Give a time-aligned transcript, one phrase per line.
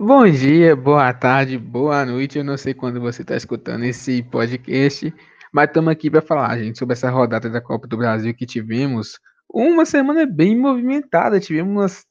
[0.00, 2.38] Bom dia, boa tarde, boa noite.
[2.38, 5.12] Eu não sei quando você está escutando esse podcast,
[5.52, 9.18] mas estamos aqui para falar, gente, sobre essa rodada da Copa do Brasil que tivemos.
[9.52, 12.06] Uma semana bem movimentada, tivemos umas,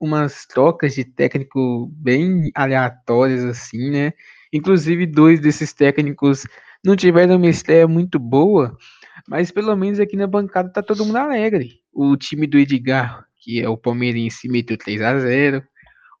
[0.00, 4.12] umas trocas de técnico bem aleatórias, assim, né?
[4.52, 6.46] Inclusive, dois desses técnicos
[6.84, 8.78] não tiveram uma estreia muito boa,
[9.26, 11.80] mas pelo menos aqui na bancada tá todo mundo alegre.
[11.92, 15.64] O time do Edgar, que é o Palmeirense, meteu 3 a 0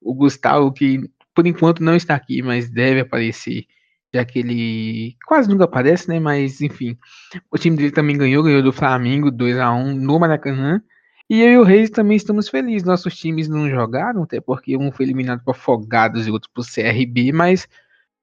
[0.04, 1.00] o Gustavo, que
[1.34, 3.64] por enquanto não está aqui, mas deve aparecer,
[4.14, 6.20] já que ele quase nunca aparece, né?
[6.20, 6.96] Mas enfim,
[7.50, 10.80] o time dele também ganhou, ganhou do Flamengo 2 a 1 no Maracanã.
[11.28, 12.84] E eu e o Reis também estamos felizes.
[12.84, 17.32] Nossos times não jogaram, até porque um foi eliminado por Afogados e outro por CRB,
[17.32, 17.66] mas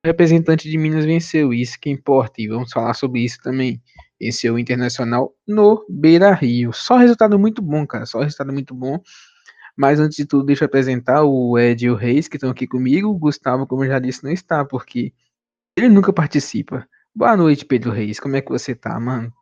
[0.03, 2.41] o representante de Minas venceu, isso que importa.
[2.41, 3.81] E vamos falar sobre isso também.
[4.19, 6.71] Venceu o Internacional no Beira Rio.
[6.73, 8.05] Só resultado muito bom, cara.
[8.05, 8.99] Só resultado muito bom.
[9.75, 12.67] Mas antes de tudo, deixa eu apresentar o Ed e o Reis, que estão aqui
[12.67, 13.09] comigo.
[13.09, 15.13] O Gustavo, como eu já disse, não está, porque
[15.75, 16.87] ele nunca participa.
[17.13, 18.19] Boa noite, Pedro Reis.
[18.19, 19.33] Como é que você tá, mano?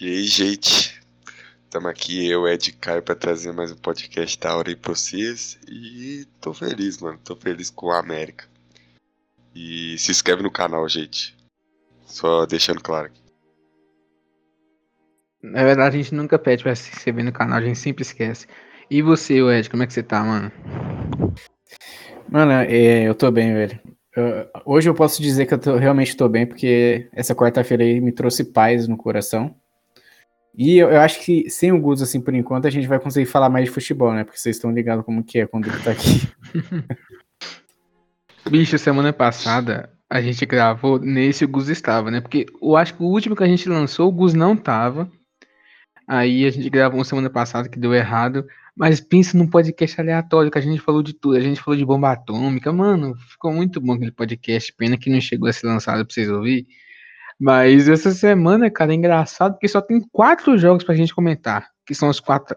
[0.00, 1.00] E aí, gente?
[1.64, 5.58] Estamos aqui, eu, Ed Caio, para trazer mais um podcast da hora aí pra vocês.
[5.68, 7.18] E tô feliz, mano.
[7.22, 8.48] Tô feliz com a América.
[9.54, 11.36] E se inscreve no canal, gente.
[12.06, 13.27] Só deixando claro aqui.
[15.42, 18.46] Na verdade, a gente nunca pede pra se inscrever no canal, a gente sempre esquece.
[18.90, 20.50] E você, Ed, como é que você tá, mano?
[22.28, 23.78] Mano, é, eu tô bem, velho.
[24.16, 28.00] Eu, hoje eu posso dizer que eu tô, realmente tô bem, porque essa quarta-feira aí
[28.00, 29.54] me trouxe paz no coração.
[30.56, 33.26] E eu, eu, acho que sem o Gus, assim, por enquanto, a gente vai conseguir
[33.26, 34.24] falar mais de futebol, né?
[34.24, 36.28] Porque vocês estão ligados como que é quando ele tá aqui.
[38.50, 42.20] Bicho, semana passada a gente gravou nesse o Gus estava, né?
[42.20, 45.10] Porque eu acho que o último que a gente lançou, o Gus não tava.
[46.08, 48.46] Aí a gente gravou semana passada que deu errado.
[48.74, 51.36] Mas pensa num podcast aleatório que a gente falou de tudo.
[51.36, 52.72] A gente falou de bomba atômica.
[52.72, 54.72] Mano, ficou muito bom aquele podcast.
[54.72, 56.66] Pena que não chegou a ser lançado pra vocês ouvir.
[57.38, 61.68] Mas essa semana, cara, é engraçado porque só tem quatro jogos pra gente comentar.
[61.84, 62.56] Que são os quatro,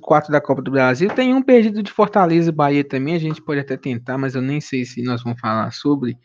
[0.00, 1.08] quatro da Copa do Brasil.
[1.08, 3.14] Tem um perdido de Fortaleza e Bahia também.
[3.14, 6.18] A gente pode até tentar, mas eu nem sei se nós vamos falar sobre.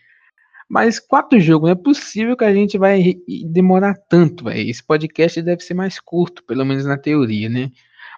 [0.70, 4.70] Mas quatro jogos, não é possível que a gente vai demorar tanto, velho.
[4.70, 7.72] Esse podcast deve ser mais curto, pelo menos na teoria, né?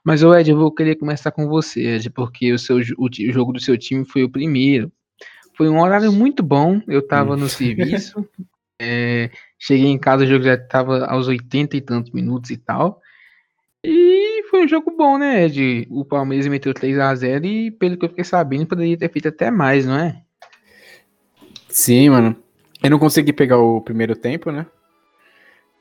[0.04, 3.32] Mas, ô Ed, eu vou querer começar com você, Ed, porque o, seu, o, o
[3.32, 4.92] jogo do seu time foi o primeiro.
[5.56, 8.26] Foi um horário muito bom, eu tava no serviço,
[8.81, 9.30] é,
[9.60, 13.02] cheguei em casa, o jogo já tava aos 80 e tantos minutos e tal.
[13.84, 15.88] E foi um jogo bom, né, Ed?
[15.90, 19.28] O Palmeiras meteu 3 a 0 e, pelo que eu fiquei sabendo, poderia ter feito
[19.28, 20.24] até mais, não é?
[21.79, 22.35] Sim, mano.
[22.84, 24.66] Eu não consegui pegar o primeiro tempo, né?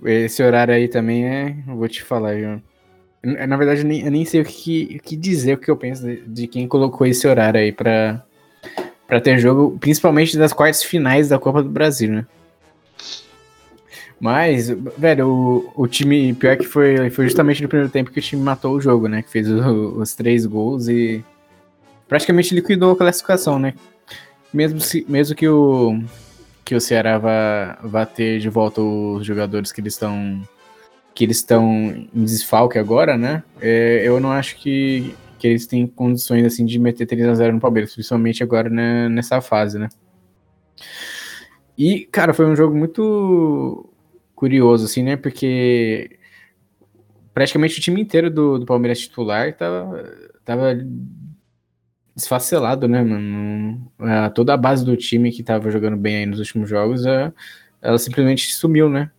[0.04, 1.56] Esse horário aí também é.
[1.66, 2.62] Vou te falar, viu?
[3.20, 5.76] Na verdade, eu nem, eu nem sei o que, o que dizer, o que eu
[5.76, 8.25] penso de, de, quem colocou esse horário aí pra,
[9.08, 12.26] pra ter jogo, principalmente das quartas finais da Copa do Brasil, né?
[14.20, 18.22] Mas, velho, o, o time, pior que foi, foi justamente no primeiro tempo que o
[18.22, 19.20] time matou o jogo, né?
[19.22, 21.25] Que fez o, os três gols e
[22.06, 23.75] praticamente liquidou a classificação, né?
[24.53, 26.00] Mesmo, se, mesmo que o
[26.64, 30.42] que o Ceará vá, vá ter de volta os jogadores que eles estão
[31.14, 33.42] que eles estão em desfalque agora, né?
[33.60, 37.54] É, eu não acho que, que eles têm condições assim de meter 3 a 0
[37.54, 39.88] no Palmeiras, principalmente agora né, nessa fase, né?
[41.76, 43.88] E, cara, foi um jogo muito
[44.34, 45.16] curioso, assim, né?
[45.16, 46.19] Porque
[47.32, 50.04] praticamente o time inteiro do, do Palmeiras titular tava,
[50.44, 50.75] tava
[52.19, 53.91] desfacelado, né, mano?
[54.01, 57.33] É, toda a base do time que tava jogando bem aí nos últimos jogos, é,
[57.81, 59.11] ela simplesmente sumiu, né?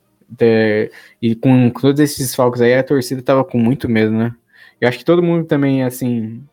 [1.20, 4.36] e com todos esses falcos aí, a torcida tava com muito medo, né?
[4.80, 6.44] Eu acho que todo mundo também, assim,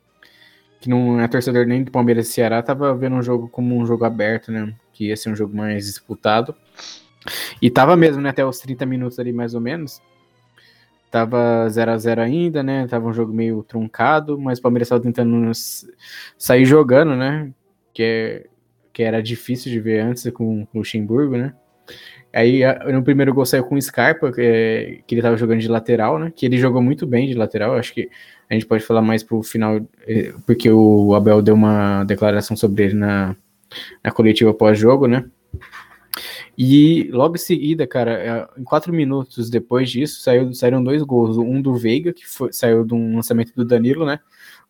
[0.80, 3.84] que não é torcedor nem do Palmeiras e Ceará, tava vendo um jogo como um
[3.84, 4.72] jogo aberto, né?
[4.94, 6.54] Que ia ser um jogo mais disputado.
[7.60, 8.30] E tava mesmo, né?
[8.30, 10.00] Até os 30 minutos ali, mais ou menos.
[11.10, 12.86] Tava 0 a 0 ainda, né?
[12.88, 15.50] Tava um jogo meio truncado, mas o Palmeiras estava tentando
[16.36, 17.50] sair jogando, né?
[17.92, 18.46] Que, é,
[18.92, 21.54] que era difícil de ver antes com, com o Luxemburgo, né?
[22.32, 22.60] Aí
[22.92, 26.18] no primeiro gol saiu com o Scarpa, que, é, que ele tava jogando de lateral,
[26.18, 26.30] né?
[26.34, 27.76] Que ele jogou muito bem de lateral.
[27.76, 28.10] Acho que
[28.50, 32.84] a gente pode falar mais pro final, é, porque o Abel deu uma declaração sobre
[32.84, 33.34] ele na,
[34.04, 35.24] na coletiva pós-jogo, né?
[36.56, 41.36] E logo em seguida, cara, é, em quatro minutos depois disso, saiu, saíram dois gols.
[41.36, 44.20] Um do Veiga, que foi, saiu de um lançamento do Danilo, né?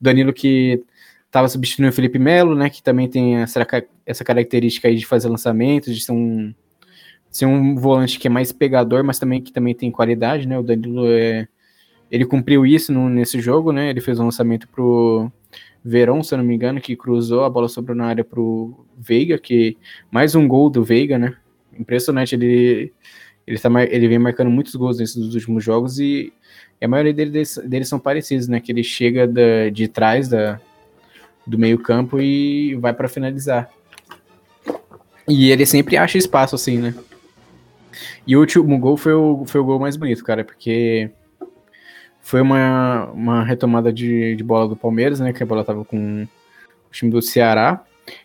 [0.00, 0.82] O Danilo que
[1.26, 2.68] estava substituindo o Felipe Melo, né?
[2.68, 3.64] Que também tem essa,
[4.04, 6.52] essa característica aí de fazer lançamentos, de ser um,
[7.30, 10.58] ser um volante que é mais pegador, mas também que também tem qualidade, né?
[10.58, 11.46] O Danilo é,
[12.10, 13.90] ele cumpriu isso no, nesse jogo, né?
[13.90, 15.30] Ele fez um lançamento pro
[15.84, 19.38] Verón, se eu não me engano, que cruzou, a bola sobrou na área pro Veiga,
[19.38, 19.76] que
[20.10, 21.36] mais um gol do Veiga, né?
[21.78, 22.92] Impressionante, ele
[23.46, 26.32] ele, tá, ele vem marcando muitos gols nesses últimos jogos e,
[26.82, 28.60] a maioria deles, deles, são parecidos, né?
[28.60, 30.60] Que ele chega da, de trás da,
[31.46, 33.70] do meio campo e vai para finalizar.
[35.28, 36.94] E ele sempre acha espaço assim, né?
[38.26, 41.10] E o último gol foi o, foi o gol mais bonito, cara, porque
[42.20, 45.32] foi uma, uma retomada de, de bola do Palmeiras, né?
[45.32, 47.82] Que a bola tava com o time do Ceará.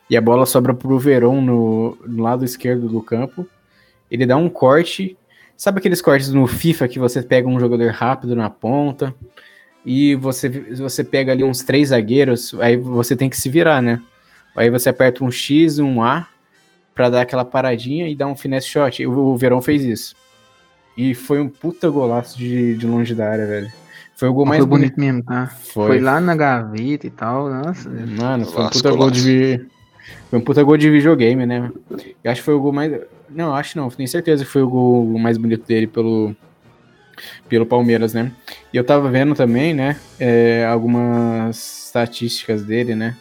[0.10, 3.48] E a bola sobra pro Verón no, no lado esquerdo do campo.
[4.10, 5.18] Ele dá um corte.
[5.56, 9.13] Sabe aqueles cortes no FIFA que você pega um jogador rápido na ponta
[9.86, 14.01] e você, você pega ali uns três zagueiros, aí você tem que se virar, né?
[14.56, 16.28] Aí você aperta um X um A
[16.94, 19.06] para dar aquela paradinha e dar um finesse shot.
[19.06, 20.16] O, o Verão fez isso.
[20.98, 23.72] E foi um puta golaço de, de longe da área, velho.
[24.21, 25.47] Foi o gol mais foi bonito, bonito mesmo, tá?
[25.47, 25.88] Foi.
[25.88, 26.00] foi.
[26.00, 27.89] lá na gaveta e tal, nossa.
[27.89, 29.65] Mano, foi um puta gol de
[30.29, 31.71] foi um puta gol de videogame, né?
[32.23, 34.69] Eu acho que foi o gol mais Não, acho não, tenho certeza que foi o
[34.69, 36.35] gol mais bonito dele pelo
[37.50, 38.31] pelo Palmeiras, né?
[38.71, 43.18] E eu tava vendo também, né, é, algumas estatísticas dele, né?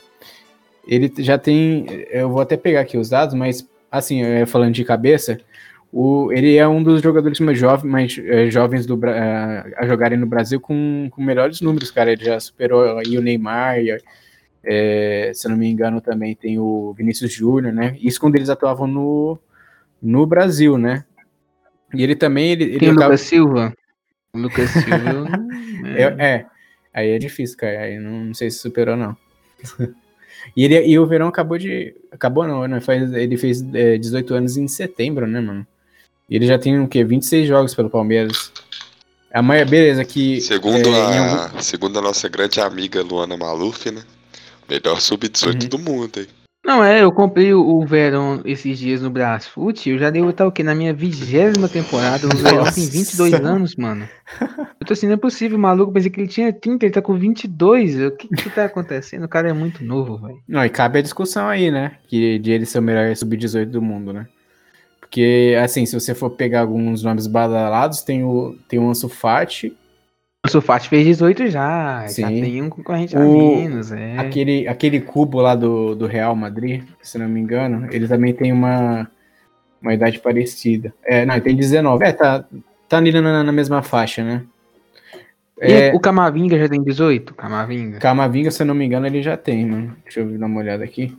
[0.86, 5.40] Ele já tem, eu vou até pegar aqui os dados, mas assim, falando de cabeça,
[5.92, 10.16] o, ele é um dos jogadores mais, jovens, mais é, jovens do, é, a jogarem
[10.16, 12.12] no Brasil com, com melhores números, cara.
[12.12, 13.98] Ele já superou aí o Neymar, e,
[14.62, 17.96] é, se não me engano, também tem o Vinícius Júnior, né?
[18.00, 19.38] Isso quando eles atuavam no,
[20.00, 21.04] no Brasil, né?
[21.92, 22.52] E ele também.
[22.52, 23.06] Ele, ele tem o acaba...
[23.06, 23.74] Lucas Silva?
[24.32, 25.28] O Lucas Silva.
[25.96, 26.02] é...
[26.24, 26.46] é,
[26.94, 27.80] aí é difícil, cara.
[27.80, 29.16] Aí não, não sei se superou, não.
[30.56, 31.96] e, ele, e o Verão acabou de.
[32.12, 32.80] Acabou, não, né?
[32.80, 35.66] Faz, ele fez é, 18 anos em setembro, né, mano?
[36.30, 37.02] E ele já tem o quê?
[37.02, 38.52] 26 jogos pelo Palmeiras.
[39.32, 40.40] A maioria, beleza, que.
[40.40, 41.60] Segundo, é, a, algum...
[41.60, 44.02] segundo a nossa grande amiga Luana Maluf, né?
[44.68, 45.68] Melhor sub-18 uhum.
[45.68, 46.28] do mundo aí.
[46.64, 50.46] Não, é, eu comprei o, o Verão esses dias no Brasfoot, eu já devo estar
[50.46, 50.62] o quê?
[50.62, 54.06] Na minha vigésima temporada, o Verão tem 22 anos, mano.
[54.78, 57.18] Eu tô assim, não é possível, maluco, pensei que ele tinha 30, ele tá com
[57.18, 59.24] 22, o que que tá acontecendo?
[59.24, 60.38] O cara é muito novo, velho.
[60.46, 63.80] Não, e cabe a discussão aí, né, que de ele ser o melhor sub-18 do
[63.80, 64.26] mundo, né.
[65.10, 69.76] Porque, assim, se você for pegar alguns nomes badalados, tem o, tem o Ansu Fati.
[70.44, 72.22] O Ansu Fati fez 18 já, Sim.
[72.22, 74.16] já tem um concorrente o, a menos, é.
[74.16, 78.52] Aquele, aquele cubo lá do, do Real Madrid, se não me engano, ele também tem
[78.52, 79.10] uma,
[79.82, 80.94] uma idade parecida.
[81.04, 82.04] É, não, ele tem 19.
[82.04, 82.44] É, tá,
[82.88, 84.44] tá ali na, na mesma faixa, né?
[85.60, 87.34] É, o Camavinga já tem 18?
[87.34, 87.98] Camavinga.
[87.98, 89.96] Camavinga, se eu não me engano, ele já tem, mano.
[90.04, 91.18] Deixa eu dar uma olhada aqui.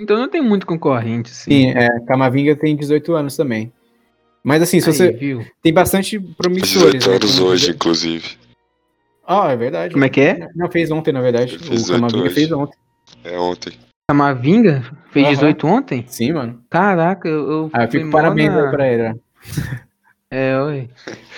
[0.00, 1.50] Então não tem muito concorrente, assim.
[1.50, 3.72] Sim, é, Camavinga tem 18 anos também.
[4.44, 5.12] Mas assim, se Aí, você.
[5.12, 5.44] Viu?
[5.62, 7.04] Tem bastante promissores.
[7.04, 7.46] 18 né, anos né?
[7.46, 8.38] hoje, inclusive.
[9.26, 9.92] Ah, é verdade.
[9.92, 10.48] Como é que é?
[10.54, 11.56] Não, fez ontem, na verdade.
[11.56, 12.34] O Camavinga hoje.
[12.34, 12.78] fez ontem.
[13.24, 13.72] É ontem.
[14.08, 14.84] Camavinga?
[15.10, 15.32] Fez uhum.
[15.32, 16.04] 18 ontem?
[16.06, 16.62] Sim, mano.
[16.70, 17.50] Caraca, eu.
[17.50, 18.70] eu ah, eu fico parabéns na...
[18.70, 19.20] pra ele.
[20.30, 20.90] É, oi.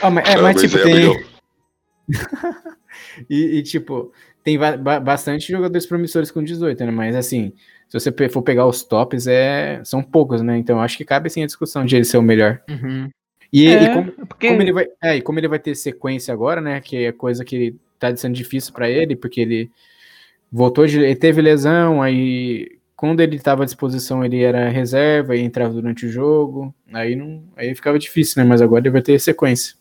[0.03, 1.25] Ah, mas, é, mas tipo, tem.
[3.29, 4.13] e, e, tipo,
[4.43, 4.59] tem
[5.03, 6.91] bastante jogadores promissores com 18, né?
[6.91, 7.53] Mas assim,
[7.89, 10.59] se você for pegar os tops, é, são poucos, né?
[10.59, 12.61] Então acho que cabe sim a discussão de ele ser o melhor.
[12.69, 13.09] Uhum.
[13.51, 14.49] E, é, e como, porque...
[14.49, 16.81] como, ele vai, é, e como ele vai ter sequência agora, né?
[16.81, 19.71] Que é coisa que tá sendo difícil para ele, porque ele
[20.53, 21.01] voltou de.
[21.01, 26.05] Ele teve lesão, aí quando ele estava à disposição ele era reserva e entrava durante
[26.05, 26.75] o jogo.
[26.93, 27.43] Aí não.
[27.57, 28.49] Aí ficava difícil, né?
[28.49, 29.77] Mas agora ele vai ter sequência.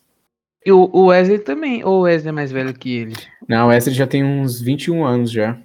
[0.65, 3.15] E o Wesley também, ou o Wesley é mais velho que ele?
[3.47, 5.57] Não, o Wesley já tem uns 21 anos já.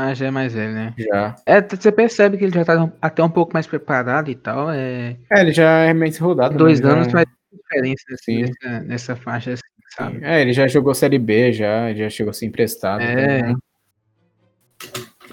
[0.00, 0.94] Ah, já é mais velho, né?
[0.96, 1.34] Já.
[1.44, 4.70] É, você percebe que ele já tá até um pouco mais preparado e tal.
[4.70, 6.56] É, é ele já é mais rodado.
[6.56, 6.88] Dois né?
[6.88, 7.12] anos já...
[7.14, 9.62] faz diferença assim, nessa, nessa, faixa, assim,
[9.96, 10.20] sabe?
[10.22, 13.02] É, ele já jogou Série B, já, já chegou a ser emprestado.
[13.02, 13.40] É.
[13.40, 13.56] Também.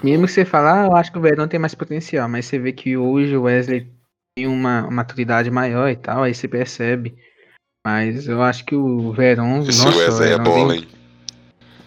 [0.02, 2.58] Mesmo que você falar, ah, eu acho que o Verão tem mais potencial, mas você
[2.58, 3.88] vê que hoje o Wesley
[4.34, 7.16] tem uma, uma maturidade maior e tal, aí você percebe.
[7.86, 9.60] Mas eu acho que o Verão.
[9.60, 10.88] Esse nossa, Wesley é bola, hein?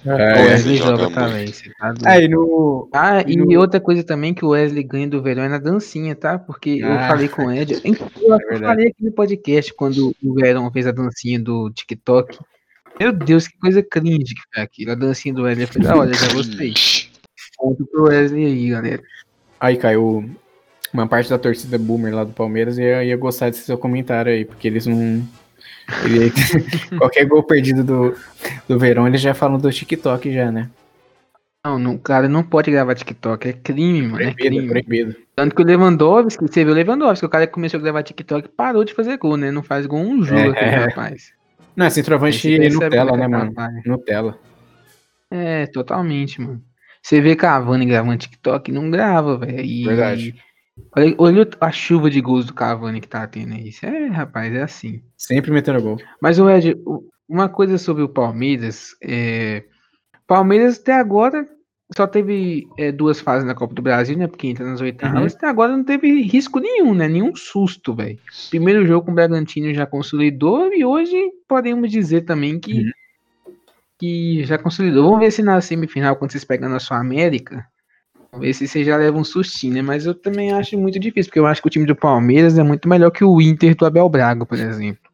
[0.06, 1.52] É, o Wesley joga, também.
[1.78, 3.60] Tá é, e no, ah, e, no...
[3.60, 6.40] outra coisa também que o Wesley ganha do Verão é na dancinha, tá?
[6.40, 7.82] Porque ah, eu falei com o Ed.
[8.22, 12.38] Eu, é falei aqui no podcast quando o Verão fez a dancinha do TikTok.
[13.00, 14.92] Meu Deus, que coisa cringe que foi aquilo.
[14.92, 15.66] A dancinha do Wesley.
[15.66, 16.74] Eu falei, ah, olha, já gostei.
[17.58, 19.04] Ponto pro Wesley aí, galera.
[19.60, 20.30] Aí, Caio,
[20.94, 24.46] uma parte da torcida boomer lá do Palmeiras ia, ia gostar desse seu comentário aí,
[24.46, 25.28] porque eles não
[26.04, 26.32] ele,
[26.98, 28.16] qualquer gol perdido do,
[28.68, 30.70] do Verão, eles já falam do TikTok já, né?
[31.66, 34.16] Não, não, cara, não pode gravar TikTok, é crime, mano.
[34.16, 34.68] Proibido, é crime.
[34.70, 35.16] proibido.
[35.36, 38.48] Tanto que o Lewandowski, você viu o Lewandowski, o cara que começou a gravar TikTok
[38.50, 39.52] parou de fazer gol, né?
[39.52, 40.50] Não faz gol um jogo, é.
[40.50, 41.34] aquele rapaz.
[41.76, 43.54] Não, é centroavante Nutella, é né, mano?
[43.86, 44.40] Nutella.
[45.30, 46.62] É, totalmente, mano.
[47.02, 49.86] Você vê Cavani gravando TikTok, não grava, velho.
[49.88, 50.36] Verdade.
[50.96, 53.72] Olha, olha a chuva de gols do Cavani que tá tendo aí.
[53.84, 55.02] É, rapaz, é assim.
[55.18, 55.98] Sempre metendo gol.
[56.22, 56.76] Mas, o Ed,
[57.28, 59.64] uma coisa sobre o Palmeiras, é...
[60.28, 61.48] Palmeiras até agora
[61.96, 64.28] só teve é, duas fases na Copa do Brasil, né?
[64.28, 65.36] Porque entra nas oitavas.
[65.36, 67.08] Até agora não teve risco nenhum, né?
[67.08, 68.20] Nenhum susto, velho.
[68.52, 71.16] Primeiro jogo com o Bragantino já consolidou e hoje
[71.48, 72.92] podemos dizer também que, Uhum.
[73.98, 75.06] que já consolidou.
[75.06, 77.66] Vamos ver se na semifinal, quando vocês pegam na sua América,
[78.32, 79.82] vamos ver se você já leva um sustinho, né?
[79.82, 82.64] Mas eu também acho muito difícil, porque eu acho que o time do Palmeiras é
[82.64, 85.10] muito melhor que o Inter do Abel Braga, por exemplo.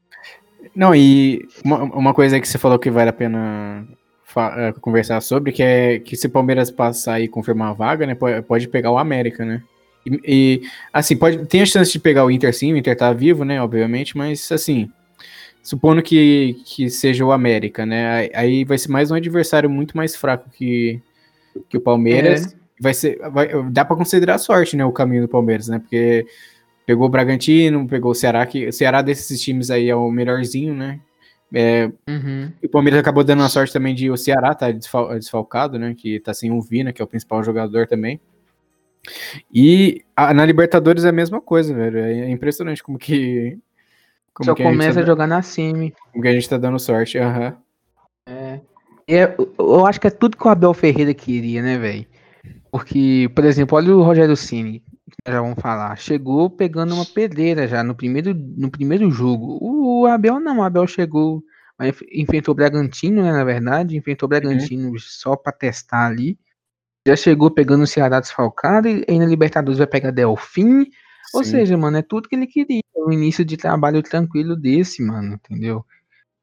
[0.76, 3.88] Não, e uma, uma coisa que você falou que vale a pena
[4.38, 8.16] eh, conversar sobre, que é que se o Palmeiras passar e confirmar a vaga, né,
[8.46, 9.64] pode, pegar o América, né?
[10.06, 13.14] E, e, assim, pode, tem a chance de pegar o Inter sim, o Inter tá
[13.14, 14.92] vivo, né, obviamente, mas assim,
[15.64, 20.18] supondo que, que seja o América, né, aí, vai ser mais um adversário muito mais
[20.18, 21.00] fraco que,
[21.70, 22.54] que o Palmeiras.
[22.80, 26.26] Vai ser, vai, dá pra considerar sorte, né, o caminho do Palmeiras, né, porque
[26.86, 30.74] pegou o Bragantino, pegou o Ceará, que o Ceará desses times aí é o melhorzinho,
[30.74, 31.00] né,
[31.54, 32.52] é, Uhum.
[32.62, 35.94] e o Palmeiras acabou dando a sorte também de o Ceará tá desfal- desfalcado, né?
[35.96, 38.20] Que tá sem o Vina, que é o principal jogador também.
[39.54, 42.00] E a- na Libertadores é a mesma coisa, velho.
[42.00, 43.58] É impressionante como que.
[44.34, 45.94] Como Só que a gente começa tá, a jogar na semi.
[46.12, 47.18] como que a gente tá dando sorte.
[47.18, 47.56] Aham.
[48.28, 48.60] É,
[49.08, 52.06] eu- eu acho que é tudo que o Abel Ferreira queria, né, velho?
[52.76, 54.82] Porque, por exemplo, olha o Rogério nós
[55.26, 55.98] já vamos falar.
[55.98, 59.58] Chegou pegando uma pedreira já no primeiro, no primeiro jogo.
[59.62, 61.42] O Abel não, o Abel chegou,
[62.12, 66.38] enfrentou o Bragantino, né, na verdade, enfrentou o Bragantino só pra testar ali.
[67.08, 70.86] Já chegou pegando o Ceará desfalcado e aí na Libertadores vai pegar Delfim.
[71.34, 71.52] Ou Sim.
[71.52, 72.82] seja, mano, é tudo que ele queria.
[72.98, 75.86] Um início de trabalho tranquilo desse, mano, entendeu?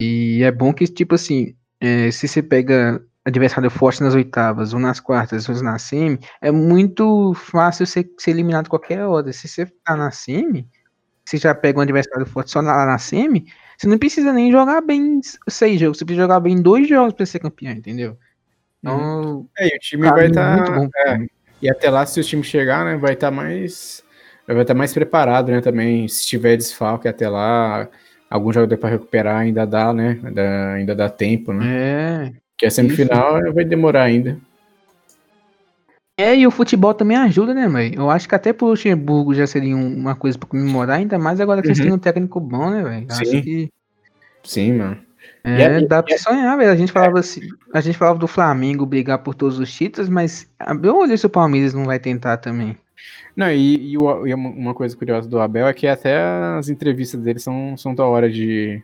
[0.00, 4.80] E é bom que, tipo assim, é, se você pega adversário forte nas oitavas, ou
[4.80, 9.32] nas quartas, ou na semi, é muito fácil você ser eliminado qualquer hora.
[9.32, 10.68] Se você tá na semi,
[11.24, 13.46] você já pega um adversário forte só na, na semi,
[13.78, 17.26] você não precisa nem jogar bem seis jogos, você precisa jogar bem dois jogos pra
[17.26, 18.16] ser campeão, entendeu?
[18.80, 20.56] Então, É, e o time Cara, vai estar.
[20.56, 20.88] muito bom.
[21.60, 24.02] e até lá, se o time chegar, né, vai estar mais.
[24.46, 25.60] Vai estar mais preparado, né?
[25.60, 27.88] Também, se tiver desfalque até lá,
[28.28, 30.18] algum jogador para recuperar ainda dá, né?
[30.24, 31.64] Ainda, ainda dá tempo, né?
[31.64, 32.32] é.
[32.62, 34.38] Que a semifinal vai demorar ainda.
[36.16, 37.90] É, e o futebol também ajuda, né, mãe?
[37.96, 41.40] Eu acho que até pro Luxemburgo já seria um- uma coisa pra comemorar, ainda mais
[41.40, 41.84] agora que eles Uhum.
[41.86, 43.06] têm um técnico bom, né, velho?
[43.10, 43.42] Sim.
[43.42, 43.68] que
[44.44, 44.96] Sim, mano.
[45.42, 46.70] é, é- dá pra sonhar, velho.
[46.70, 47.40] A gente falava assim,
[47.74, 50.48] a gente falava do Flamengo brigar por todos os títulos, mas
[50.84, 52.76] eu olhei se o Palmeiras não vai tentar também.
[53.34, 56.16] Não, e, e e uma coisa curiosa do Abel é que até
[56.56, 58.80] as entrevistas dele são, são da hora de,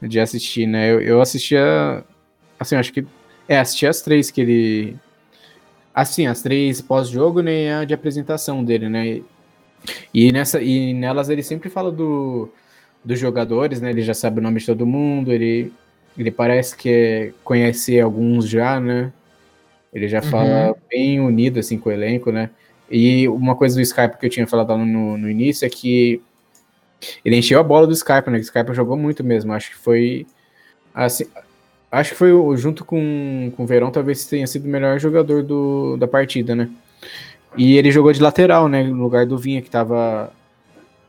[0.00, 0.92] de assistir, né?
[0.92, 2.04] Eu, eu assistia,
[2.62, 3.04] assim, acho que,
[3.48, 4.96] é, assisti as três que ele,
[5.94, 9.22] assim, as três pós-jogo, né, a de apresentação dele, né?
[10.14, 12.48] E, nessa, e nelas ele sempre fala do,
[13.04, 13.90] dos jogadores, né?
[13.90, 15.72] Ele já sabe o nome de todo mundo, ele,
[16.16, 19.12] ele parece que é, conhece alguns já, né?
[19.92, 22.50] Ele já fala bem unido, assim, com o elenco, né?
[22.90, 26.22] E uma coisa do Skype que eu tinha falado lá no, no início é que
[27.24, 28.38] ele encheu a bola do Skype, né?
[28.38, 29.52] O Skype jogou muito mesmo.
[29.52, 30.26] Acho que foi.
[30.94, 31.26] Assim,
[31.92, 35.96] acho que foi junto com, com o Verão, talvez tenha sido o melhor jogador do,
[35.98, 36.70] da partida, né?
[37.56, 38.82] E ele jogou de lateral, né?
[38.84, 40.32] No lugar do Vinha, que tava.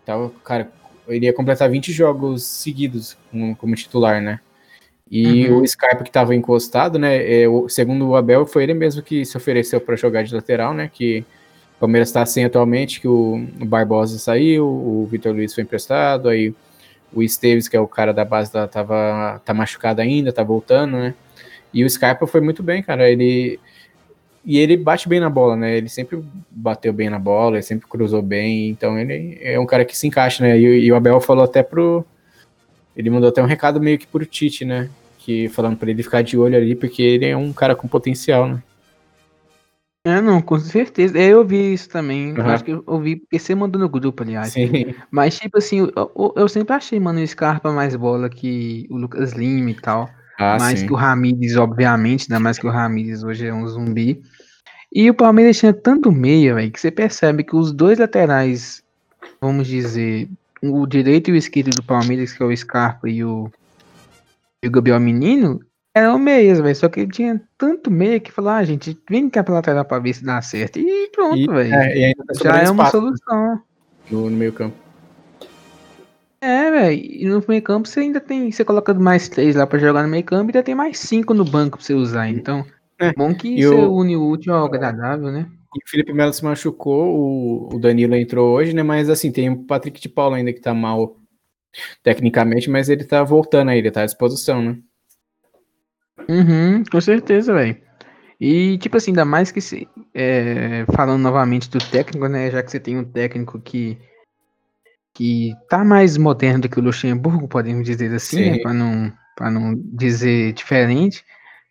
[0.05, 0.71] tava cara,
[1.07, 4.39] ele ia completar 20 jogos seguidos como, como titular, né?
[5.11, 5.59] E Uhum.
[5.59, 7.43] o Skype que tava encostado, né?
[7.43, 10.73] é, o- segundo o Abel, foi ele mesmo que se ofereceu para jogar de lateral,
[10.73, 10.89] né?
[10.91, 11.25] Que
[11.77, 16.29] o Palmeiras está sem atualmente, que o, o Barbosa saiu, o Vitor Luiz foi emprestado,
[16.29, 16.53] aí
[17.13, 21.13] o Esteves, que é o cara da base, tava, tá machucado ainda, tá voltando, né?
[21.73, 23.09] E o Skype foi muito bem, cara.
[23.09, 23.59] Ele.
[24.45, 25.77] E ele bate bem na bola, né?
[25.77, 29.85] Ele sempre bateu bem na bola, ele sempre cruzou bem, então ele é um cara
[29.85, 30.59] que se encaixa, né?
[30.59, 32.05] E, o- e o Abel falou até pro.
[32.95, 34.89] Ele mandou até um recado meio que pro Tite, né?
[35.19, 38.47] Que falando pra ele ficar de olho ali, porque ele é um cara com potencial,
[38.47, 38.61] né?
[40.05, 41.17] É, não, com certeza.
[41.17, 42.31] É, Eu vi isso também.
[42.31, 42.53] Eu Aham.
[42.53, 44.51] acho que eu vi, porque você mandou no grupo, aliás.
[44.51, 44.93] Sim.
[45.09, 48.97] Mas, tipo assim, eu, eu- eu sempre achei, mano, o Scarpa mais bola que o
[48.97, 50.09] Lucas Lima e tal.
[50.37, 50.87] Ah, mais sim.
[50.87, 54.21] que o Ramires, obviamente, ainda mais que o Ramires hoje é um zumbi.
[54.93, 58.83] E o Palmeiras tinha tanto meia, velho, que você percebe que os dois laterais,
[59.41, 60.27] vamos dizer,
[60.61, 63.49] o direito e o esquerdo do Palmeiras, que é o Scarpa e o,
[64.63, 65.59] e o Gabriel Menino,
[65.93, 66.75] eram meias, velho.
[66.75, 69.99] Só que ele tinha tanto meia que falou, ah, gente, vem cá pra lateral pra
[69.99, 70.79] ver se dá certo.
[70.79, 71.73] E pronto, velho.
[71.73, 73.61] é, tá Já é uma espaço solução.
[74.09, 74.75] no, no meio campo.
[76.41, 77.01] É, velho.
[77.01, 78.51] E no meio campo você ainda tem.
[78.51, 81.33] Você coloca mais três lá pra jogar no meio campo e ainda tem mais cinco
[81.33, 82.27] no banco pra você usar.
[82.27, 82.65] Então,
[82.99, 83.13] é.
[83.13, 83.93] bom que e você o...
[83.95, 85.47] une o útil ao agradável, né?
[85.75, 88.83] E o Felipe Melo se machucou, o, o Danilo entrou hoje, né?
[88.83, 91.17] Mas assim, tem o Patrick de Paulo ainda que tá mal
[92.03, 94.77] tecnicamente, mas ele tá voltando aí, ele tá à disposição, né?
[96.29, 97.77] Uhum, com certeza, velho.
[98.39, 99.87] E, tipo assim, ainda mais que se.
[100.13, 102.51] É, falando novamente do técnico, né?
[102.51, 103.97] Já que você tem um técnico que.
[105.13, 108.57] que tá mais moderno do que o Luxemburgo, podemos dizer assim, né?
[108.59, 111.23] Pra não, pra não dizer diferente.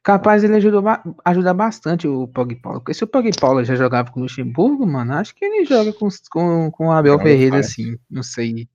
[0.02, 0.82] Capaz ele ajudou
[1.24, 2.80] ajudar bastante o Pog Paulo.
[2.80, 5.92] Porque se o Pog Paulo já jogava com o Luxemburgo, mano, acho que ele joga
[5.92, 7.96] com, com, com o Abel Ferreira, assim.
[8.10, 8.68] Não sei.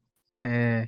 [0.46, 0.88] É,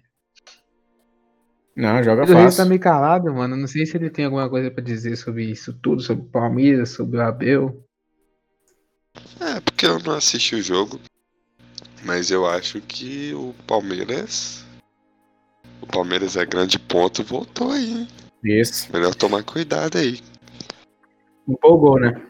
[1.76, 2.36] não, joga fácil.
[2.36, 3.56] O Reis tá meio calado, mano.
[3.56, 6.90] Não sei se ele tem alguma coisa pra dizer sobre isso tudo, sobre o Palmeiras,
[6.90, 7.84] sobre o Abel.
[9.40, 11.00] É, porque eu não assisti o jogo.
[12.04, 14.66] Mas eu acho que o Palmeiras.
[15.82, 18.08] O Palmeiras é grande ponto, voltou aí, hein?
[18.44, 18.92] Isso.
[18.92, 20.20] Melhor tomar cuidado aí.
[21.48, 22.22] Empolgou, né?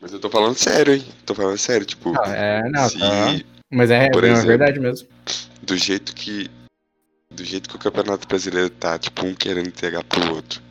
[0.00, 1.04] Mas eu tô falando sério, hein?
[1.24, 2.12] Tô falando sério, tipo.
[2.12, 3.40] Não, é, não, se, tá.
[3.70, 5.08] Mas é, por é exemplo, verdade mesmo.
[5.62, 6.50] Do jeito que
[7.34, 10.62] do jeito que o Campeonato Brasileiro tá, tipo, um querendo entregar pro outro.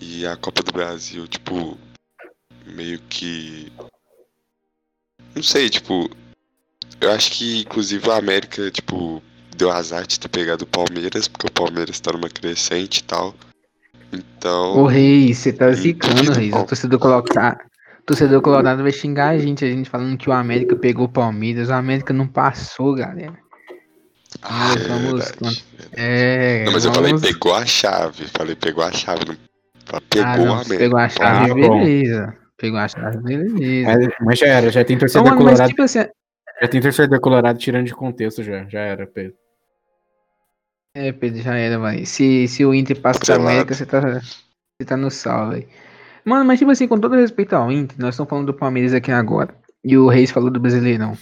[0.00, 1.78] E a Copa do Brasil, tipo,
[2.66, 3.72] meio que.
[5.34, 6.10] Não sei, tipo.
[7.00, 9.22] Eu acho que, inclusive, a América, tipo,
[9.56, 13.34] deu azar de ter pegado o Palmeiras, porque o Palmeiras tá numa crescente e tal.
[14.12, 14.78] Então.
[14.78, 16.54] Ô, Reis, você tá zicando, Reis.
[16.54, 17.58] O torcedor colocar.
[18.04, 21.68] torcedor colorado vai xingar a gente, a gente falando que o América pegou o Palmeiras.
[21.68, 23.45] O América não passou, galera.
[24.42, 25.64] Ah, é vamos.
[25.92, 26.98] É, não, mas vamos...
[26.98, 28.26] eu falei pegou a chave.
[28.28, 29.24] Falei pegou a chave.
[29.26, 29.36] Não...
[30.10, 30.78] Pegou ah, não, a América.
[30.78, 32.36] Pegou a chave, ah, beleza.
[32.56, 33.98] Pegou a chave, beleza.
[33.98, 35.68] Mas, mas já era, já tem torcedor não, colorado.
[35.68, 36.04] Tipo assim,
[36.60, 38.68] já tem torcedor colorado tirando de contexto já.
[38.68, 39.34] Já era, Pedro.
[40.94, 42.06] É, Pedro, já era, vai.
[42.06, 45.68] Se, se o Inter passa da América, você tá, você tá no sal, velho.
[46.24, 49.12] Mano, mas tipo assim, com todo respeito ao Inter, nós estamos falando do Palmeiras aqui
[49.12, 49.54] agora.
[49.84, 51.16] E o Reis falou do Brasileirão.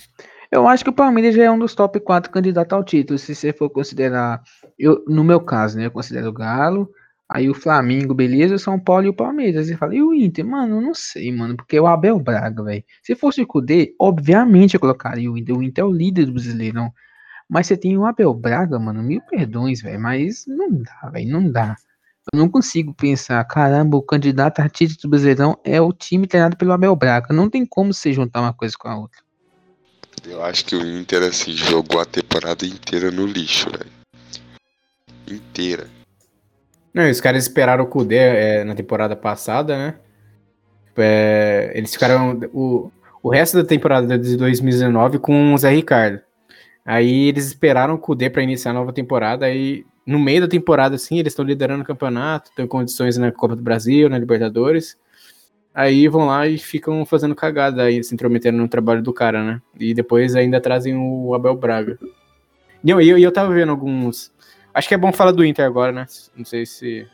[0.55, 3.35] Eu acho que o Palmeiras já é um dos top 4 candidatos ao título, se
[3.35, 4.41] você for considerar.
[4.79, 5.87] Eu, no meu caso, né?
[5.87, 6.89] Eu considero o Galo,
[7.29, 9.69] aí o Flamengo, beleza, o São Paulo e o Palmeiras.
[9.69, 10.47] E fala, e o Inter?
[10.47, 12.85] Mano, eu não sei, mano, porque é o Abel Braga, velho.
[13.03, 15.59] Se fosse o Cudê, obviamente eu colocaria o Inter.
[15.59, 16.93] O Inter é o líder do Brasileirão.
[17.49, 19.99] Mas você tem o Abel Braga, mano, mil perdões, velho.
[19.99, 21.75] Mas não dá, velho, não dá.
[22.33, 26.57] Eu não consigo pensar, caramba, o candidato a título do Brasileirão é o time treinado
[26.57, 27.35] pelo Abel Braga.
[27.35, 29.24] Não tem como você juntar uma coisa com a outra.
[30.27, 33.91] Eu acho que o Inter, assim, jogou a temporada inteira no lixo, velho.
[35.29, 35.87] Inteira.
[36.93, 39.95] Não, os caras esperaram o Kudê é, na temporada passada, né?
[40.97, 42.91] É, eles ficaram o,
[43.23, 46.21] o resto da temporada de 2019 com o Zé Ricardo.
[46.85, 49.47] Aí eles esperaram o Kudê para iniciar a nova temporada.
[49.47, 53.57] Aí no meio da temporada, assim, eles estão liderando o campeonato, têm condições na Copa
[53.57, 54.97] do Brasil, na Libertadores.
[55.75, 59.61] Aí vão lá e ficam fazendo cagada aí, se intrometendo no trabalho do cara, né?
[59.79, 61.99] E depois ainda trazem o Abel Braga.
[62.85, 64.31] E eu, eu, eu tava vendo alguns.
[64.73, 66.07] Acho que é bom falar do Inter agora, né?
[66.37, 67.07] Não sei se.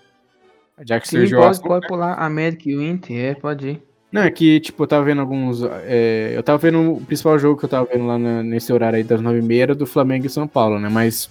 [0.84, 3.82] Já que Sim, surgiu pode, pode pular América e o Inter, é, pode ir.
[4.12, 5.62] Não, é que, tipo, eu tava vendo alguns.
[5.84, 8.96] É, eu tava vendo o principal jogo que eu tava vendo lá na, nesse horário
[8.96, 10.88] aí das 9h30 do Flamengo e São Paulo, né?
[10.90, 11.30] Mas,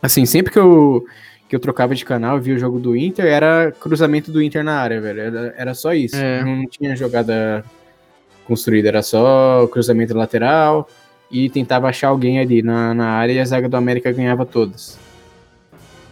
[0.00, 1.04] assim, sempre que eu
[1.50, 4.78] que eu trocava de canal via o jogo do Inter, era cruzamento do Inter na
[4.78, 5.20] área, velho.
[5.20, 6.14] Era, era só isso.
[6.14, 6.44] É.
[6.44, 7.64] Não tinha jogada
[8.46, 10.88] construída, era só cruzamento lateral
[11.28, 14.96] e tentava achar alguém ali na, na área e a zaga do América ganhava todas.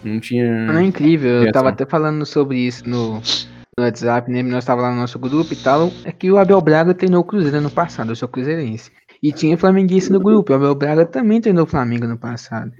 [0.02, 0.72] Não tinha.
[0.72, 1.44] Ah, incrível.
[1.44, 3.22] Eu tava até falando sobre isso no,
[3.78, 4.42] no WhatsApp, né?
[4.42, 5.92] Nós tava lá no nosso grupo e tal.
[6.04, 8.90] É que o Abel Braga treinou o Cruzeiro no passado, eu sou cruzeirense.
[9.22, 10.52] E tinha flamenguista no grupo.
[10.52, 12.72] O Abel Braga também treinou o Flamengo no passado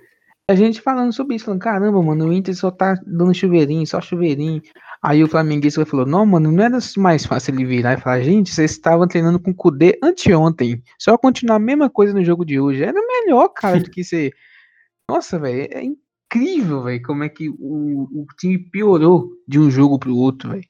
[0.50, 4.00] a gente falando sobre isso, falando, caramba, mano, o Inter só tá dando chuveirinho, só
[4.00, 4.62] chuveirinho.
[5.02, 8.50] Aí o flamenguista falou, não, mano, não era mais fácil ele virar e falar, gente,
[8.50, 10.82] vocês estavam treinando com o Kudê anteontem.
[10.98, 12.82] Só continuar a mesma coisa no jogo de hoje.
[12.82, 14.32] Era melhor, cara, do que você.
[15.08, 19.98] Nossa, velho, é incrível, velho, como é que o, o time piorou de um jogo
[19.98, 20.64] pro outro, velho.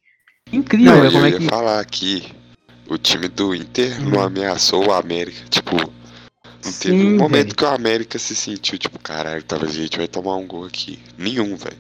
[0.53, 1.47] Incrível, não, véio, como é que.
[1.47, 2.33] falar aqui,
[2.89, 4.11] o time do Inter hum.
[4.11, 5.77] não ameaçou o América, tipo
[6.65, 7.57] não Sim, teve um momento véio.
[7.57, 10.99] que o América se sentiu, tipo, caralho, talvez a gente vai tomar um gol aqui.
[11.17, 11.77] Nenhum, velho.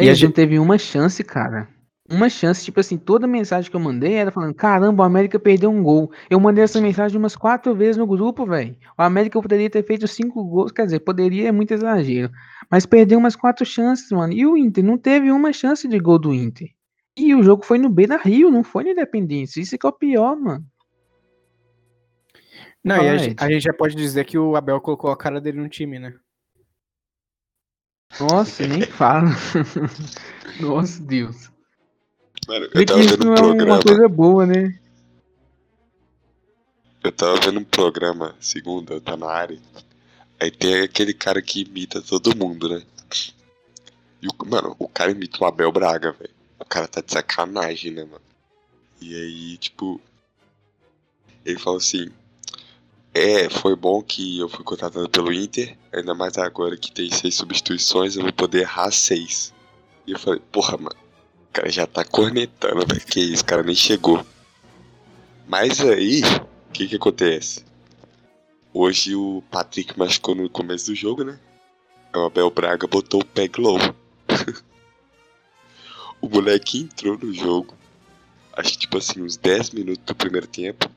[0.00, 1.68] E a gente teve uma chance, cara.
[2.10, 5.70] Uma chance, tipo assim, toda mensagem que eu mandei era falando: caramba, o América perdeu
[5.70, 6.10] um gol.
[6.28, 8.76] Eu mandei essa mensagem umas quatro vezes no grupo, velho.
[8.98, 12.30] O América poderia ter feito cinco gols, quer dizer, poderia é muito exagero.
[12.70, 14.32] Mas perdeu umas quatro chances, mano.
[14.34, 16.68] E o Inter não teve uma chance de gol do Inter.
[17.16, 19.60] E o jogo foi no Beira Rio, não foi na Independência.
[19.60, 20.64] Isso que é o pior, mano.
[22.84, 25.16] Não, Fala, e a, gente- a gente já pode dizer que o Abel colocou a
[25.16, 26.14] cara dele no time, né?
[28.20, 29.30] Nossa, nem fala.
[30.60, 31.50] Nossa, Deus.
[32.46, 33.82] Mano, eu tava isso vendo não um é uma programa.
[33.82, 34.78] coisa boa, né?
[37.02, 39.58] Eu tava vendo um programa, segunda, tá na área.
[40.40, 42.82] Aí tem aquele cara que imita todo mundo, né?
[44.22, 46.30] E o, mano, o cara imita o Abel Braga, velho.
[46.58, 48.22] O cara tá de sacanagem, né, mano?
[49.00, 50.00] E aí, tipo.
[51.44, 52.10] Ele falou assim.
[53.16, 57.36] É, foi bom que eu fui contratado pelo Inter, ainda mais agora que tem seis
[57.36, 59.54] substituições, eu vou poder errar seis.
[60.04, 60.96] E eu falei, porra, mano,
[61.48, 63.06] o cara já tá cornetando, velho.
[63.06, 64.26] Que isso, o cara nem chegou.
[65.46, 67.64] Mas aí, o que que acontece?
[68.72, 71.38] Hoje o Patrick machucou no começo do jogo, né?
[72.12, 73.78] O Abel Braga botou o pé glow.
[76.20, 77.74] o moleque entrou no jogo,
[78.54, 80.90] acho que tipo assim, uns 10 minutos do primeiro tempo,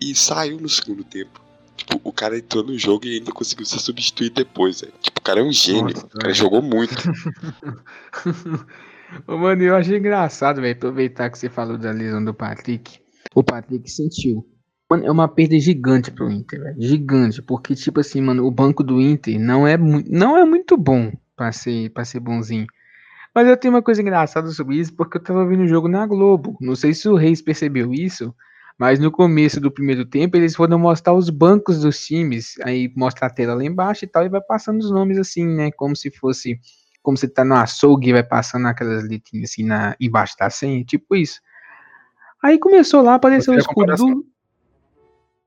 [0.00, 1.40] e saiu no segundo tempo.
[1.76, 4.92] Tipo, o cara entrou no jogo e ainda conseguiu ser substituído depois, velho.
[5.00, 6.34] Tipo, o cara é um gênio, Nossa, o cara velho.
[6.34, 6.94] jogou muito.
[9.26, 12.98] Ô, mano, eu achei engraçado, velho, aproveitar que você falou da lesão do Patrick.
[13.34, 14.46] O Patrick sentiu.
[14.90, 16.76] Mano, é uma perda gigante pro Inter, velho.
[16.80, 17.42] Gigante.
[17.42, 21.12] Porque, tipo assim, mano, o banco do Inter não é, mu- não é muito bom
[21.36, 22.66] pra ser, pra ser bonzinho.
[23.34, 26.06] Mas eu tenho uma coisa engraçada sobre isso, porque eu tava vendo o jogo na
[26.06, 26.56] Globo.
[26.60, 28.34] Não sei se o Reis percebeu isso,
[28.78, 32.54] mas no começo do primeiro tempo eles foram mostrar os bancos dos times.
[32.62, 35.72] Aí mostra a tela lá embaixo e tal, e vai passando os nomes assim, né?
[35.72, 36.60] Como se fosse.
[37.02, 40.84] Como você tá no açougue e vai passando aquelas letrinhas assim na, embaixo da senha,
[40.84, 41.40] tipo isso.
[42.42, 44.26] Aí começou lá, apareceu o escudo do.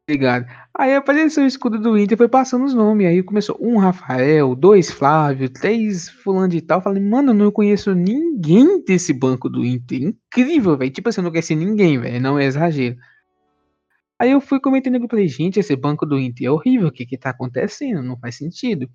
[0.03, 0.45] Obrigado.
[0.73, 3.07] Aí apareceu o escudo do Inter, foi passando os nomes.
[3.07, 6.81] Aí começou um Rafael, dois Flávio, três fulano de tal.
[6.81, 10.01] Falei, mano, não conheço ninguém desse banco do Inter.
[10.01, 10.91] Incrível, velho.
[10.91, 12.19] Tipo assim, eu não conheci ninguém, velho.
[12.19, 12.97] Não é exagero.
[14.21, 16.89] Aí eu fui comentando e falei, gente, esse banco do Inter é horrível.
[16.89, 18.03] O que que tá acontecendo?
[18.03, 18.87] Não faz sentido.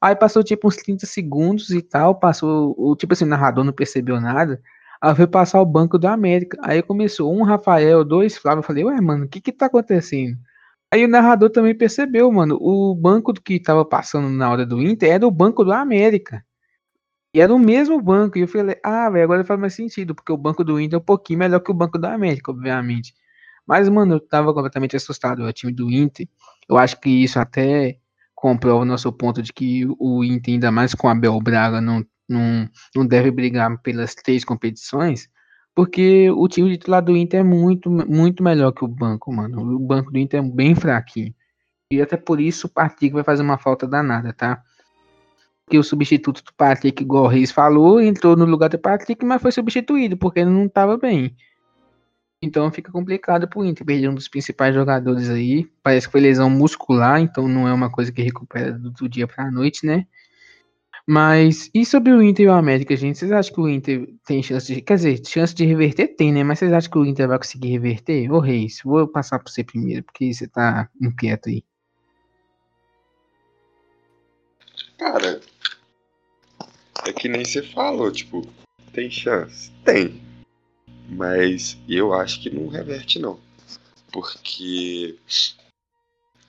[0.00, 2.14] Aí passou tipo uns 30 segundos e tal.
[2.18, 4.62] Passou, o tipo assim, o narrador não percebeu nada.
[4.98, 6.56] Aí foi passar o banco do América.
[6.62, 8.60] Aí começou um Rafael, dois Flávio.
[8.60, 10.38] Eu falei, ué, mano, o que que tá acontecendo?
[10.90, 15.12] Aí o narrador também percebeu, mano, o banco que tava passando na hora do Inter
[15.12, 16.42] era o banco do América.
[17.34, 18.38] E era o mesmo banco.
[18.38, 21.02] E eu falei, ah, velho, agora faz mais sentido, porque o banco do Inter é
[21.02, 23.12] um pouquinho melhor que o banco da América, obviamente.
[23.72, 25.44] Mas, mano, eu tava completamente assustado.
[25.44, 26.28] O time do Inter,
[26.68, 27.96] eu acho que isso até
[28.34, 32.04] comprova o nosso ponto de que o Inter, ainda mais com a Abel Braga, não,
[32.28, 35.26] não, não deve brigar pelas três competições.
[35.74, 39.62] Porque o time titular do Inter é muito, muito melhor que o banco, mano.
[39.74, 41.34] O banco do Inter é bem fraquinho.
[41.90, 44.62] E até por isso o Patrick vai fazer uma falta danada, tá?
[45.64, 49.40] Porque o substituto do Patrick, igual o Reis falou, entrou no lugar do Patrick, mas
[49.40, 51.34] foi substituído, porque ele não tava bem.
[52.42, 55.64] Então fica complicado pro Inter, perder um dos principais jogadores aí.
[55.80, 59.48] Parece que foi lesão muscular, então não é uma coisa que recupera do, dia pra
[59.48, 60.04] noite, né?
[61.06, 63.18] Mas e sobre o Inter e o América, gente?
[63.18, 64.80] Vocês acham que o Inter tem chance de.
[64.82, 66.42] Quer dizer, chance de reverter tem, né?
[66.42, 68.30] Mas vocês acham que o Inter vai conseguir reverter?
[68.32, 71.64] Ô Reis, vou passar pra você primeiro, porque você tá inquieto aí.
[74.98, 75.40] Cara,
[77.04, 78.46] é que nem você falou, tipo,
[78.92, 79.72] tem chance?
[79.84, 80.31] Tem.
[81.12, 83.38] Mas eu acho que não reverte, não.
[84.10, 85.14] Porque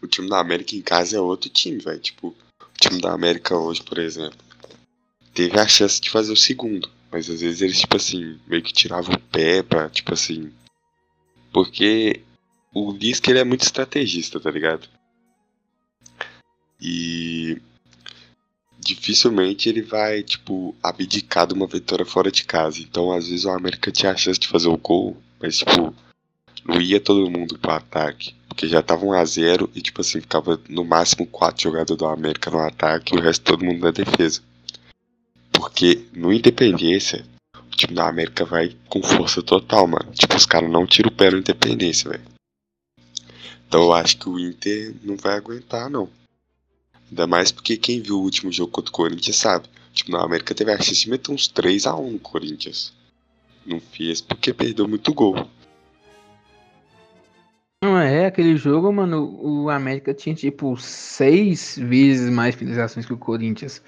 [0.01, 1.99] o time da América em casa é outro time, velho.
[1.99, 4.39] Tipo, o time da América hoje, por exemplo,
[5.33, 6.89] teve a chance de fazer o segundo.
[7.11, 10.51] Mas às vezes eles, tipo assim, meio que tiravam o pé pra, tipo assim.
[11.51, 12.21] Porque
[12.73, 14.87] o Lisca ele é muito estrategista, tá ligado?
[16.81, 17.61] E
[18.83, 22.79] dificilmente ele vai, tipo, abdicar de uma vitória fora de casa.
[22.81, 25.95] Então, às vezes, o América tinha a chance de fazer o gol, mas, tipo,
[26.65, 28.35] não ia todo mundo pro ataque.
[28.47, 32.59] Porque já tava 1x0 e, tipo assim, ficava no máximo quatro jogadores do América no
[32.59, 34.41] ataque e o resto todo mundo na defesa.
[35.51, 40.11] Porque no Independência, o time da América vai com força total, mano.
[40.11, 42.23] Tipo, os caras não tiram o pé no Independência, velho.
[43.67, 46.07] Então eu acho que o Inter não vai aguentar, não.
[47.13, 49.67] Ainda mais porque quem viu o último jogo contra o Corinthians sabe.
[49.93, 52.91] Tipo, na América teve a chance de meter uns 3x1 no Corinthians.
[53.63, 55.47] Não fez porque perdeu muito gol.
[57.83, 63.17] Não é, aquele jogo, mano, o América tinha tipo seis vezes mais finalizações que o
[63.17, 63.83] Corinthians.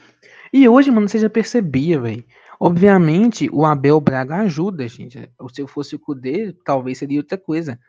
[0.54, 2.24] E hoje, mano, você já percebia, velho.
[2.60, 5.28] Obviamente, o Abel Braga ajuda, gente.
[5.52, 7.80] Se eu fosse o Cudê, talvez seria outra coisa.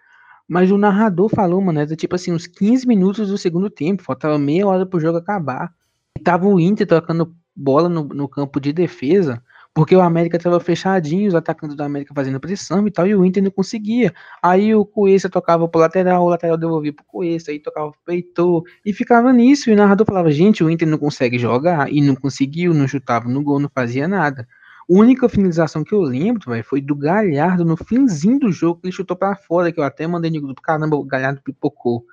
[0.48, 4.38] Mas o narrador falou, mano, era tipo assim, uns 15 minutos do segundo tempo, faltava
[4.38, 5.72] meia hora pro jogo acabar.
[6.18, 9.42] E tava o Inter tocando bola no, no campo de defesa,
[9.76, 13.24] Porque o América tava fechadinho, os atacantes do América fazendo pressão e tal, e o
[13.26, 14.14] Inter não conseguia.
[14.42, 18.62] Aí o Cuesta tocava pro lateral, o lateral devolvia pro Cuesta, aí tocava pro Peitor,
[18.86, 19.68] e ficava nisso.
[19.68, 23.28] E o narrador falava: gente, o Inter não consegue jogar, e não conseguiu, não chutava
[23.28, 24.48] no gol, não fazia nada.
[24.88, 28.86] A única finalização que eu lembro, véio, foi do Galhardo no finzinho do jogo, que
[28.86, 32.04] ele chutou para fora, que eu até mandei no grupo, caramba, o Galhardo pipocou.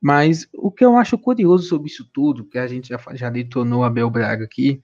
[0.00, 3.80] Mas o que eu acho curioso sobre isso tudo, que a gente já, já detonou
[3.80, 4.82] o Abel Braga aqui,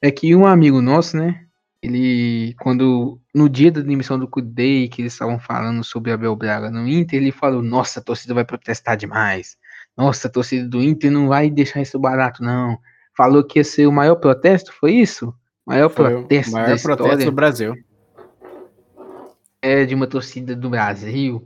[0.00, 1.46] é que um amigo nosso, né?
[1.82, 6.70] Ele, quando no dia da demissão do Kudei, que eles estavam falando sobre Abel Braga
[6.70, 9.56] no Inter, ele falou: Nossa, a torcida vai protestar demais.
[9.96, 12.78] Nossa, a torcida do Inter não vai deixar isso barato, não.
[13.16, 15.34] Falou que ia ser o maior protesto, foi isso?
[15.66, 17.74] Maior foi protesto maior protesto do Brasil.
[19.60, 21.44] É, de uma torcida do Brasil.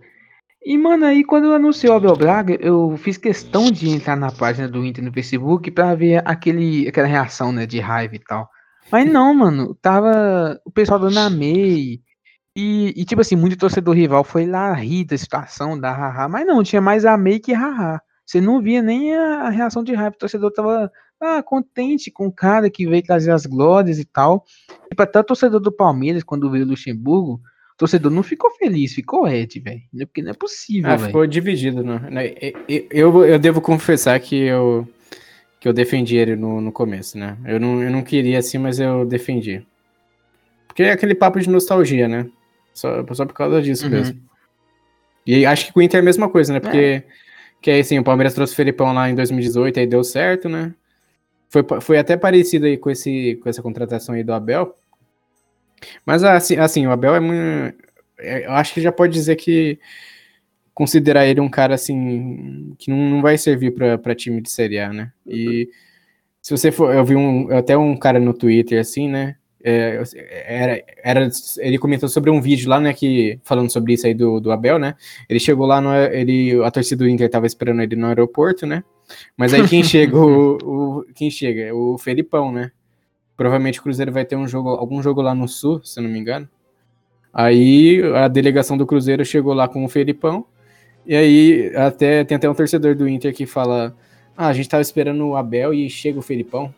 [0.63, 4.69] E, mano, aí quando anunciou o Abel Braga, eu fiz questão de entrar na página
[4.69, 8.47] do Inter no Facebook pra ver aquele, aquela reação, né, de raiva e tal.
[8.93, 12.03] Mas não, mano, tava o pessoal dando a MEI.
[12.55, 16.29] E, e, tipo assim, muito torcedor rival foi lá rir da situação, da haha.
[16.29, 18.01] Mas não, tinha mais a MEI que haha.
[18.27, 20.15] Você não via nem a, a reação de raiva.
[20.15, 24.45] O torcedor tava ah, contente com o cara que veio trazer as glórias e tal.
[24.91, 27.41] E pra até o torcedor do Palmeiras, quando veio o Luxemburgo,
[27.81, 29.83] torcedor não ficou feliz, ficou red, velho.
[30.07, 32.01] Porque não é possível, ah, ficou dividido, né?
[32.91, 34.87] Eu, eu devo confessar que eu,
[35.59, 37.39] que eu defendi ele no, no começo, né?
[37.47, 39.67] Eu não, eu não queria assim, mas eu defendi.
[40.67, 42.27] Porque é aquele papo de nostalgia, né?
[42.75, 43.91] Só, só por causa disso uhum.
[43.91, 44.21] mesmo.
[45.27, 46.61] E acho que com o Inter é a mesma coisa, né?
[46.61, 47.05] Porque é.
[47.63, 50.75] que aí, assim, o Palmeiras trouxe o Felipão lá em 2018, aí deu certo, né?
[51.51, 54.73] Foi, foi até parecido aí com, esse, com essa contratação aí do Abel,
[56.07, 57.77] mas assim, assim o Abel é muito.
[58.19, 59.79] É, eu acho que já pode dizer que
[60.73, 64.93] considerar ele um cara assim que não, não vai servir para time de Série A,
[64.93, 65.13] né?
[65.27, 65.69] E
[66.41, 69.37] se você for, eu vi um, até um cara no Twitter assim, né?
[69.63, 70.03] É,
[70.47, 74.41] era, era, ele comentou sobre um vídeo lá, né, que falando sobre isso aí do,
[74.41, 74.95] do Abel, né?
[75.29, 78.83] Ele chegou lá, no, ele, a torcida do Inter tava esperando ele no aeroporto, né?
[79.37, 81.62] Mas aí quem chega, o, o, quem chega?
[81.62, 82.70] É o Felipão, né?
[83.37, 86.18] Provavelmente o Cruzeiro vai ter um jogo, algum jogo lá no Sul, se não me
[86.18, 86.49] engano.
[87.33, 90.44] Aí a delegação do Cruzeiro chegou lá com o Felipão.
[91.07, 93.96] E aí até tem até um torcedor do Inter que fala:
[94.37, 96.75] Ah, a gente tava esperando o Abel e chega o Felipão.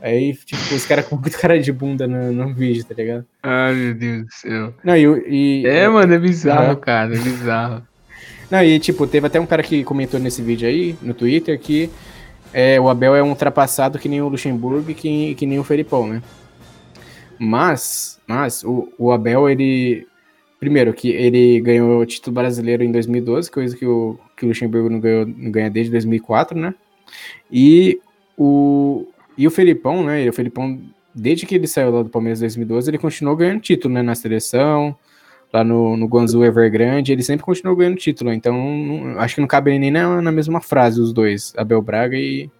[0.00, 3.26] Aí, tipo, os caras com muito cara de bunda no, no vídeo, tá ligado?
[3.42, 4.74] Ai, meu Deus do céu.
[4.84, 7.87] Não, e, e é, mano, é bizarro, cara, é bizarro.
[8.50, 11.90] Não, e tipo, teve até um cara que comentou nesse vídeo aí, no Twitter, que
[12.52, 15.64] é, o Abel é um ultrapassado que nem o Luxemburgo e que, que nem o
[15.64, 16.22] Felipão, né?
[17.38, 20.06] Mas, mas o, o Abel, ele.
[20.58, 24.90] Primeiro, que ele ganhou o título brasileiro em 2012, coisa que o, que o Luxemburgo
[24.90, 26.74] não, ganhou, não ganha desde 2004, né?
[27.50, 28.00] E
[28.36, 29.06] o,
[29.36, 30.28] e o Felipão, né?
[30.28, 30.80] o Felipão,
[31.14, 34.02] desde que ele saiu lá do Palmeiras em 2012, ele continuou ganhando título, né?
[34.02, 34.96] Na seleção,
[35.52, 38.32] lá no, no Guangzhou Evergrande, ele sempre continuou ganhando título.
[38.32, 42.16] Então, não, acho que não cabe nem na, na, mesma frase os dois, Abel Braga
[42.16, 42.50] e,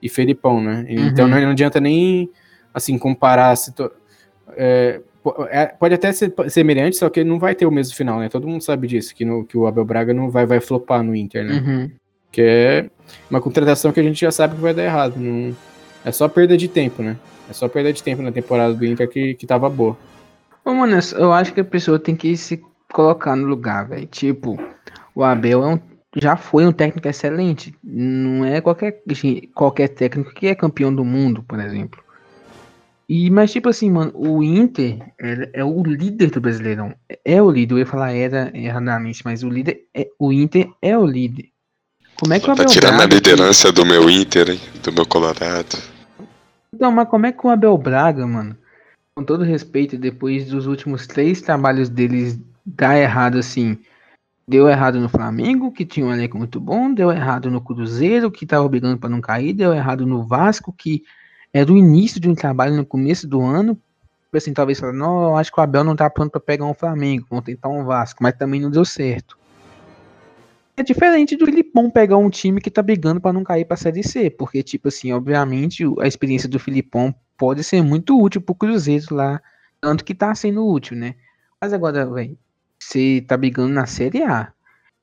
[0.00, 0.86] e Felipão, né?
[0.88, 1.06] Uhum.
[1.06, 2.30] Então não, não, adianta nem
[2.72, 3.54] assim comparar.
[4.56, 5.00] É,
[5.50, 8.28] é, pode até ser semelhante, só que não vai ter o mesmo final, né?
[8.28, 11.14] Todo mundo sabe disso, que, no, que o Abel Braga não vai, vai flopar no
[11.14, 11.54] Inter, né?
[11.54, 11.90] Uhum.
[12.30, 12.90] Que é
[13.30, 15.16] uma contratação que a gente já sabe que vai dar errado.
[15.16, 15.54] Não,
[16.04, 17.16] é só perda de tempo, né?
[17.50, 19.96] É só perda de tempo na temporada do Inter que, que tava boa.
[20.68, 24.06] Ô, mano, eu acho que a pessoa tem que se colocar no lugar, velho.
[24.06, 24.62] Tipo,
[25.14, 25.80] o Abel é um,
[26.14, 27.74] já foi um técnico excelente.
[27.82, 29.02] Não é qualquer,
[29.54, 32.04] qualquer técnico que é campeão do mundo, por exemplo.
[33.08, 36.94] E, mas, tipo assim, mano, o Inter é, é, o líder do Brasileirão.
[37.24, 40.98] É o líder, eu ia falar era erradamente, mas o líder é, o Inter é
[40.98, 41.46] o líder.
[42.20, 43.74] Como é que o Abel Tá tirando Braga, a liderança que...
[43.74, 44.60] do meu Inter, hein?
[44.82, 45.78] Do meu Colorado.
[46.74, 48.54] Então, mas como é que o Abel Braga, mano,
[49.18, 53.76] com todo respeito, depois dos últimos três trabalhos deles dar errado assim,
[54.46, 58.44] deu errado no Flamengo, que tinha um elenco muito bom, deu errado no Cruzeiro, que
[58.44, 61.02] estava brigando para não cair, deu errado no Vasco, que
[61.52, 63.76] era o início de um trabalho no começo do ano.
[64.32, 67.26] Assim, talvez falar, não, acho que o Abel não tá pronto para pegar um Flamengo,
[67.28, 69.36] vamos tentar um Vasco, mas também não deu certo.
[70.76, 74.04] É diferente do Filipão pegar um time que tá brigando para não cair para Série
[74.04, 79.14] C, porque, tipo assim, obviamente a experiência do Filipão pode ser muito útil pro Cruzeiro
[79.14, 79.40] lá,
[79.80, 81.14] tanto que tá sendo útil, né?
[81.60, 82.36] Mas agora, velho,
[82.78, 84.52] você tá brigando na Série A.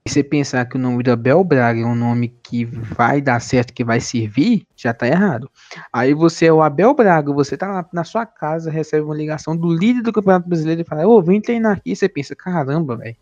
[0.05, 3.39] E você pensar que o nome do Abel Braga é um nome que vai dar
[3.39, 5.49] certo, que vai servir, já tá errado.
[5.91, 9.57] Aí você é o Abel Braga, você tá lá na sua casa, recebe uma ligação
[9.57, 11.91] do líder do Campeonato Brasileiro e fala, ô, vem treinar aqui.
[11.91, 13.15] E você pensa, caramba, velho,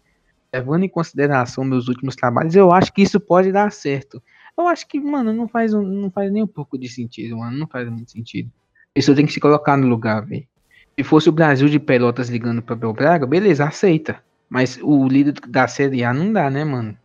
[0.54, 4.22] levando em consideração meus últimos trabalhos, eu acho que isso pode dar certo.
[4.58, 7.68] Eu acho que, mano, não faz, não faz nem um pouco de sentido, mano, não
[7.68, 8.52] faz muito sentido
[8.94, 10.46] pessoa tem que se colocar no lugar, velho.
[10.96, 14.18] Se fosse o Brasil de Pelotas ligando pra Abel Braga, beleza, aceita.
[14.48, 16.96] Mas o líder da Série A não dá, né, mano?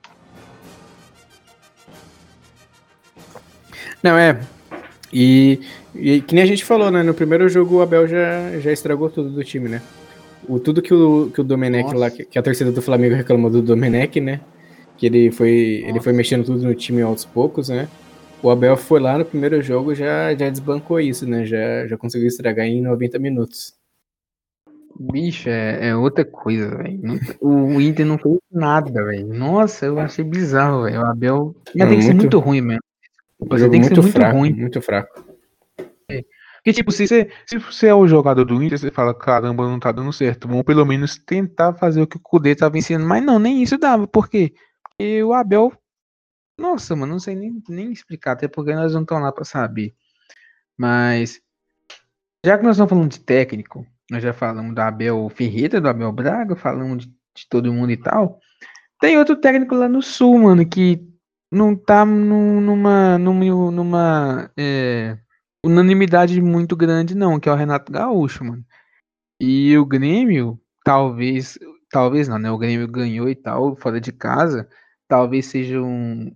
[4.03, 4.39] Não, é.
[5.11, 5.61] E,
[5.95, 7.03] e que nem a gente falou, né?
[7.03, 9.81] No primeiro jogo o Abel já, já estragou tudo do time, né?
[10.47, 11.97] O, tudo que o, que o Domenech Nossa.
[11.97, 14.41] lá, que, que a torcida do Flamengo reclamou do Domenech, né?
[14.99, 17.89] Que ele foi, ele foi mexendo tudo no time aos poucos, né?
[18.43, 21.45] O Abel foi lá no primeiro jogo já já desbancou isso, né?
[21.45, 23.75] Já, já conseguiu estragar em 90 minutos.
[25.01, 27.01] Bicho, é, é outra coisa, velho.
[27.41, 29.27] O, Inter não fez nada, velho.
[29.29, 31.01] Nossa, eu achei bizarro, velho.
[31.01, 31.55] O Abel.
[31.75, 32.83] Mas É tem que ser muito- muito ruim mesmo.
[33.49, 34.53] Você tem que ser muito, muito fraco, ruim.
[34.53, 35.25] muito fraco.
[36.57, 39.79] Porque, tipo, se você, se você é o jogador do Inter, você fala, caramba, não
[39.79, 40.49] tá dando certo.
[40.49, 43.09] Vamos pelo menos tentar fazer o que o Kudê tava ensinando.
[43.09, 44.07] Mas não, nem isso dava.
[44.09, 44.53] Por quê?
[44.83, 45.73] Porque o Abel.
[46.59, 49.95] Nossa, mano, não sei nem, nem explicar, até porque nós não estamos lá pra saber.
[50.79, 51.41] Mas,
[52.45, 56.13] já que nós estamos falando de técnico, nós já falamos do Abel Ferreira, do Abel
[56.13, 58.41] Braga, falamos de, de todo mundo e tal.
[59.01, 61.03] Tem outro técnico lá no Sul, mano, que
[61.53, 65.19] não tá num- numa, numa, numa é,
[65.65, 68.65] unanimidade muito grande, não, que é o Renato Gaúcho, mano.
[69.41, 71.59] E o Grêmio, talvez,
[71.91, 72.51] talvez não, né?
[72.51, 74.69] O Grêmio ganhou e tal, fora de casa.
[75.09, 76.33] Talvez seja um,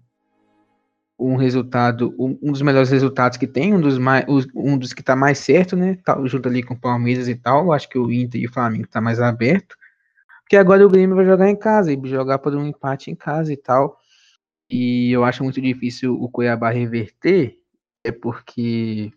[1.22, 5.02] um resultado, um, um dos melhores resultados que tem, um dos, mais, um dos que
[5.02, 5.98] tá mais certo, né?
[6.04, 7.72] Tá, junto ali com o Palmeiras e tal.
[7.72, 9.76] Acho que o Inter e o Flamengo tá mais aberto.
[10.42, 13.52] Porque agora o Grêmio vai jogar em casa, e jogar por um empate em casa
[13.52, 13.98] e tal.
[14.70, 17.56] E eu acho muito difícil o Cuiabá reverter,
[18.04, 19.12] é porque.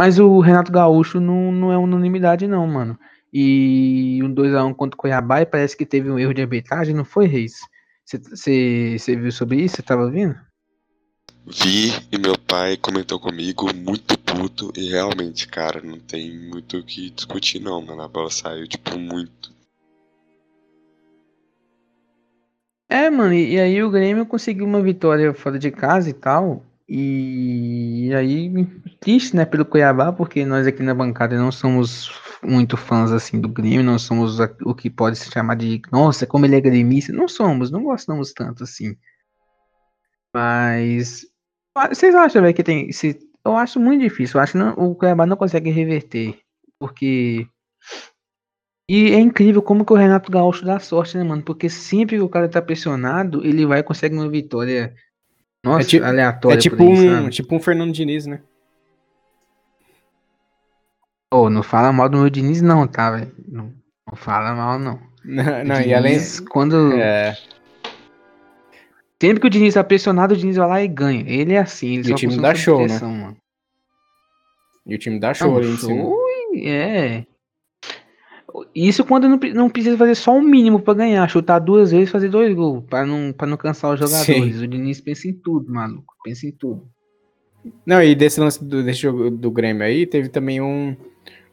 [0.00, 2.98] Mas o Renato Gaúcho não, não é unanimidade, não, mano.
[3.32, 7.04] E um 2x1 contra o Cuiabá e parece que teve um erro de arbitragem, não
[7.04, 7.60] foi, Reis?
[8.04, 9.76] Você viu sobre isso?
[9.76, 10.36] Você tava vendo?
[11.44, 16.84] Vi e meu pai comentou comigo, muito puto, e realmente, cara, não tem muito o
[16.84, 18.02] que discutir não, mano.
[18.02, 19.52] A bola saiu, tipo, muito.
[22.88, 26.64] É, mano, e, aí o Grêmio conseguiu uma vitória fora de casa e tal.
[26.88, 28.52] E aí,
[29.00, 32.10] triste, né, pelo Cuiabá, porque nós aqui na bancada não somos
[32.42, 36.44] muito fãs assim do Grêmio, não somos o que pode se chamar de, nossa, como
[36.44, 37.12] ele é gremista.
[37.12, 38.96] Não somos, não gostamos tanto assim.
[40.34, 41.31] Mas
[41.90, 42.92] vocês acham, velho, que tem.
[42.92, 44.38] Se, eu acho muito difícil.
[44.38, 46.38] Eu acho que não- o Cuiabá não consegue reverter.
[46.78, 47.46] Porque.
[48.90, 51.42] E é incrível como que o Renato Gaúcho dá sorte, né, mano?
[51.42, 54.94] Porque sempre que o cara tá pressionado, ele vai e consegue uma vitória.
[55.64, 56.56] Nossa, ti- aleatória.
[56.56, 58.42] É tipo aí, um, tipo um Fernando Diniz, né?
[61.32, 63.32] Ô, não fala mal do meu Diniz, não, tá, velho?
[63.48, 63.72] Não,
[64.06, 65.00] não fala mal, não.
[65.24, 66.18] Não, não, Diniz, e além.
[66.50, 66.92] quando.
[66.94, 67.38] É,
[69.22, 71.22] Sempre que o Diniz tá pressionado, o Diniz vai lá e ganha.
[71.28, 72.98] Ele é assim, ele E o time dá show, né?
[73.00, 73.36] mano.
[74.84, 75.76] e o time dá show cima.
[75.76, 76.18] show,
[76.56, 77.24] é.
[78.74, 82.10] Isso quando não, não precisa fazer só o mínimo pra ganhar, chutar duas vezes e
[82.10, 84.60] fazer dois gols, pra não, pra não cansar os jogadores.
[84.60, 86.12] O Diniz pensa em tudo, maluco.
[86.24, 86.88] Pensa em tudo.
[87.86, 90.96] Não, e desse lance do, desse jogo do Grêmio aí, teve também um,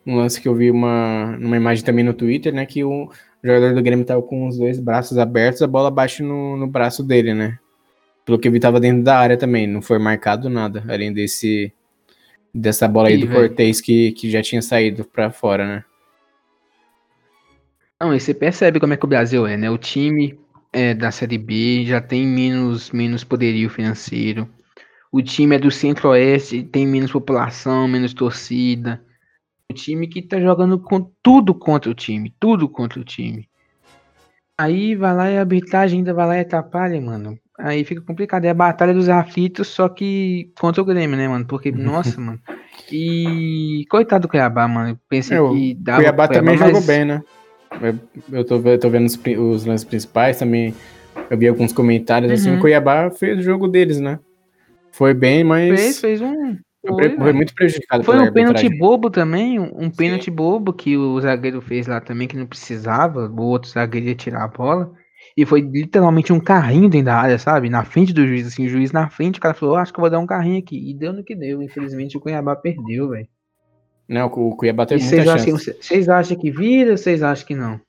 [0.08, 2.65] um lance que eu vi uma, numa imagem também no Twitter, né?
[2.65, 3.12] Que o
[3.43, 7.04] jogador do Grêmio tava com os dois braços abertos, a bola bate no, no braço
[7.04, 7.58] dele, né?
[8.25, 11.73] Pelo que eu vi, tava dentro da área também, não foi marcado nada, além desse
[12.54, 13.32] dessa bola aí Ih, do.
[13.32, 15.86] Cortez que, que já tinha saído pra fora, né?
[18.02, 19.69] Não, e você percebe como é que o Brasil é, né?
[19.69, 20.39] O time
[20.71, 24.47] é da Série B já tem menos, menos poderio financeiro.
[25.12, 29.02] O time é do Centro-Oeste, tem menos população, menos torcida.
[29.71, 33.47] O time que tá jogando com tudo contra o time, tudo contra o time.
[34.60, 37.38] Aí vai lá e a arbitragem ainda vai lá e atrapalha, mano.
[37.58, 38.45] Aí fica complicado.
[38.45, 41.45] É a batalha dos aflitos, só que contra o Grêmio, né, mano?
[41.45, 42.39] Porque, nossa, mano.
[42.91, 44.89] E coitado do Cuiabá, mano.
[44.89, 47.21] Eu pensei É, o que dava Cuiabá pro também mas- jogou bem, né?
[47.79, 50.73] Eu, eu tô, ve- tô vendo os, os lances principais também.
[51.29, 52.49] Eu vi alguns comentários assim.
[52.49, 52.58] Uhum.
[52.58, 54.19] O Cuiabá fez o jogo deles, né?
[54.91, 56.58] Foi bem, mas Fez, fez um.
[56.88, 61.62] Foi, Foi, muito prejudicado Foi um pênalti bobo também, um pênalti bobo que o zagueiro
[61.62, 64.92] fez lá também, que não precisava, o outro zagueiro ia tirar a bola.
[65.36, 67.70] E foi literalmente um carrinho dentro da área, sabe?
[67.70, 70.00] Na frente do juiz, assim, o juiz na frente, o cara falou, "Ah, acho que
[70.00, 70.89] eu vou dar um carrinho aqui.
[70.89, 71.62] E deu no que deu.
[71.62, 73.28] Infelizmente o Cuiabá perdeu, velho.
[74.08, 75.73] Não, o Cuiabá E teve vocês muita acham, chance.
[75.73, 77.80] que- vocês acham que vira ou vocês acham que não?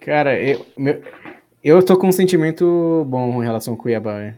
[0.00, 1.02] Cara, eu, meu-
[1.62, 4.36] eu tô com um sentimento bom em relação ao Cuiabá, velho.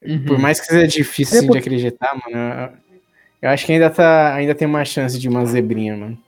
[0.00, 0.38] Por Uhum.
[0.38, 2.78] mais que seja difícil É assim, por- de acreditar, mano,
[3.42, 6.18] eu, acho que ainda, tá, ainda tem uma chance de uma zebrinha, mano.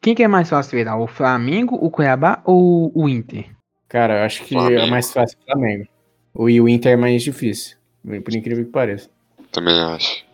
[0.00, 0.96] Quem que é mais fácil virar?
[0.96, 3.46] O Flamengo, o Cuiabá ou o Inter?
[3.88, 4.86] Cara, eu acho que é Flamengo.
[4.90, 5.86] mais fácil o Flamengo.
[6.34, 7.76] O, e o Inter é mais difícil,
[8.24, 9.08] por incrível que pareça.
[9.52, 10.24] Também acho.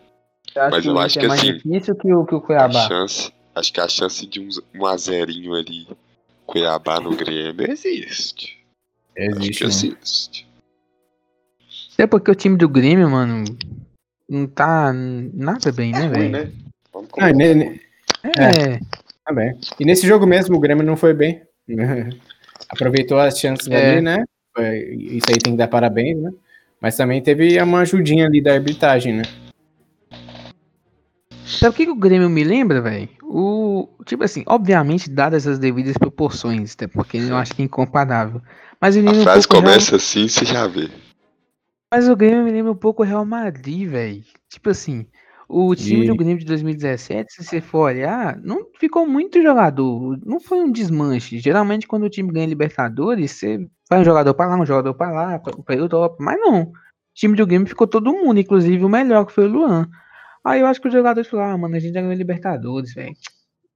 [0.55, 2.37] Eu acho Mas que eu acho que é mais assim, difícil que o, que o
[2.39, 2.87] A Cuiabá.
[2.87, 5.87] chance, acho que a chance de um, um a zerinho ali,
[6.47, 8.57] Cuiabá no Grêmio, existe.
[9.15, 9.69] Acho Existe, que né?
[9.69, 10.48] existe.
[11.99, 13.43] Até porque o time do Grêmio, mano,
[14.29, 16.31] não tá nada bem, né, Ruim, velho?
[16.31, 16.51] né?
[16.93, 17.81] Vamos Ah, ne- ne-
[18.23, 18.79] É,
[19.25, 19.59] tá bem.
[19.77, 21.41] E nesse jogo mesmo, o Grêmio não foi bem.
[22.71, 23.95] Aproveitou as chances É.
[23.95, 24.23] ali, né?
[24.97, 26.31] Isso aí tem que dar parabéns, né?
[26.81, 29.23] Mas também teve uma ajudinha ali da arbitragem, né?
[31.45, 33.09] Sabe o que, que o Grêmio me lembra, velho?
[33.23, 33.89] O.
[34.05, 38.41] Tipo assim, obviamente, dadas as devidas proporções, até porque eu acho que é incomparável.
[38.79, 40.89] Mas ele A um frase pouco o Real- começa assim, você já vê.
[41.91, 44.23] Mas o Grêmio me lembra um pouco o Real Madrid, velho.
[44.49, 45.07] Tipo assim,
[45.47, 50.19] o time E- do Grêmio de 2017, se você for olhar, não ficou muito jogador.
[50.23, 51.39] Não foi um desmanche.
[51.39, 55.11] Geralmente, quando o time ganha Libertadores, você vai um jogador pra lá, um jogador pra
[55.11, 56.17] lá, pra, pra Europa.
[56.19, 56.63] Mas não.
[56.63, 56.71] O
[57.15, 59.87] time do Grêmio ficou todo mundo, inclusive o melhor, que foi o Luan.
[60.45, 63.13] Aí eu acho que os jogadores falaram, ah, mano, a gente já ganhou Libertadores, velho.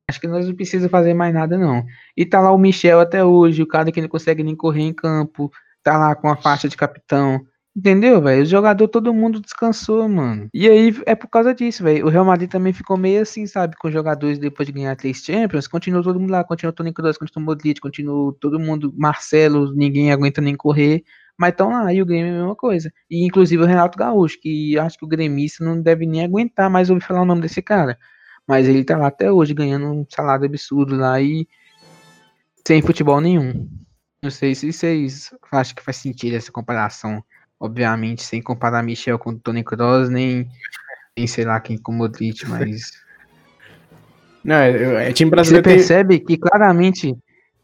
[0.09, 1.83] Acho que nós não precisamos fazer mais nada, não.
[2.15, 4.93] E tá lá o Michel até hoje, o cara que não consegue nem correr em
[4.93, 5.49] campo,
[5.81, 7.41] tá lá com a faixa de capitão.
[7.75, 8.43] Entendeu, velho?
[8.43, 10.47] O jogador, todo mundo descansou, mano.
[10.53, 12.05] E aí é por causa disso, velho.
[12.05, 13.75] O Real Madrid também ficou meio assim, sabe?
[13.77, 15.67] Com os jogadores depois de ganhar três Champions.
[15.67, 16.43] Continuou todo mundo lá.
[16.43, 18.93] Continuou Toni Kroos, continuou Modric, continuou todo mundo.
[18.95, 21.03] Marcelo, ninguém aguenta nem correr.
[21.35, 21.91] Mas estão lá.
[21.91, 22.93] E o Grêmio é a mesma coisa.
[23.09, 26.91] E inclusive o Renato Gaúcho, que acho que o gremista não deve nem aguentar mais
[26.91, 27.97] ouvir falar o nome desse cara.
[28.47, 31.47] Mas ele tá lá até hoje ganhando um salário absurdo lá e
[32.67, 33.67] sem futebol nenhum.
[34.21, 37.23] Não sei se vocês acham que faz sentido essa comparação.
[37.63, 40.49] Obviamente, sem comparar Michel com Tony Kroos, nem,
[41.17, 42.91] nem sei lá quem com Modric, mas.
[44.43, 47.15] Não, é, é time Você brasileiro tem- percebe que claramente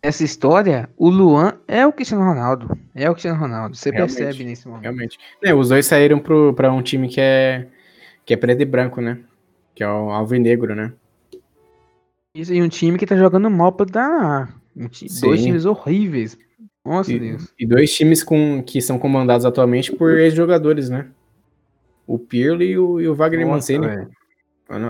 [0.02, 2.78] essa história, o Luan é o Cristiano Ronaldo.
[2.96, 3.76] É o Cristiano Ronaldo.
[3.76, 4.84] Você Realmente, percebe nesse momento.
[4.84, 5.18] Realmente.
[5.44, 7.68] É, os dois saíram pro, pra um time que é,
[8.26, 9.20] que é preto e branco, né?
[9.76, 10.94] Que é o Alvinegro, né?
[12.34, 14.56] Isso e um time que tá jogando mal pra dar.
[14.78, 16.38] Um ti- dois times horríveis.
[16.86, 17.48] Nossa E, Deus.
[17.60, 21.08] e dois times com, que são comandados atualmente por ex-jogadores, né?
[22.08, 24.08] O Pirlo e o, e o Wagner Nossa, Mancini.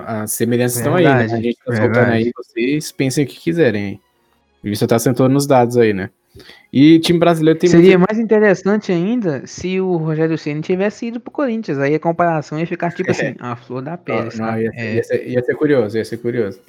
[0.06, 1.12] As semelhanças estão aí, né?
[1.12, 2.12] A gente tá soltando verdade.
[2.12, 3.86] aí, vocês pensem o que quiserem.
[3.86, 4.00] aí.
[4.64, 6.10] E você tá sentando nos dados aí, né?
[6.72, 8.10] E time brasileiro tem Seria muito...
[8.10, 11.80] mais interessante ainda se o Rogério Ceni tivesse ido pro Corinthians.
[11.80, 14.96] Aí a comparação ia ficar tipo assim, a flor da pele, Não, não, ia, É,
[14.96, 16.60] ia, ser, ia ser curioso, ia ser curioso.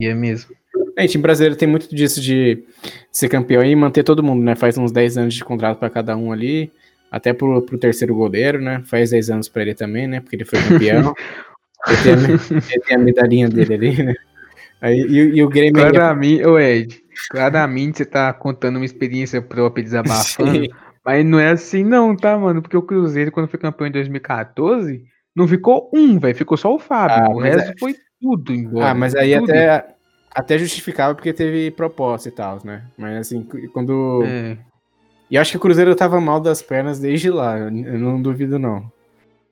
[0.00, 0.54] Ia mesmo.
[0.96, 2.64] É, time brasileiro tem muito disso de
[3.10, 4.54] ser campeão e manter todo mundo, né?
[4.54, 6.72] Faz uns 10 anos de contrato pra cada um ali,
[7.10, 8.82] até pro, pro terceiro goleiro, né?
[8.86, 10.20] Faz 10 anos pra ele também, né?
[10.20, 11.14] Porque ele foi campeão.
[11.88, 14.14] ele, tem a, ele tem a medalhinha dele ali, né?
[14.80, 18.84] Aí, e, e o Grêmio aí é- Claramente, ô Ed, claramente você tá contando uma
[18.84, 20.68] experiência própria desabafando, Sim.
[21.04, 22.62] mas não é assim não, tá, mano?
[22.62, 25.02] Porque o Cruzeiro, quando foi campeão em 2014,
[25.34, 27.24] não ficou um, velho, ficou só o Fábio.
[27.24, 28.90] Ah, o resto foi tudo embora.
[28.90, 29.50] Ah, mas aí tudo.
[29.50, 29.94] até,
[30.30, 32.84] até justificava porque teve proposta e tal, né?
[32.96, 34.22] Mas assim, quando.
[34.24, 34.56] É.
[35.30, 38.90] E acho que o Cruzeiro tava mal das pernas desde lá, eu não duvido, não.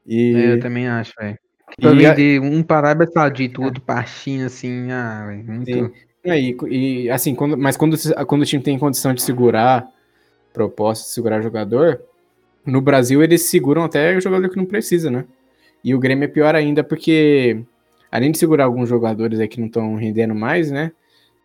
[0.07, 1.39] E, É, eu também acho, velho.
[2.19, 5.95] E, um para Arábia Saudita, o outro pra China, assim, ah, velho, muito...
[6.25, 6.31] Sim.
[6.31, 6.57] e,
[7.05, 7.97] e, assim, quando, mas quando,
[8.27, 9.87] quando o time tem condição de segurar
[10.53, 12.01] proposta, de segurar jogador,
[12.65, 15.25] no Brasil eles seguram até o jogador que não precisa, né?
[15.85, 17.63] E o Grêmio é pior ainda porque,
[18.11, 20.93] além de segurar alguns jogadores aí que não estão rendendo mais, né?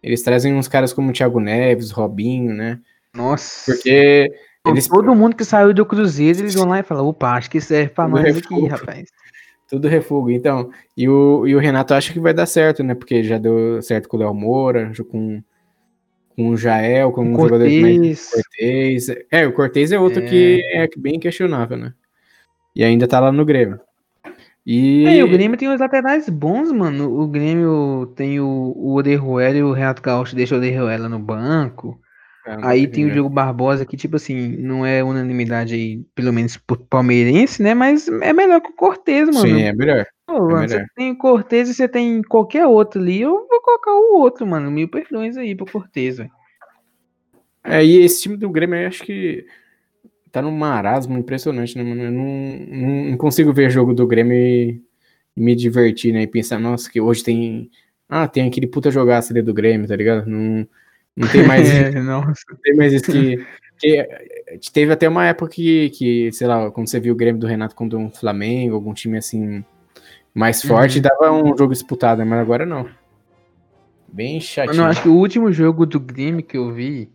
[0.01, 2.79] Eles trazem uns caras como o Thiago Neves, Robinho, né?
[3.13, 3.71] Nossa.
[3.71, 4.31] Porque
[4.65, 7.59] eles Todo mundo que saiu do Cruzeiro, eles vão lá e falam, opa, acho que
[7.59, 9.09] serve pra Tudo nós aqui, rapaz.
[9.71, 10.29] tudo refugo.
[10.29, 12.93] Então, e o, e o Renato acha que vai dar certo, né?
[12.93, 15.41] Porque já deu certo com o Léo Moura, com,
[16.35, 19.09] com o Jael, com um jogador mais Cortez, Cortez.
[19.31, 20.27] É, o Cortez é outro É.
[20.27, 21.93] que é bem questionável, né?
[22.75, 23.79] E ainda tá lá no Grêmio.
[24.65, 27.19] E, É, e o Grêmio tem os laterais bons, mano.
[27.19, 31.99] O Grêmio tem o, o Oderuela e o Renato Gaúcho deixa o Oderuela no banco.
[32.45, 33.11] Ah, Aí tem o?
[33.11, 37.73] Diogo Barbosa, que, tipo assim, não é unanimidade aí, pelo menos por palmeirense, né?
[37.73, 39.39] Mas é melhor que o Cortez, mano.
[39.47, 40.05] Sim, é melhor.
[40.25, 40.79] Pô, mano, melhor.
[40.79, 44.45] você tem o Cortez e você tem qualquer outro ali, eu vou colocar o outro,
[44.47, 44.71] mano.
[44.71, 46.31] Mil perdões aí pro Cortez, velho.
[47.63, 49.45] É, e esse time do Grêmio, eu acho que
[50.31, 52.03] tá num marasmo impressionante, né, mano?
[52.03, 52.25] Eu não,
[52.67, 54.81] não, não consigo ver jogo do Grêmio e,
[55.35, 56.23] e me divertir, né?
[56.23, 57.69] E pensar, nossa, que hoje tem.
[58.07, 60.25] Ah, tem aquele puta jogaço ali do Grêmio, tá ligado?
[60.27, 60.67] Não,
[61.15, 61.67] não tem mais.
[61.71, 62.43] É, nossa.
[62.49, 63.45] Não tem mais isso que,
[63.79, 67.47] que teve até uma época que, que, sei lá, quando você viu o Grêmio do
[67.47, 69.63] Renato contra um Flamengo, algum time assim
[70.33, 71.01] mais forte, Uhum.
[71.01, 72.87] dava um jogo disputado, mas agora não.
[74.07, 74.81] Bem Mano, chatinho.
[74.81, 77.09] eu acho que o último jogo do Grêmio que eu vi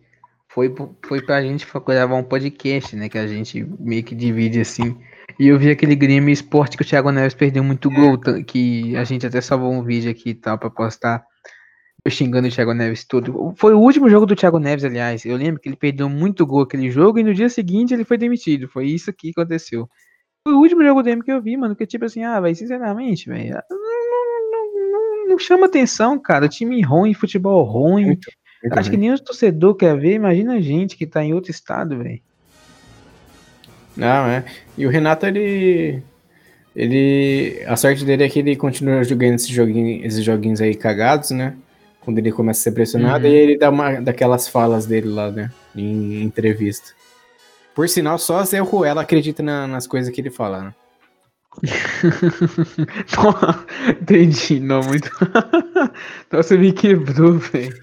[0.57, 0.73] foi,
[1.05, 3.07] foi pra gente gravar um podcast, né?
[3.07, 4.97] Que a gente meio que divide assim.
[5.39, 9.03] E eu vi aquele Grêmio Esporte que o Thiago Neves perdeu muito gol, que a
[9.03, 11.23] gente até salvou um vídeo aqui e tal pra postar.
[12.03, 13.53] Eu xingando o Thiago Neves todo.
[13.55, 15.23] Foi o último jogo do Thiago Neves, aliás.
[15.25, 18.17] Eu lembro que ele perdeu muito gol aquele jogo e no dia seguinte ele foi
[18.17, 18.67] demitido.
[18.67, 19.87] Foi isso que aconteceu.
[20.43, 21.75] Foi o último jogo dele que eu vi, mano.
[21.75, 23.53] Que tipo assim, ah, velho, sinceramente, velho.
[23.69, 26.47] Não- não- não- não chama atenção, cara.
[26.49, 28.05] Time ruim, futebol ruim.
[28.05, 28.27] Muito,
[28.69, 29.07] muito Acho que ruim.
[29.07, 30.13] nem o torcedor quer ver.
[30.13, 32.19] Imagina a gente que tá em outro estado, velho.
[33.95, 34.45] Não, é.
[34.77, 36.01] E o Renato, ele.
[36.75, 37.63] Ele.
[37.67, 41.55] A sorte dele é que ele continua jogando esses joguinhos, esses joguinhos aí cagados, né?
[42.01, 43.31] Quando ele começa a ser pressionado, Uhum.
[43.33, 45.51] e ele dá uma daquelas falas dele lá, né?
[45.75, 46.91] Em entrevista.
[47.75, 50.73] Por sinal, só Zé Ruela acredita na- nas coisas que ele fala, né?
[54.01, 55.09] Entendi, não muito.
[56.31, 57.75] Nossa, me quebrou, velho.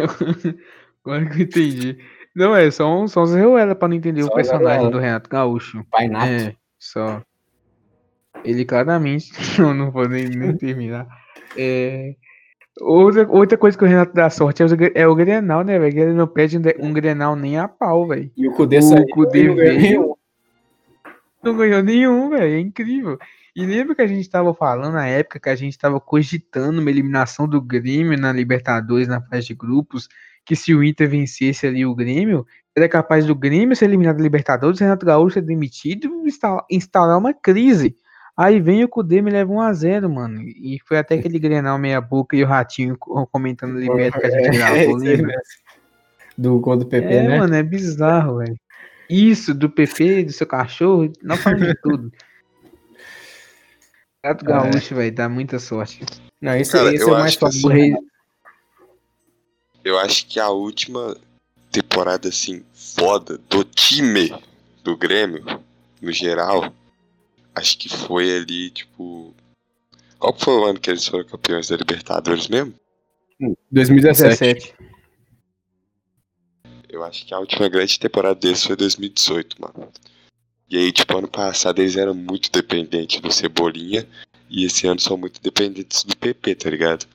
[1.04, 1.98] Agora que eu entendi.
[2.34, 5.28] Não, é só só um Ruela pra não entender Só o o personagem do Renato
[5.28, 5.84] Gaúcho.
[5.90, 6.26] Pai Nato.
[6.26, 7.22] É, só.
[8.44, 9.30] Ele claramente.
[9.60, 11.06] Não, não vou nem, nem terminar.
[11.56, 12.14] É,
[12.80, 16.00] outra, outra coisa que o Renato dá sorte é o, é o Grenal, né, velho?
[16.00, 18.30] Ele não pede um, Grenal nem a pau, velho.
[18.36, 20.18] E o Kudê O saiu não ganhou veio.
[21.42, 22.54] Não ganhou nenhum, velho.
[22.54, 23.18] É incrível.
[23.54, 26.90] E lembra que a gente tava falando na época que a gente tava cogitando uma
[26.90, 30.08] eliminação do Grêmio na Libertadores, na fase de grupos,
[30.44, 34.22] que se o Inter vencesse ali o Grêmio, era capaz do Grêmio ser eliminado da
[34.22, 37.94] Libertadores, o Renato Gaúcho ser demitido e instalar, uma crise.
[38.34, 40.40] Aí vem o Cudê me leva 1x0, mano.
[40.40, 44.26] E foi até aquele Grenal meia boca e o Ratinho co- comentando ali perto que
[44.26, 45.34] a gente É, gravou, aí lembra?
[46.38, 47.38] Do gol do PP, É, né?
[47.38, 48.56] mano, é bizarro, velho.
[49.10, 52.10] Isso, do PP, do seu cachorro, não fala de tudo.
[54.24, 56.04] Gato Gaúcho, velho, dá muita sorte.
[56.40, 57.56] Não, esse, Cara, esse é eu o mais top.
[57.56, 57.94] assim,
[59.82, 61.16] Eu acho que a última
[61.72, 64.32] temporada, assim, foda do time
[64.84, 65.44] do Grêmio,
[66.00, 66.72] no geral,
[67.54, 69.34] acho que foi ali, tipo.
[70.20, 72.74] Qual que foi o ano que eles foram campeões da Libertadores mesmo?
[73.72, 74.38] 2017.
[74.38, 74.74] 17.
[76.88, 79.90] Eu acho que a última grande temporada deles foi 2018, mano.
[80.72, 84.08] E aí, tipo, ano passado eles eram muito dependentes do Cebolinha.
[84.48, 87.06] E esse ano são muito dependentes do PP, tá ligado?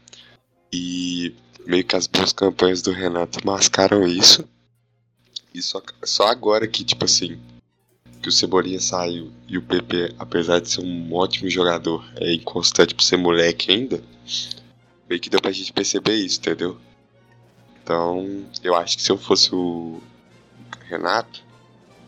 [0.71, 1.33] E
[1.65, 4.47] meio que as boas campanhas do Renato mascaram isso.
[5.55, 7.39] E só, só agora que, tipo assim,
[8.21, 12.93] que o Cebolinha saiu e o PP, apesar de ser um ótimo jogador, é inconstante
[12.93, 14.03] por ser moleque ainda,
[15.09, 16.77] meio que deu pra gente perceber isso, entendeu?
[17.81, 19.99] Então, eu acho que se eu fosse o
[20.87, 21.46] Renato,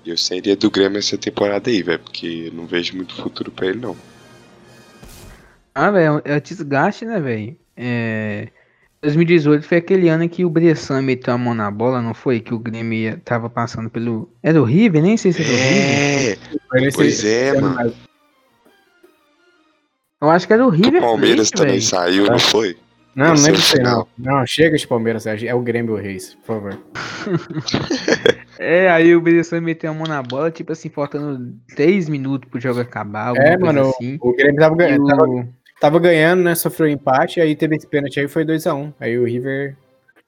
[0.05, 3.79] eu sairia do Grêmio essa temporada aí, velho, porque não vejo muito futuro pra ele,
[3.79, 3.95] não.
[5.75, 7.55] Ah, velho, é desgaste, né, velho?
[7.77, 8.49] É...
[9.01, 12.41] 2018 foi aquele ano que o Bressan meteu a mão na bola, não foi?
[12.41, 14.29] Que o Grêmio ia- tava passando pelo.
[14.43, 15.01] Era o River?
[15.01, 16.31] Nem sei se era o River.
[16.33, 16.37] É,
[16.69, 17.93] Foi nesse- pois é, mano.
[20.21, 20.99] Eu acho que era o O River.
[21.01, 21.81] Palmeiras Plate, também velho.
[21.89, 22.75] saiu, não foi?
[23.15, 23.61] Não, não é é o aí, não.
[23.61, 24.09] final.
[24.17, 26.77] Não, chega de Palmeiras, é o Grêmio Reis, por favor.
[28.61, 32.59] É, aí o Bressan meteu a mão na bola, tipo assim, faltando 3 minutos pro
[32.59, 33.33] jogo acabar.
[33.37, 34.17] É, mano, assim.
[34.21, 35.47] o Grêmio tava, ganhando, tava,
[35.79, 36.53] tava ganhando, né?
[36.55, 38.93] Sofreu empate, aí teve esse pênalti aí foi 2x1.
[38.99, 39.77] Aí o River.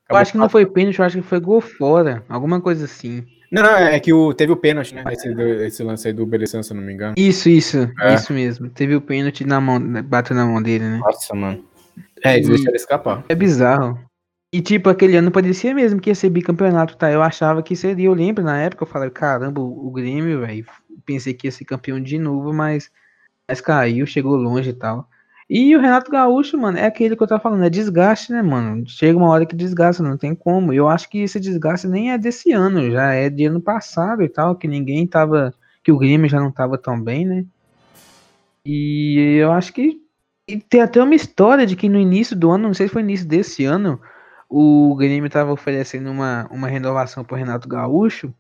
[0.10, 2.24] Eu acho que não foi pênalti, eu acho que foi gol fora.
[2.30, 3.24] Alguma coisa assim.
[3.52, 5.04] Não, não, é que o, teve o pênalti, né?
[5.12, 5.30] Esse,
[5.66, 7.16] esse lance aí do Beleção, se eu não me engano.
[7.18, 8.14] Isso, isso, É.
[8.14, 8.70] isso mesmo.
[8.70, 11.00] Teve o pênalti na mão, bateu na mão dele, né?
[11.00, 11.66] Nossa, mano.
[12.24, 13.26] É, eles E- deixaram escapar.
[13.28, 14.00] É bizarro.
[14.54, 17.10] E tipo, aquele ano parecia mesmo que ia ser bicampeonato, tá?
[17.10, 20.66] Eu achava que seria, eu lembro na época, eu falei, caramba, o Grêmio, velho,
[21.06, 22.92] pensei que ia ser campeão de novo, mas,
[23.48, 25.08] mas caiu, chegou longe e tal.
[25.50, 28.88] E o Renato Gaúcho, mano, é aquele que eu tava falando, é desgaste, né, mano?
[28.88, 30.74] Chega uma hora que desgasta, não tem como.
[30.74, 34.30] Eu acho que esse desgaste nem é desse ano, já é de ano passado e
[34.30, 37.46] tal, que ninguém tava, que o Grêmio já não tava tão bem, né?
[38.66, 40.02] E eu acho que
[40.48, 43.02] e tem até uma história de que no início do ano, não sei se foi
[43.02, 44.00] início desse ano,
[44.52, 48.34] o Grêmio estava oferecendo uma, uma renovação pro Renato Gaúcho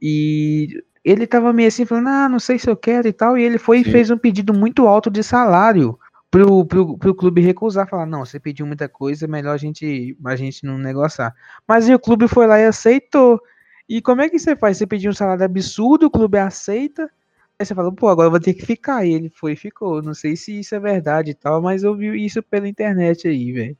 [0.00, 3.42] e ele tava meio assim falando, ah, não sei se eu quero e tal, e
[3.42, 3.88] ele foi Sim.
[3.88, 5.98] e fez um pedido muito alto de salário
[6.30, 10.14] pro, pro, pro clube recusar, falar, não, você pediu muita coisa, é melhor a gente,
[10.26, 11.34] a gente não negociar.
[11.66, 13.40] Mas o clube foi lá e aceitou.
[13.88, 14.76] E como é que você faz?
[14.76, 17.10] Você pediu um salário absurdo, o clube aceita,
[17.58, 19.06] Aí você fala, pô, agora eu vou ter que ficar.
[19.06, 20.02] E ele foi e ficou.
[20.02, 23.50] Não sei se isso é verdade e tal, mas eu vi isso pela internet aí,
[23.52, 23.76] velho.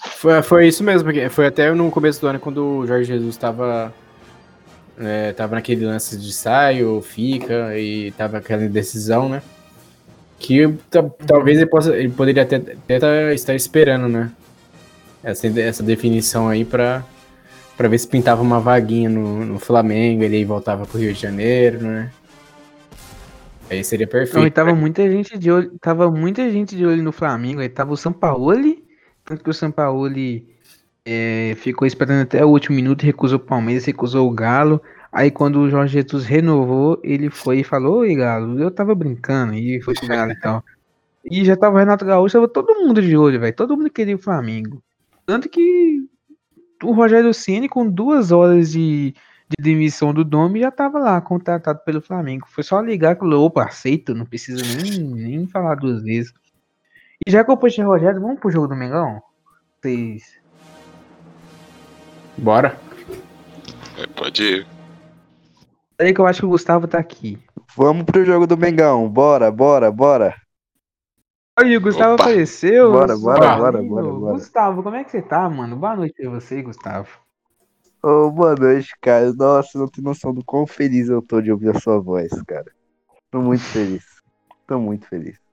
[0.00, 3.36] Foi, foi isso mesmo, porque foi até no começo do ano quando o Jorge Jesus
[3.36, 3.92] tava,
[4.98, 9.42] é, tava naquele lance de sai ou fica e tava aquela indecisão, né?
[10.38, 14.30] Que ta- talvez ele, possa, ele poderia até, até tá- estar esperando, né?
[15.22, 17.04] Essa, essa definição aí pra,
[17.76, 21.20] pra ver se pintava uma vaguinha no, no Flamengo, ele aí voltava pro Rio de
[21.20, 22.12] Janeiro, né?
[23.70, 24.52] Aí seria Não, e perfeito.
[24.52, 27.96] tava muita gente de olho, tava muita gente de olho no Flamengo, aí tava o
[27.96, 28.84] Sampaoli,
[29.28, 30.48] tanto que o Sampaoli
[31.04, 34.80] é, ficou esperando até o último minuto, recusou o Palmeiras, recusou o Galo,
[35.12, 39.52] aí quando o Jorge Jesus renovou, ele foi e falou, oi Galo, eu tava brincando,
[39.52, 40.64] e foi pro Galo e tal.
[41.30, 44.16] E já tava o Renato Gaúcho, tava todo mundo de olho, velho, todo mundo queria
[44.16, 44.82] o Flamengo.
[45.26, 46.08] Tanto que
[46.82, 51.80] o Rogério Ceni com duas horas de, de demissão do Domi já tava lá, contratado
[51.84, 52.46] pelo Flamengo.
[52.48, 56.32] Foi só ligar que falou, opa, aceito, não precisa nem, nem falar duas vezes.
[57.28, 59.22] Já que eu puxei o Rogério, vamos pro jogo do Mengão?
[59.82, 60.40] Vocês.
[62.38, 62.78] Bora.
[63.98, 64.66] É, pode ir.
[65.94, 67.38] Peraí que eu acho que o Gustavo tá aqui.
[67.76, 69.06] Vamos pro jogo do Mengão.
[69.10, 70.34] Bora, bora, bora.
[71.60, 72.22] Olha, o Gustavo Opa.
[72.22, 72.92] apareceu.
[72.92, 73.94] Bora, bora, bora, amigo.
[73.94, 74.32] bora, bora.
[74.32, 75.76] Gustavo, como é que você tá, mano?
[75.76, 77.10] Boa noite pra você, Gustavo.
[78.02, 79.34] Ô, boa noite, cara.
[79.34, 82.72] Nossa, não tem noção do quão feliz eu tô de ouvir a sua voz, cara.
[83.30, 84.06] Tô muito feliz.
[84.66, 85.47] Tô muito feliz.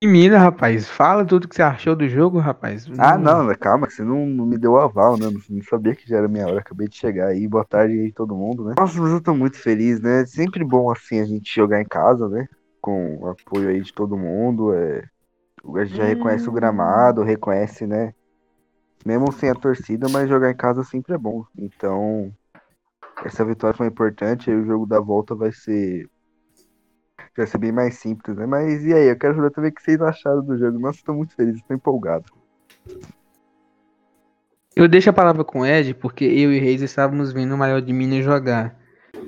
[0.00, 2.86] E mina, rapaz, fala tudo que você achou do jogo, rapaz.
[2.96, 5.26] Ah, não, mas calma, que você não, não me deu aval, né?
[5.26, 6.60] Não, não sabia que já era minha hora.
[6.60, 7.48] Acabei de chegar aí.
[7.48, 8.74] Boa tarde aí, todo mundo, né?
[8.78, 10.24] Nossa, mas eu tô muito feliz, né?
[10.24, 12.46] Sempre bom, assim, a gente jogar em casa, né?
[12.80, 14.72] Com o apoio aí de todo mundo.
[14.72, 15.02] É...
[15.74, 18.14] A gente já reconhece o gramado, reconhece, né?
[19.04, 21.44] Mesmo sem a torcida, mas jogar em casa sempre é bom.
[21.58, 22.32] Então,
[23.24, 24.48] essa vitória foi importante.
[24.48, 26.08] Aí o jogo da volta vai ser.
[27.36, 28.46] Vai ser bem mais simples, né?
[28.46, 29.08] Mas e aí?
[29.08, 30.78] Eu quero saber também o que vocês acharam do jogo.
[30.78, 32.24] Nossa, tô muito feliz, tô empolgado.
[34.74, 37.58] Eu deixo a palavra com o Ed, porque eu e o Reis estávamos vendo o
[37.58, 38.76] maior de Minas jogar.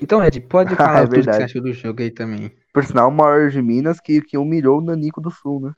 [0.00, 2.52] Então, Ed, pode falar é tudo que você achou do jogo aí também.
[2.72, 5.72] Por sinal, o maior de Minas que, que humilhou o Nanico do Sul, né?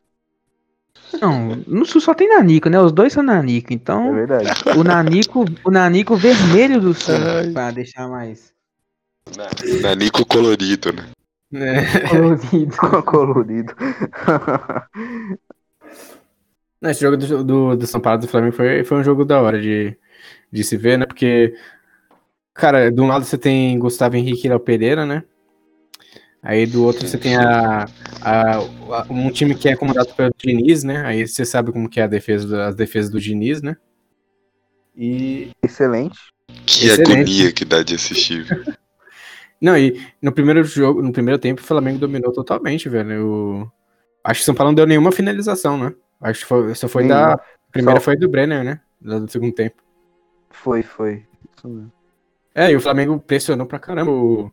[1.20, 2.78] Não, no Sul só tem Nanico, né?
[2.80, 3.72] Os dois são Nanico.
[3.72, 4.50] É Então, verdade.
[4.76, 7.14] o Nanico, o Nanico vermelho do Sul,
[7.52, 8.52] pra deixar mais
[9.36, 9.48] Na-
[9.88, 11.08] Nanico colorido, né?
[11.55, 12.09] É.
[12.09, 12.76] colorido.
[13.05, 13.74] Colorido.
[16.80, 19.40] Não, Esse jogo do, do, do São Paulo do Flamengo foi, foi um jogo da
[19.40, 19.96] hora de,
[20.50, 21.07] de se ver, né?
[21.07, 21.55] Porque,
[22.55, 25.22] cara, de um lado você tem Gustavo Henrique e Léo Pereira, né?
[26.42, 27.84] Aí do outro você tem a,
[28.20, 31.05] a- a- um time que é comandado pelo Diniz, né?
[31.07, 33.76] Aí você sabe como que é a defesa, do- as defesas do Diniz, né?
[34.96, 35.50] E.
[35.62, 36.18] Excelente.
[36.66, 37.12] Que Excelente.
[37.12, 38.44] agonia que dá de assistir.
[39.62, 43.26] Não, e no primeiro jogo, no primeiro tempo, o Flamengo dominou totalmente, velho.
[43.26, 43.72] O-
[44.24, 45.94] Acho que o São Paulo não deu nenhuma finalização, né?
[46.20, 47.26] Acho que foi, só foi Nenhuma.
[47.28, 47.34] da.
[47.34, 47.40] A
[47.72, 48.80] primeira Só- foi do Brenner, né?
[49.00, 49.76] Da- Do segundo tempo.
[50.50, 51.24] Foi, foi.
[52.54, 54.50] É, e o Flamengo pressionou pra caramba o,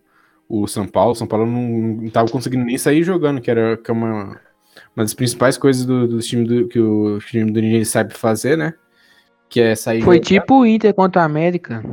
[0.47, 1.11] o São Paulo.
[1.11, 1.61] O São Paulo não,
[2.01, 4.39] não tava conseguindo nem sair jogando, que era que é uma,
[4.95, 8.57] uma das principais coisas do, do time do, que o time do Ninja sabe fazer,
[8.57, 8.73] né?
[9.49, 10.27] Que é sair Foi jogando.
[10.27, 11.83] tipo o Inter contra a América.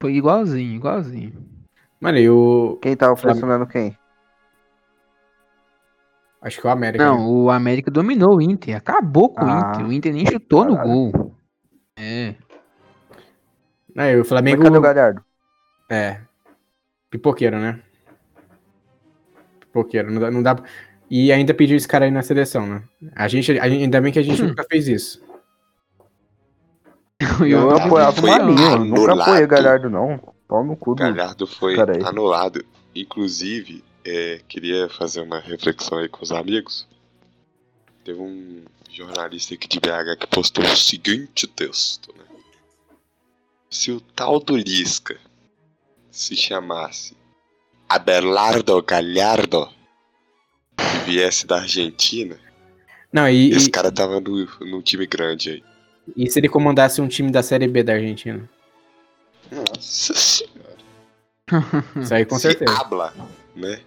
[0.00, 1.32] Foi igualzinho, igualzinho.
[2.04, 2.78] Mano, e o.
[2.82, 3.40] Quem tava Flamengo.
[3.40, 3.96] pressionando quem?
[6.42, 7.02] Acho que o América.
[7.02, 7.10] né?
[7.10, 9.86] Não, o América dominou o Inter, acabou com o Ah, Inter.
[9.86, 10.92] O Inter nem chutou no caralho.
[10.92, 11.34] gol.
[11.96, 12.34] É.
[13.96, 14.62] E o Mas Flamengo.
[14.62, 15.24] cadê o Galhardo?
[15.88, 16.20] É.
[17.08, 17.80] Pipoqueiro, né?
[19.60, 20.10] Pipoqueiro.
[20.12, 20.56] Não dá, não dá.
[21.10, 22.82] E ainda pediu esse cara aí na seleção, né?
[23.16, 24.48] A gente, ainda bem que a gente Hum.
[24.52, 25.24] nunca fez isso.
[27.48, 28.84] Eu apoiava o Marinho.
[28.84, 30.33] Nunca apoiei o Galhardo, não.
[30.48, 31.00] Pau no cu do.
[31.02, 32.64] Galhardo foi anulado.
[32.94, 36.86] Inclusive, é, queria fazer uma reflexão aí com os amigos.
[38.04, 42.24] Teve um jornalista aqui de BH que postou o seguinte texto, né?
[43.70, 45.18] Se o tal do Lisca
[46.10, 47.16] se chamasse
[47.88, 49.68] Abelardo Galhardo
[50.78, 52.38] e viesse da Argentina,
[53.12, 55.64] Não, e, esse e, cara tava no, no time grande aí.
[56.16, 58.48] e se ele comandasse um time da Série B da Argentina?
[59.52, 61.84] Nossa senhora.
[62.00, 62.72] Isso aí com se certeza.
[62.78, 63.12] habla,
[63.54, 63.80] né?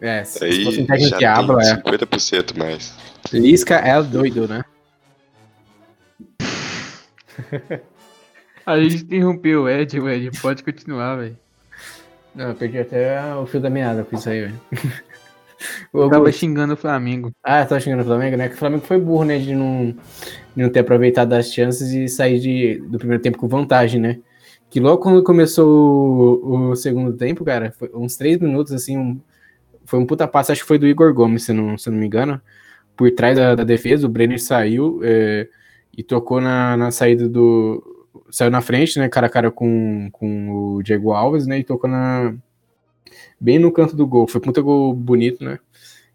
[0.00, 1.76] É, se, se Aí fosse um técnico que habla, é.
[1.76, 2.94] 50% mais.
[3.32, 4.64] Lisca é doido, né?
[8.64, 11.36] A gente interrompeu o Ed, o Ed pode continuar, velho.
[12.34, 14.60] Não, eu perdi até o fio da meada com isso aí, velho.
[15.92, 17.32] Eu tava xingando o Flamengo.
[17.42, 18.48] Ah, tá xingando o Flamengo, né?
[18.48, 19.38] Que o Flamengo foi burro, né?
[19.38, 19.90] De não,
[20.54, 24.20] de não ter aproveitado as chances e sair de, do primeiro tempo com vantagem, né?
[24.70, 29.20] Que logo quando começou o, o segundo tempo, cara, foi uns três minutos, assim, um-
[29.86, 32.06] foi um puta passe, acho que foi do Igor Gomes, se não, se não me
[32.06, 32.40] engano,
[32.96, 35.48] por trás da, da defesa, o Brenner saiu é,
[35.96, 37.82] e tocou na, na saída do...
[38.30, 41.88] Saiu na frente, né, cara a cara com, com o Diego Alves, né, e tocou
[41.88, 42.34] na...
[43.40, 45.58] Bem no canto do gol, foi um puta gol bonito, né?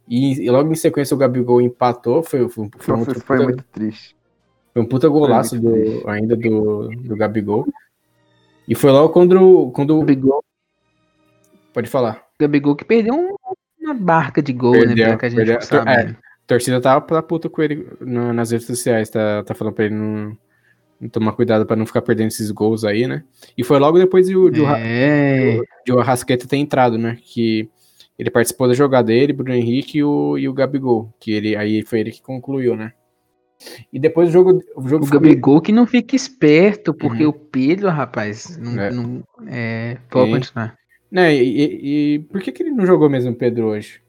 [0.07, 3.63] E, e logo em sequência o Gabigol empatou, foi, foi, foi Nossa, foi puta- muito
[3.71, 4.15] triste.
[4.73, 6.07] foi um puta golaço do, triste.
[6.07, 7.65] ainda do, do Gabigol.
[8.67, 9.99] E foi logo quando, quando.
[9.99, 10.43] Gabigol,
[11.73, 12.23] Pode falar.
[12.39, 13.35] Gabigol que perdeu um
[13.81, 14.79] uma barca de gol, né?
[14.85, 15.61] Perdeu, Pelo que a gente perdeu.
[15.61, 16.11] ficou sabendo.
[16.11, 19.85] A torcida tava pela puta com ele na- nas redes sociais, tá, tá falando pra
[19.85, 20.37] ele não,
[21.01, 23.23] não tomar cuidado pra não ficar perdendo esses gols aí, né?
[23.57, 27.17] E foi logo depois de, o- de, o É, de o Arrascaeta ter entrado, né?
[27.21, 27.69] Que
[28.17, 31.81] ele participou da jogada dele, Bruno Henrique e o, e o Gabigol, que ele aí
[31.83, 32.93] foi ele que concluiu, né?
[33.91, 37.29] E depois o jogo, o jogo o ficou- Gabigol que não fica esperto, porque Uhum.
[37.29, 38.91] o Pedro, rapaz, não, É.
[38.91, 40.37] não- é, pode Sim.
[40.39, 40.77] continuar.
[41.11, 41.33] né?
[41.35, 44.01] E, e- e por que, que ele não jogou mesmo o Pedro hoje?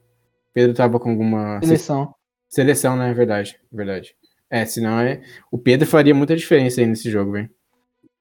[0.53, 2.13] Pedro tava com alguma Seleção.
[2.49, 3.13] seleção, né?
[3.13, 4.15] Verdade, verdade.
[4.49, 5.21] É, senão é.
[5.51, 7.49] O Pedro faria muita diferença aí nesse jogo, velho.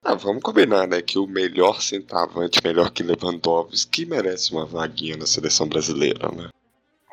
[0.02, 1.00] Ah, vamos combinar, né?
[1.00, 6.48] Que o melhor centavante, melhor que Lewandowski, merece uma vaguinha na seleção brasileira, né?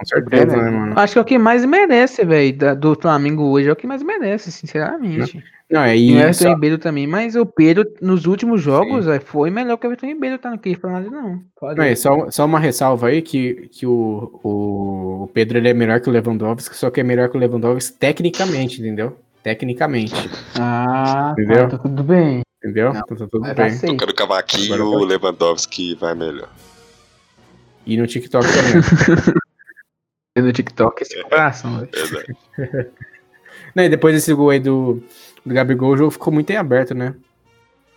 [0.01, 0.63] Com certeza, É, né?
[0.63, 0.93] né, mano?
[0.99, 4.01] Acho que é o que mais merece, velho, do Flamengo hoje, é o que mais
[4.03, 5.43] merece, sinceramente.
[5.69, 9.19] Não, é E o e Everton Ribeiro também, mas o Pedro, nos últimos jogos, véi,
[9.19, 10.49] foi melhor que o Everton Ribeiro, tá?
[10.49, 11.39] Não queria falar nada, não.
[11.57, 15.69] Pode Não, é só, só uma ressalva aí que, que o, o, o Pedro ele
[15.69, 19.15] é melhor que o Lewandowski, só que é melhor que o Lewandowski tecnicamente, entendeu?
[19.43, 20.13] Tecnicamente,
[20.59, 21.69] Ah, Entendeu?
[21.69, 22.41] tá tudo bem.
[22.63, 22.93] entendeu?
[22.93, 23.77] Não, Então tá tudo bem.
[23.79, 25.05] Tocando cavaquinho, o tá.
[25.05, 26.49] Lewandowski vai melhor.
[27.85, 29.33] E no TikTok também.
[30.41, 31.89] No TikTok, esse coração, velho.
[31.93, 32.37] Verdade.
[33.75, 35.01] Não, e depois desse gol aí do,
[35.45, 37.15] do Gabigol, o jogo ficou muito em aberto, né?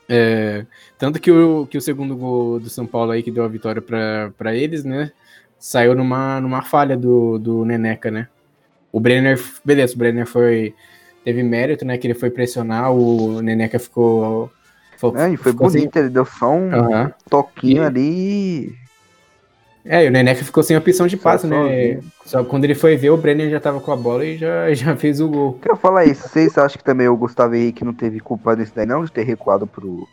[0.08, 0.66] É,
[0.98, 3.80] tanto que o, que o segundo gol do São Paulo aí, que deu a vitória
[3.82, 5.10] pra pra eles, né?
[5.58, 8.28] Saiu numa, numa falha do, do Neneca, né?
[8.92, 10.74] O Brenner, beleza, o Brenner foi.
[11.24, 11.96] Teve mérito, né?
[11.96, 14.52] Que ele foi pressionar, o Neneca ficou.
[14.92, 17.12] ficou- É, e foi ficou bonito, ele deu só um Aham.
[17.30, 18.76] toquinho E- ali.
[19.84, 22.00] É, e o Neneca ficou sem opção de passe, né?
[22.24, 24.72] Só que quando ele foi ver, o Brenner já tava com a bola e já,
[24.74, 25.58] já fez o gol.
[25.60, 26.26] Quero falar isso.
[26.28, 29.04] Vocês acham que também o Gustavo Henrique não teve culpa nisso daí, não?
[29.04, 30.08] De ter recuado pro.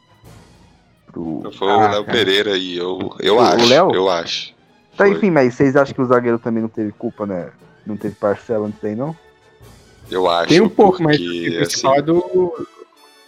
[1.08, 1.50] pro...
[1.58, 2.18] Foi Ah, o Léo cara.
[2.18, 3.70] Pereira aí, eu, eu O acho.
[3.70, 3.92] Léo?
[3.96, 4.54] Eu acho.
[4.98, 5.12] Tá, Foi.
[5.14, 7.50] enfim, mas vocês acham que o zagueiro também não teve culpa, né?
[7.86, 9.16] Não teve parcela nisso daí, não?
[10.10, 10.50] Eu acho.
[10.50, 12.68] Tem um pouco, mas o principal é assim, do.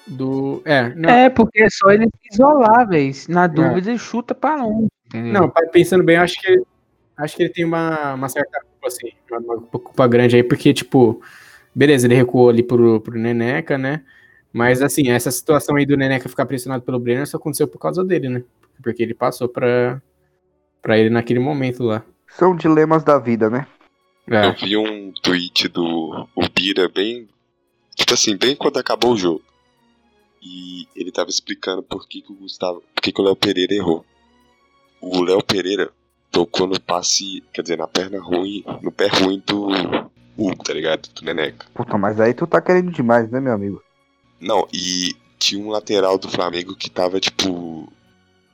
[0.05, 0.61] Do.
[0.65, 3.13] É, não, É, porque é só ele se isolar, velho.
[3.29, 5.41] Na dúvida, ele chuta pra longe, entendeu?
[5.41, 6.61] Não, pensando bem, acho que
[7.17, 10.73] acho que ele tem uma, uma certa culpa, assim, uma, uma culpa grande aí, porque,
[10.73, 11.21] tipo,
[11.73, 14.03] beleza, ele recuou ali pro, pro Neneca, né?
[14.51, 18.03] Mas, assim, essa situação aí do Neneca ficar pressionado pelo Brenner só aconteceu por causa
[18.03, 18.43] dele, né?
[18.83, 20.01] Porque ele passou pra,
[20.81, 22.03] pra ele naquele momento lá.
[22.27, 23.65] São dilemas da vida, né?
[24.27, 27.27] Eu É, vi um tweet do Ubira bem.
[27.95, 29.41] Tipo assim, bem quando acabou o jogo.
[30.41, 32.83] E ele tava explicando por que, que o Gustavo.
[32.93, 34.05] Por que, que o Léo Pereira errou.
[35.05, 35.91] O Léo Pereira
[36.31, 37.43] tocou no passe.
[37.51, 38.63] Quer dizer, na perna ruim.
[38.81, 39.67] No pé ruim do
[40.37, 41.09] Hugo, tá ligado?
[41.13, 41.65] Do Neneca.
[41.73, 43.83] Puta, mas aí tu tá querendo demais, né, meu amigo?
[44.39, 47.91] Não, e tinha um lateral do Flamengo que tava, tipo.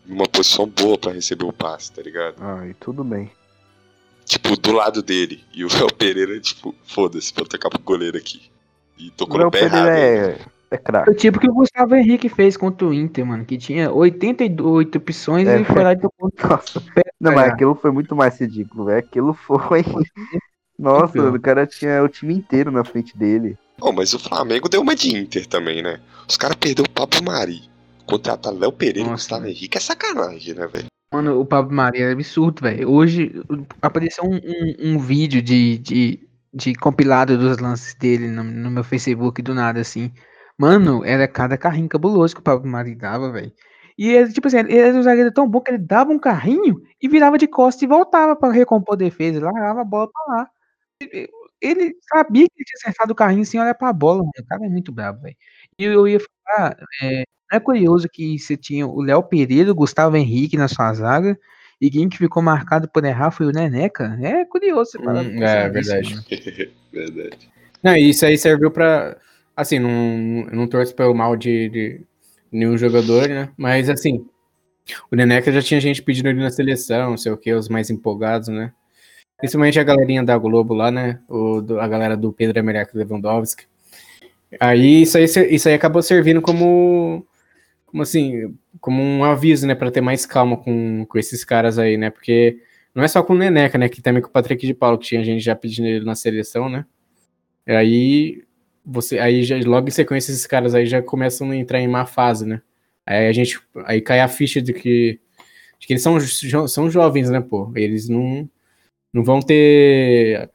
[0.06, 2.36] Numa posição boa pra receber o passe, tá ligado?
[2.40, 3.32] Ai, tudo bem.
[4.26, 5.44] Tipo, do lado dele.
[5.54, 8.50] E o Léo Pereira, tipo, foda-se, vou tocar pro goleiro aqui.
[8.98, 10.32] E tocou Léo no pé Pereira errado.
[10.32, 11.10] é, é craque.
[11.10, 15.48] O tipo que o Gustavo Henrique fez contra o Inter, mano, que tinha 88 opções
[15.48, 16.32] É, e foi lá e tocou.
[16.44, 16.82] Nossa.
[17.20, 17.52] Não, mas É.
[17.52, 19.00] aquilo foi muito mais ridículo, velho.
[19.00, 19.84] Aquilo foi.
[20.78, 23.58] Nossa, o cara tinha o time inteiro na frente dele.
[23.82, 26.00] Oh, mas o Flamengo deu uma de Inter também, né?
[26.28, 27.62] Os caras perderam o Pablo Mari.
[28.06, 29.54] Contratar Léo Pereira e Nossa, Gustavo velho.
[29.54, 30.86] Henrique é sacanagem, né, velho?
[31.14, 32.90] Mano, o Pablo Maria é absurdo, velho.
[32.90, 33.42] Hoje
[33.82, 36.20] apareceu um, um, um vídeo de, de,
[36.54, 40.12] de compilado dos lances dele no, no meu Facebook do nada, assim.
[40.60, 43.50] Mano, era cada carrinho cabuloso que o Pablo Mari dava, velho.
[43.98, 46.82] E ele, tipo assim, ele era um zagueiro tão bom que ele dava um carrinho
[47.02, 50.50] e virava de costas e voltava pra recompor a defesa, largava a bola pra lá.
[51.62, 54.32] Ele- sabia que ele tinha acertado o carrinho sem olhar pra bola, mano.
[54.38, 55.36] O cara é muito brabo, velho.
[55.78, 59.76] E eu ia falar, é, não é curioso que você tinha o Léo Pereira, o
[59.76, 61.38] Gustavo Henrique na sua zaga,
[61.80, 64.18] e quem que ficou marcado por errar foi o Neneca?
[64.22, 65.22] É curioso você falar.
[65.24, 66.20] Hum, é, verdade.
[66.92, 67.50] Verdade.
[67.84, 69.16] Não, e isso aí serviu pra.
[69.60, 72.02] Assim, não, não torço pelo mal de, de
[72.52, 73.50] nenhum jogador, né?
[73.58, 74.26] Mas assim,
[75.12, 77.90] o Neneca já tinha gente pedindo ele na seleção, não sei o que, os mais
[77.90, 78.74] empolgados, né?
[79.38, 81.22] Principalmente a galerinha da Globo lá, né?
[81.30, 83.66] O, do- a galera do Pedro Américo Lewandowski.
[84.60, 87.26] Aí isso aí, isso aí acabou servindo como.
[87.86, 91.98] Como assim, como um aviso, né, Pra ter mais calma com, com esses caras aí,
[91.98, 92.10] né?
[92.12, 92.60] Porque
[92.96, 95.08] não é só com o Neneca, né, que também com o Patrick de Paulo, que
[95.08, 96.86] tinha gente já pedindo ele na seleção, né?
[97.68, 98.44] E aí
[98.92, 102.06] você aí já, logo em sequência esses caras aí já começam a entrar em má
[102.06, 102.62] fase, né?
[103.06, 105.20] Aí a gente aí cai a ficha de que
[105.80, 107.72] de que eles são jo- são jovens, né, pô?
[107.76, 108.50] Eles não
[109.14, 110.50] não vão ter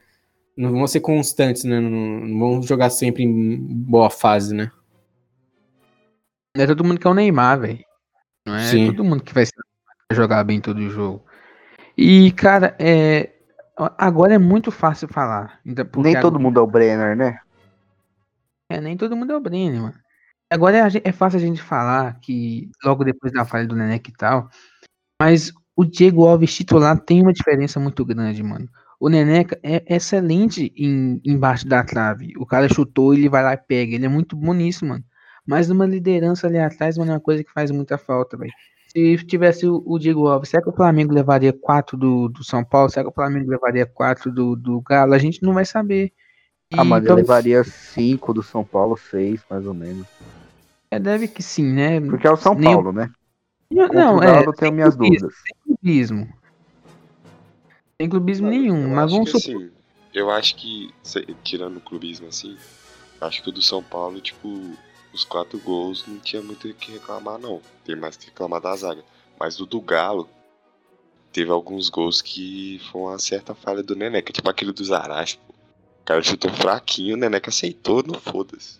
[0.56, 1.80] não vão ser constantes, né?
[1.80, 4.70] Não, não vão jogar sempre em boa fase, né?
[6.56, 7.84] Não é todo mundo que é o Neymar, velho.
[8.46, 8.86] Não é Sim.
[8.86, 9.44] todo mundo que vai
[10.12, 11.24] jogar bem todo jogo.
[11.96, 13.30] E, cara, é,
[13.98, 15.58] agora é muito fácil falar.
[15.66, 17.40] então, Nem todo agora- mundo é o Brenner, né?
[18.74, 19.94] É, nem todo mundo é o Brenner, mano.
[20.50, 24.12] Agora é, é fácil a gente falar que logo depois da falha do Neneca e
[24.12, 24.48] tal,
[25.20, 28.68] mas o Diego Alves titular tem uma diferença muito grande, mano.
[29.00, 32.32] O Neneca é excelente em, embaixo da trave.
[32.38, 33.94] O cara chutou, ele vai lá e pega.
[33.94, 35.04] Ele é muito bom nisso, mano.
[35.46, 38.52] Mas numa liderança ali atrás, mano, é uma coisa que faz muita falta, velho.
[38.88, 42.64] Se tivesse o, o Diego Alves, será que o Flamengo levaria quatro do, do São
[42.64, 42.88] Paulo?
[42.88, 45.14] Será que o Flamengo levaria quatro do, do Galo?
[45.14, 46.12] A gente não vai saber.
[46.76, 50.06] Ah, E mano, eu talvez- levaria cinco do São Paulo, seis, mais ou menos.
[50.90, 52.00] É, deve que sim, né?
[52.00, 53.10] Porque é o São Nem Paulo, né?
[53.70, 54.26] Não, não o é.
[54.26, 55.34] Galo eu tenho minhas clubismo, dúvidas.
[55.64, 56.28] clubismo.
[58.00, 59.62] Sem clubismo nenhum, Eu mas acho vamos que, supor.
[59.62, 59.72] assim,
[60.12, 60.94] eu acho que,
[61.42, 62.56] tirando o clubismo assim,
[63.20, 64.48] acho que o do São Paulo, tipo,
[65.12, 67.60] os quatro gols não tinha muito o que reclamar, não.
[67.84, 69.02] Tem mais que reclamar da zaga.
[69.38, 70.28] Mas o do Galo,
[71.32, 75.38] teve alguns gols que foi uma certa falha do Neneca, tipo aquele do Zaracho,
[76.04, 78.78] cara chutou fraquinho, o Neneca aceitou, não foda-se.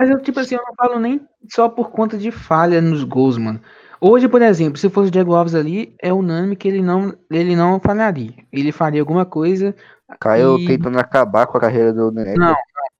[0.00, 3.38] Mas eu, tipo assim, eu não falo nem só por conta de falha nos gols,
[3.38, 3.60] mano.
[4.00, 7.54] Hoje, por exemplo, se fosse o Diego Alves ali, é unânime que ele não, ele
[7.54, 8.34] não falharia.
[8.52, 9.76] Ele faria alguma coisa.
[10.18, 12.56] Caiu E- tentando acabar com a carreira do Neneca, Não,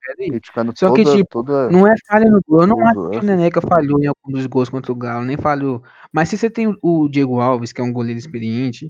[0.07, 0.31] peraí.
[0.31, 1.69] criticando Só que, toda, tipo, toda...
[1.71, 2.61] Não é falha no gol.
[2.61, 3.23] Eu não acho que o.
[3.23, 5.83] Neneca falhou em algum dos gols contra o Galo, nem falhou.
[6.13, 8.89] Mas se você tem o Diego Alves, que é um goleiro experiente,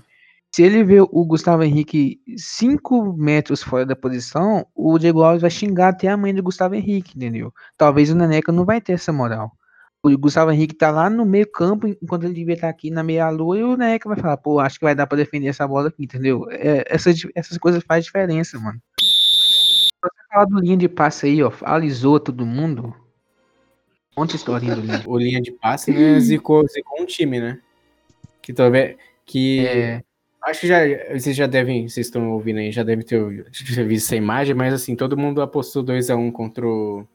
[0.53, 5.49] se ele vê o Gustavo Henrique 5 metros fora da posição, o Diego Alves vai
[5.49, 7.51] xingar até a mãe do Gustavo Henrique, entendeu?
[7.75, 9.51] Talvez o Neneca não vai ter essa moral.
[10.03, 13.57] O Gustavo Henrique tá lá no meio campo, enquanto ele devia estar aqui na meia-lua,
[13.57, 16.03] e o Neneca vai falar, pô, acho que vai dar pra defender essa bola aqui,
[16.03, 16.45] entendeu?
[16.51, 18.79] É, essas, essas coisas fazem diferença, mano.
[18.99, 22.95] Você falar do linha de passe aí, ó, alisou todo mundo.
[24.15, 25.01] Conta a historinha do linha.
[25.07, 27.59] O linha de passe, né, zicou, zicou um time, né?
[28.39, 28.97] Que talvez.
[29.25, 29.65] Que.
[29.65, 30.03] É,
[30.45, 30.79] Acho que já,
[31.13, 33.45] vocês já devem, vocês estão ouvindo aí, já devem ter
[33.87, 37.07] visto essa imagem, mas assim, todo mundo apostou 2x1 contra o.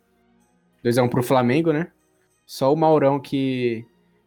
[0.82, 1.88] 2x1 pro Flamengo, né?
[2.46, 3.84] Só o Maurão que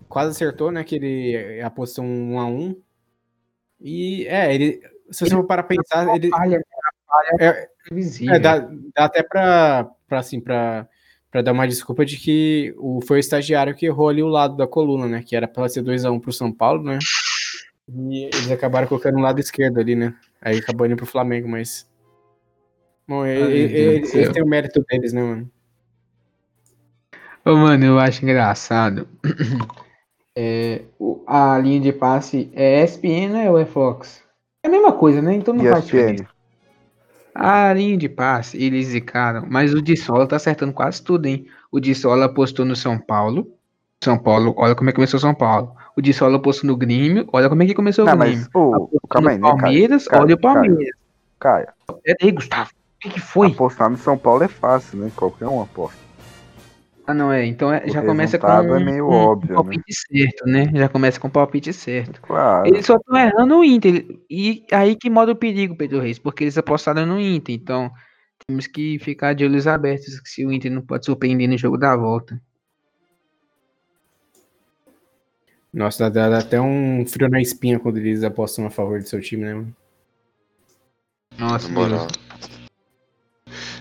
[0.07, 0.83] quase acertou, né?
[0.83, 2.77] Que ele apostou um 1x1.
[3.79, 4.79] E é, ele.
[5.09, 6.29] Se você for parar pra pensar, ele.
[6.29, 6.63] falha, né?
[7.07, 8.35] falha É, previsível.
[8.35, 10.87] É, dá, dá até pra, pra, assim, pra,
[11.31, 14.55] pra dar uma desculpa de que o, foi o estagiário que errou ali o lado
[14.55, 15.23] da coluna, né?
[15.25, 16.99] Que era pra ser 2x1 pro São Paulo, né?
[17.93, 20.13] E eles acabaram colocando o lado esquerdo ali, né?
[20.41, 21.87] Aí acabou indo pro Flamengo, mas.
[23.07, 25.51] Bom, Ai, eles, têm o mérito deles, né, mano?
[27.43, 29.07] Ô, mano, eu acho engraçado.
[30.37, 34.23] É, o- a linha de passe é ESPN né, ou é Fox?
[34.63, 35.33] É a mesma coisa, né?
[35.33, 36.27] Então não faz diferença.
[37.33, 41.47] A linha de passe, eles zicaram, mas o de Sola tá acertando quase tudo, hein?
[41.71, 43.47] O de Sola apostou no São Paulo.
[44.03, 45.75] São Paulo, olha como é que começou São Paulo.
[45.95, 48.37] O de Sola apostou no Grêmio, olha como é que começou Não, o Grêmio.
[48.37, 49.41] mas, Apostou calma aí, né?
[49.41, 50.95] Palmeiras, Caio, olha o Palmeiras.
[51.39, 51.67] Caio,
[52.03, 52.69] Pera aí, Gustavo.
[52.71, 53.47] O que, que foi?
[53.47, 55.11] apostar no São Paulo é fácil, né?
[55.15, 55.99] Qualquer um aposta.
[57.05, 57.45] Ah, não é.
[57.45, 60.71] Então é- já começa com é um, meio um óbvio, palpite certo, né?
[60.73, 62.21] Já começa com o palpite certo.
[62.21, 62.67] Claro.
[62.67, 64.05] Eles só estão errando o Inter.
[64.29, 67.55] E aí que mora o perigo, Pedro Reis, porque eles apostaram no Inter.
[67.55, 67.91] Então,
[68.47, 71.95] temos que ficar de olhos abertos se o Inter não pode surpreender no jogo da
[71.95, 72.39] volta.
[75.73, 79.21] Nossa, dá, dá até um frio na espinha quando eles apostam a favor do seu
[79.21, 79.75] time, né, mano?
[81.37, 82.07] Nossa, Na moral.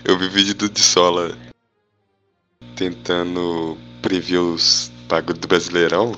[0.03, 1.37] Eu vi vídeo do Dissola
[2.75, 6.13] tentando prever os bagulho do Brasileirão.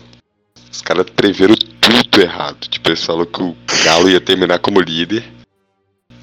[0.72, 2.68] Os caras preveram tudo errado.
[2.68, 5.24] Tipo, eles falaram que o Galo ia terminar como líder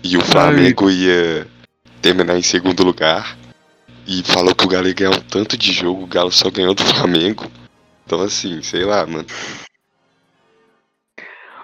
[0.03, 1.47] e o Flamengo ia
[2.01, 3.37] terminar em segundo lugar.
[4.07, 6.75] E falou que o Galo ia ganhar um tanto de jogo, o Galo só ganhou
[6.75, 7.51] do Flamengo.
[8.11, 9.25] Então assim, sei lá, mano.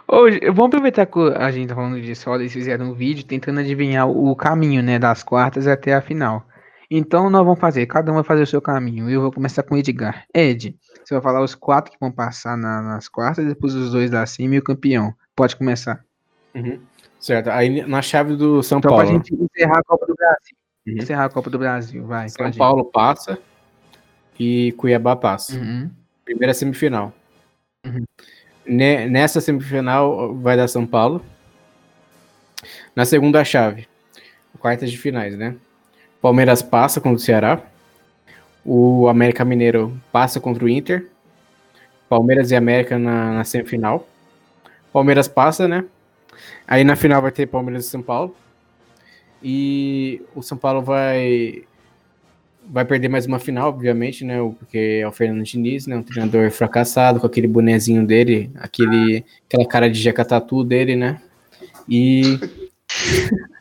[0.06, 3.58] Hoje, vamos aproveitar que a gente tá falando disso, olha, eles fizeram um vídeo tentando
[3.58, 6.46] adivinhar o caminho, né, das quartas até a final.
[6.88, 9.10] Então nós vamos fazer, cada um vai fazer o seu caminho.
[9.10, 10.24] Eu vou começar com o Edgar.
[10.32, 14.12] Ed, você vai falar os quatro que vão passar na- nas quartas, depois os dois
[14.12, 15.12] lá cima e o campeão.
[15.34, 16.04] Pode começar.
[17.18, 17.48] Certo.
[17.50, 19.02] Aí na chave do São Só Paulo.
[19.04, 20.56] pra gente encerrar a Copa do Brasil.
[20.86, 20.98] Uhum.
[20.98, 22.28] Encerrar a Copa do Brasil, vai.
[22.28, 22.56] São ir.
[22.56, 23.36] Paulo passa
[24.38, 25.56] e Cuiabá passa.
[25.58, 25.90] Uhum.
[26.26, 27.14] Primeira semifinal.
[27.86, 28.04] Uhum.
[28.66, 31.24] Ne- Nessa semifinal vai dar São Paulo.
[32.94, 33.86] Na segunda chave,
[34.58, 35.56] quartas de finais, né?
[36.22, 37.62] Palmeiras passa contra o Ceará.
[38.64, 41.08] O América Mineiro passa contra o Inter.
[42.08, 44.08] Palmeiras e América na, na semifinal.
[44.92, 45.84] Palmeiras passa, né?
[46.66, 48.36] Aí na final vai ter Palmeiras e São Paulo.
[49.42, 51.64] E o São Paulo vai
[52.68, 54.38] vai perder mais uma final, obviamente, né?
[54.58, 55.96] Porque é o Fernando Diniz, né?
[55.96, 61.20] Um treinador fracassado, com aquele bonezinho dele, aquele, aquela cara de jeca tatu dele, né?
[61.88, 62.38] E.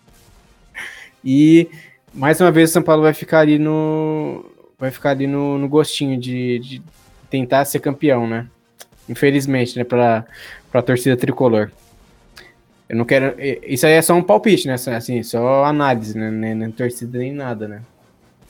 [1.23, 1.69] e
[2.13, 4.45] mais uma vez o São Paulo vai ficar ali no.
[4.77, 6.81] Vai ficar ali no, no gostinho de, de
[7.29, 8.47] tentar ser campeão, né?
[9.07, 9.83] Infelizmente, né?
[9.83, 10.25] Pra,
[10.71, 11.71] pra torcida tricolor.
[12.89, 13.35] Eu não quero.
[13.63, 14.73] Isso aí é só um palpite, né?
[14.73, 16.29] Assim, só análise, né?
[16.29, 17.81] Nem, nem torcida nem nada, né?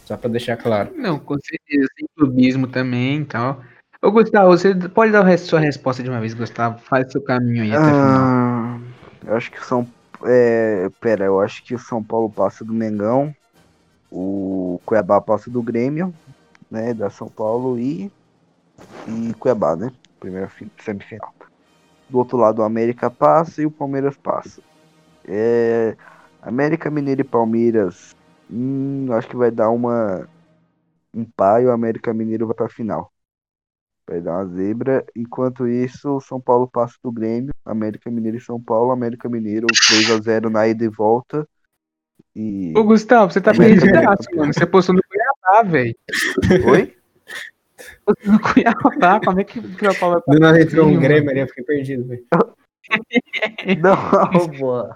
[0.06, 0.94] Só pra deixar claro.
[0.96, 1.88] Não, com certeza.
[1.96, 3.62] Tem clubismo também e tal.
[4.02, 6.78] Ô, Gustavo, você pode dar a sua resposta de uma vez, Gustavo?
[6.80, 8.24] Faz seu caminho aí até o final.
[8.24, 8.80] Ah,
[9.26, 9.88] eu acho que o São.
[10.24, 13.34] É, pera, eu acho que o São Paulo passa do Mengão.
[14.12, 16.14] O Cuiabá passa do Grêmio,
[16.70, 16.94] né?
[16.94, 18.12] Da São Paulo e.
[19.08, 19.92] E Cuiabá, né?
[20.20, 21.34] Primeira fi- semifinal.
[22.10, 24.62] Do outro lado, o América passa e o Palmeiras passa.
[25.28, 25.96] É,
[26.42, 28.15] América Mineiro e Palmeiras.
[28.50, 30.28] Hum, acho que vai dar uma.
[31.14, 33.12] Um pai e o América Mineiro vai pra final.
[34.08, 35.06] Vai dar uma zebra.
[35.16, 37.54] Enquanto isso, o São Paulo passa do Grêmio.
[37.66, 38.92] América Mineiro e São Paulo.
[38.92, 41.48] América Mineiro 3x0 na ida e volta.
[42.36, 42.74] E.
[42.76, 44.38] Ô, Gustavo, você tá perdidaço, Mineiro.
[44.38, 44.54] mano.
[44.54, 45.96] Você postou no Cuiabá, velho.
[46.70, 46.96] Oi?
[48.06, 51.40] Postou no Cuiabá, como é que o Cuiabá vai Do nada entrou um Grêmio ali,
[51.40, 52.26] eu fiquei perdido, velho.
[53.82, 54.96] Não, boa.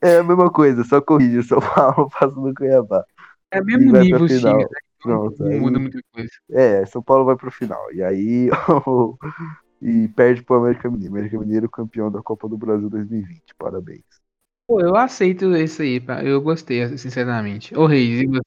[0.00, 1.38] É a mesma coisa, só corrige.
[1.38, 3.04] O São Paulo passa do Cuiabá.
[3.50, 4.58] É E mesmo nível, final.
[4.58, 4.78] times, né?
[5.02, 6.30] Pronto, Não aí- muda muita coisa.
[6.50, 7.92] É, São Paulo vai pro final.
[7.92, 8.48] E aí.
[9.82, 11.14] e perde pro América Mineiro.
[11.14, 13.54] América Mineiro campeão da Copa do Brasil 2020.
[13.58, 14.04] Parabéns.
[14.68, 16.22] Pô, eu aceito isso aí, pá.
[16.22, 17.76] eu gostei, sinceramente.
[17.76, 18.40] Ô, Reis, e você?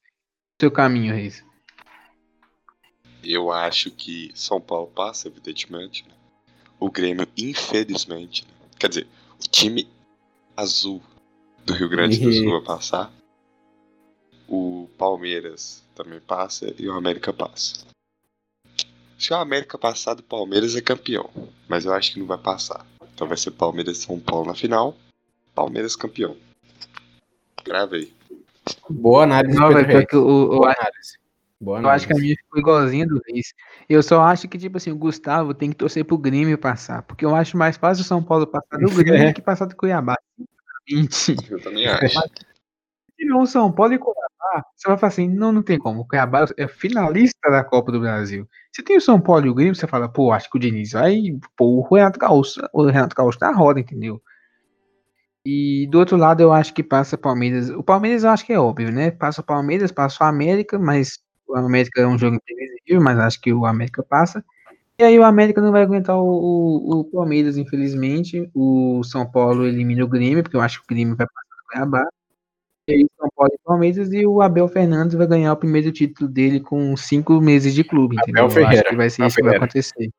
[0.60, 1.44] Seu caminho, Reis.
[3.22, 6.04] Eu acho que São Paulo passa, evidentemente.
[6.08, 6.14] né?
[6.80, 8.46] O Grêmio, infelizmente.
[8.46, 8.52] né?
[8.78, 9.06] Quer dizer,
[9.44, 9.88] o time
[10.56, 11.02] azul
[11.64, 13.12] do Rio Grande do Sul vai passar.
[14.48, 17.84] O Palmeiras também passa e o América passa.
[19.18, 21.30] Se o América passar do Palmeiras é campeão,
[21.68, 22.86] mas eu acho que não vai passar.
[23.14, 24.94] Então vai ser Palmeiras e São Paulo na final.
[25.54, 26.36] Palmeiras campeão.
[27.64, 28.12] Grava aí.
[28.90, 30.06] Boa análise, Não, Pedro Reis.
[30.12, 31.18] o- o- Boa análise.
[31.60, 33.54] Boa Eu acho que a minha ficou igualzinha do Reis.
[33.88, 37.02] Eu só acho que, tipo assim, o Gustavo tem que torcer pro Grêmio passar.
[37.02, 39.32] Porque eu acho mais fácil o São Paulo passar do Grêmio É.
[39.32, 40.16] que passar do Cuiabá.
[41.50, 42.20] Eu também acho.
[43.18, 46.02] Se não o São Paulo e Cuiabá, você vai falar assim, não, não tem como.
[46.02, 48.46] O Cuiabá é finalista da Copa do Brasil.
[48.74, 50.92] Se tem o São Paulo e o Grêmio, você fala, pô, acho que o Diniz
[50.92, 51.16] vai
[51.56, 54.20] pôr o Renato Gaúcho, o Renato Gaúcho na roda, entendeu?
[55.46, 57.70] E do outro lado, eu acho que passa Palmeiras.
[57.70, 59.10] O Palmeiras eu acho que é óbvio, né?
[59.10, 61.18] Passa o Palmeiras, passa o América, mas
[61.48, 64.44] o América é um jogo imprevisível, mas acho que o América passa.
[64.98, 68.50] E aí o América não vai aguentar o, o, o Palmeiras, infelizmente.
[68.54, 71.64] O São Paulo elimina o Grêmio, porque eu acho que o Grêmio vai passar do
[71.70, 72.08] Cuiabá.
[72.88, 76.30] E aí São Paulo e Palmeiras e o Abel Fernandes vai ganhar o primeiro título
[76.30, 78.44] dele com cinco meses de clube, entendeu?
[78.44, 79.64] Eu Ferreira, acho que vai ser Abel isso que vai Ferreira.
[79.64, 80.10] acontecer.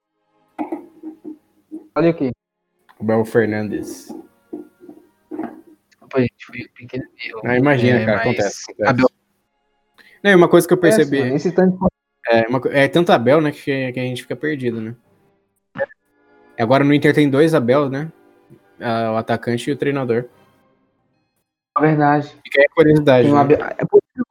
[1.95, 2.32] Olha aqui.
[3.01, 4.07] Bel Fernandes.
[5.89, 7.41] Desculpa, gente, foi um pequeno erro.
[7.45, 8.63] Ah, imagina, É, cara, acontece.
[8.71, 8.89] acontece.
[8.89, 9.07] Abel
[10.32, 11.17] E uma coisa que eu percebi.
[11.17, 11.88] Péssimo, esse tanto
[12.30, 14.95] É, uma é tanto Abel, né, que, que a gente fica perdido, né?
[16.59, 18.11] Agora no Inter tem dois Abel, né?
[18.80, 20.25] Ah, o atacante e o treinador.
[21.78, 22.28] É verdade.
[22.43, 23.23] Fica aí a curiosidade.
[23.23, 23.41] Tem o né?
[23.41, 24.21] Abel, é por isso que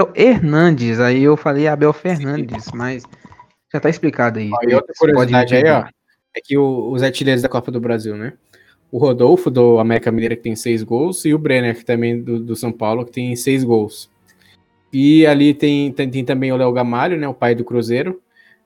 [0.00, 3.02] eu Abel Hernandes, aí eu falei Abel Fernandes, mas
[3.72, 4.50] já tá explicado aí.
[4.52, 5.84] Ó, e outra curiosidade aí, ó,
[6.34, 8.32] é que o- os artilheiros da Copa do Brasil, né?
[8.90, 12.38] O Rodolfo, do América Mineira, que tem seis gols, e o Brenner, que também do,
[12.38, 14.08] do São Paulo, que tem seis gols.
[14.92, 17.28] E ali tem, tem, tem também o Léo Gamalho, né?
[17.28, 18.20] O pai do Cruzeiro,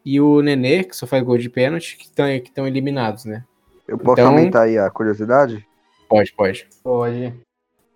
[0.05, 3.45] e o Nenê, que só faz gol de pênalti, que estão que estão eliminados, né?
[3.89, 5.67] Eu posso Então- aumentar aí a curiosidade?
[6.09, 6.67] Pode, pode.
[6.83, 7.35] Pode.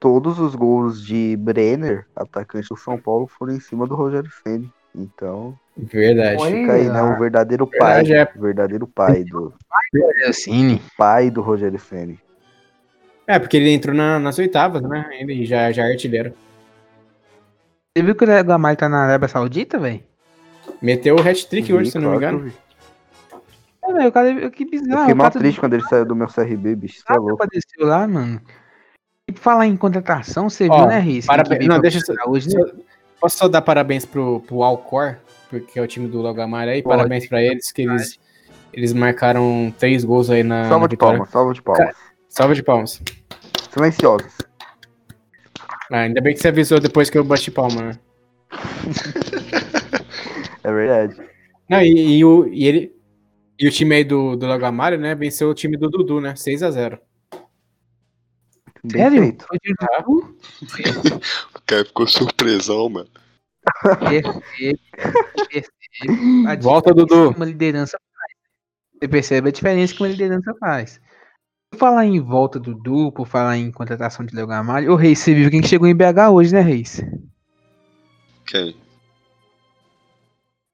[0.00, 4.70] Todos os gols de Brenner, atacante do São Paulo, foram em cima do Rogério Ceni.
[4.94, 6.40] Então, Verdade.
[6.44, 7.02] Fica aí, né?
[7.02, 8.04] O verdadeiro pai.
[8.04, 8.38] Verdade, é.
[8.38, 9.52] O verdadeiro pai do
[10.28, 12.18] Assim, pai do Rogério Ceni.
[13.26, 15.08] É, porque ele entrou na- nas oitavas, né?
[15.18, 16.32] Ele já, já é artilheiro.
[17.96, 20.02] Você viu que o Gamalho tá na Arábia Saudita, velho?
[20.82, 22.46] Meteu o hat-trick hoje, se não me engano.
[22.48, 23.88] eu.
[23.88, 25.00] É, velho, o cara, que Eu bizarro.
[25.00, 27.02] fiquei o mal triste quando ele saiu do meu CRB, bicho.
[27.08, 27.34] Nada louco.
[27.42, 28.40] apareceu lá, mano.
[29.28, 31.26] E falar em contratação, você Ó, viu, né, Riz?
[31.26, 32.60] parabéns- não, deixa eu- hoje, né?
[32.60, 32.74] Só-
[33.20, 35.16] Posso só dar parabéns pro, pro Alcor,
[35.48, 36.82] porque é o time do Logamar aí.
[36.82, 36.96] Pode.
[36.96, 38.18] Parabéns pra eles, que eles,
[38.72, 41.16] eles marcaram três gols aí na, Salva de vitória.
[41.18, 41.94] palmas, salva de palmas.
[42.28, 43.02] Salva de palmas.
[43.72, 44.34] Silenciosos.
[45.90, 47.98] Ah, ainda bem que você avisou depois que eu bati palma, né?
[50.62, 51.16] É verdade.
[51.68, 52.94] Não, e, e o, e ele.
[53.58, 55.14] E o time aí do, do Logamário, né?
[55.14, 56.34] Venceu o time do Dudu, né?
[56.34, 56.98] 6x0.
[58.82, 59.38] Bem Sério?
[61.54, 63.08] O cara ficou surpresão, mano.
[65.48, 67.30] Percebo a Volta, Dudu.
[67.30, 68.32] uma liderança faz.
[69.00, 71.00] Você percebe a diferença que uma liderança faz.
[71.74, 74.92] Falar em volta do duplo, falar em contratação de Léo Gamalho.
[74.92, 77.00] Ô, Reis, você viu quem que chegou em BH hoje, né, Reis?
[78.46, 78.76] Quem?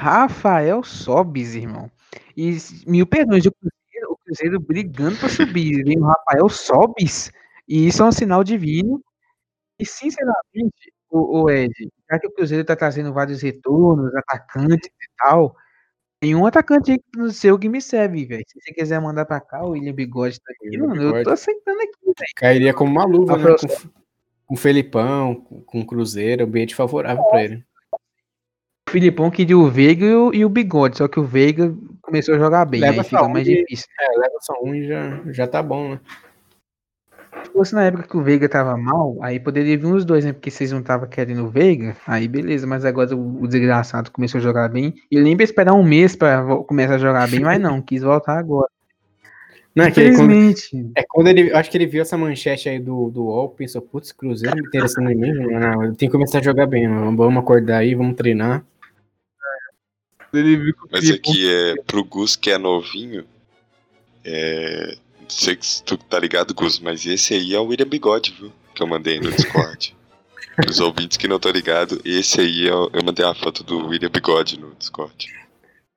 [0.01, 1.90] Rafael Sobis, irmão.
[2.36, 5.82] E mil perdões, o Cruzeiro, o Cruzeiro brigando pra subir.
[5.84, 7.30] Vem o Rafael Sobis.
[7.68, 9.03] E isso é um sinal divino.
[9.78, 11.72] E, sinceramente, o, o Ed,
[12.11, 15.55] já que o Cruzeiro tá trazendo vários retornos, atacantes e tal,
[16.20, 18.44] tem um atacante aí no seu que me serve, velho.
[18.46, 21.00] Se você quiser mandar pra cá, o William Bigode tá aqui, William mano.
[21.02, 21.24] Eu Bigode.
[21.24, 22.32] tô aceitando aqui, velho.
[22.36, 23.44] Cairia como uma luva, né?
[23.58, 23.88] Com,
[24.46, 27.64] com o Felipão, com, com o Cruzeiro, ambiente favorável pra ele.
[28.88, 32.34] O Filipão queria o Veiga e o, e o Bigode, só que o Veiga começou
[32.34, 33.60] a jogar bem, Leva aí fica mais saúde.
[33.60, 33.86] difícil.
[34.00, 36.00] É, leva só um e já, já tá bom, né?
[37.45, 40.32] Se fosse na época que o Veiga tava mal, aí poderia vir os dois, né?
[40.32, 44.38] Porque vocês não estavam querendo o Veiga, aí beleza, mas agora o, o desgraçado começou
[44.38, 44.95] a jogar bem.
[45.11, 48.38] Ele nem pra esperar um mês pra começar a jogar bem, mas não, quis voltar
[48.38, 48.68] agora.
[49.74, 50.93] Não, é que ele, quando, Infelizmente.
[50.97, 51.51] é quando ele.
[51.51, 54.66] eu Acho que ele viu essa manchete aí do, do UOL, pensou, putz, Cruzeiro me
[54.66, 57.16] interessando em mim, mano, não, eu tenho que começar a jogar bem, mano.
[57.16, 58.64] Vamos acordar aí, vamos treinar.
[60.32, 63.24] Ele viu que o Mas aqui é pro Gus que é novinho.
[64.24, 64.97] É.
[65.30, 68.52] Não sei se tu tá ligado, Gus, mas esse aí é o William Bigode, viu?
[68.74, 69.96] Que eu mandei no Discord.
[70.68, 74.10] Os ouvintes que não estão ligados, esse aí eu, eu mandei a foto do William
[74.10, 75.28] Bigode no Discord.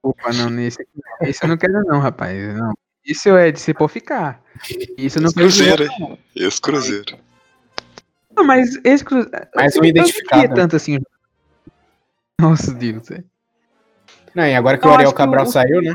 [0.03, 1.01] Opa, não, nesse aqui.
[1.21, 2.37] Esse eu não quero não, rapaz.
[2.55, 2.73] Não.
[3.05, 4.41] Isso é de ser por ficar.
[4.97, 6.19] Isso não Esse Cruzeiro, hein?
[6.35, 7.17] Esse Cruzeiro.
[8.35, 9.47] Não, mas esse Cruzeiro.
[9.55, 10.41] Mais eu não identificado.
[10.41, 10.99] queria tanto assim.
[12.39, 13.09] Nossa, Deus.
[13.11, 13.23] é.
[14.35, 15.93] Não, e agora que Eu o Ariel que Cabral o- saiu, né?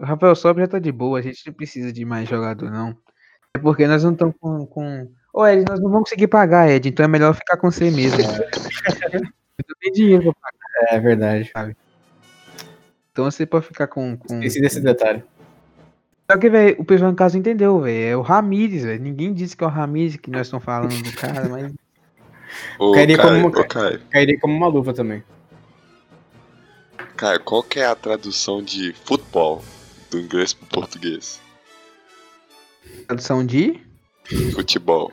[0.00, 2.96] O Rafael Sobra já tá de boa, a gente não precisa de mais jogador, não.
[3.54, 5.10] É porque nós não estamos com, com.
[5.32, 8.18] Ô, Ed, nós não vamos conseguir pagar, Ed, então é melhor ficar com você mesmo.
[9.68, 10.94] Eu tenho dinheiro pra pagar.
[10.96, 11.50] É verdade.
[13.10, 14.16] Então você pode ficar com.
[14.16, 14.34] com...
[14.34, 15.24] Esqueci desse detalhe.
[16.30, 18.08] Só que, velho, o pessoal em casa entendeu, velho.
[18.08, 19.00] É o Ramires, velho.
[19.02, 21.72] Ninguém disse que é o Ramires que nós estamos falando do cara, mas.
[22.78, 25.22] Ô, Cairia Caio, como- ô, Caio, Cairia como uma luva também.
[27.16, 29.62] Caio, qual que é a tradução de futebol
[30.10, 31.40] do inglês pro português?
[33.06, 33.80] Tradução de
[34.52, 35.12] Futebol.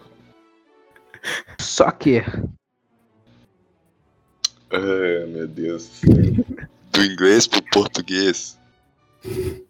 [1.60, 2.26] soccer.
[4.72, 6.02] Ai, meu Deus.
[6.92, 8.60] Do inglês pro português.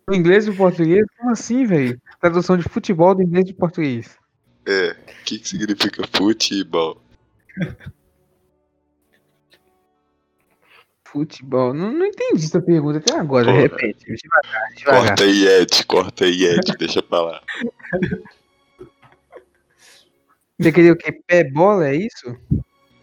[0.10, 1.06] O inglês e o português?
[1.18, 2.02] Como assim, velho?
[2.20, 4.18] Tradução de futebol do inglês e português.
[4.66, 7.02] É, o que, que significa futebol?
[11.14, 11.76] Futebol.
[11.76, 13.46] Não, não entendi essa pergunta até agora.
[13.46, 13.62] Porra.
[13.62, 14.16] Repete.
[14.16, 15.06] Devagar, devagar.
[15.08, 17.42] Corta aí, Ed, corta aí, Ed, deixa pra lá.
[20.60, 21.12] Você queria o quê?
[21.28, 22.36] Pé bola, é isso?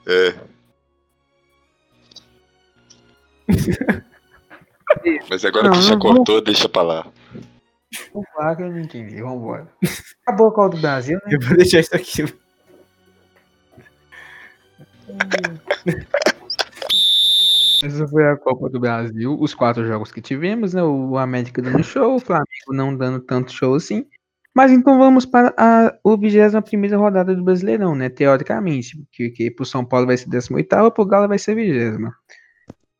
[0.06, 0.34] É.
[5.30, 7.06] Mas agora Não, que já vou- cortou, deixa pra lá.
[8.12, 9.20] Vamos falar que eu não entendi.
[9.22, 9.68] Vambora.
[10.26, 11.34] Acabou a Copa do Brasil, né?
[11.34, 12.24] Eu vou deixar isso aqui.
[17.82, 19.36] Essa foi a Copa do Brasil.
[19.40, 20.82] Os quatro jogos que tivemos, né?
[20.82, 24.06] O América dando show, o Flamengo não dando tanto show assim.
[24.54, 28.08] Mas então vamos para a, o 21 rodada do Brasileirão, né?
[28.08, 29.02] Teoricamente.
[29.12, 32.12] Que, que pro São Paulo vai ser 18, pro Galo vai ser 20.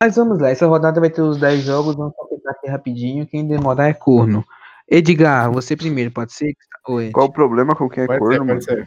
[0.03, 3.27] Mas vamos lá, essa rodada vai ter os 10 jogos, vamos completar aqui rapidinho.
[3.27, 4.45] Quem demorar é corno.
[4.89, 6.55] Edgar, você primeiro, pode ser?
[6.89, 7.11] Oi.
[7.11, 8.51] Qual o problema com quem é Pode corno, ser, mano?
[8.51, 8.85] pode ser.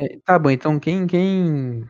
[0.00, 1.88] É, Tá bom, então quem, quem,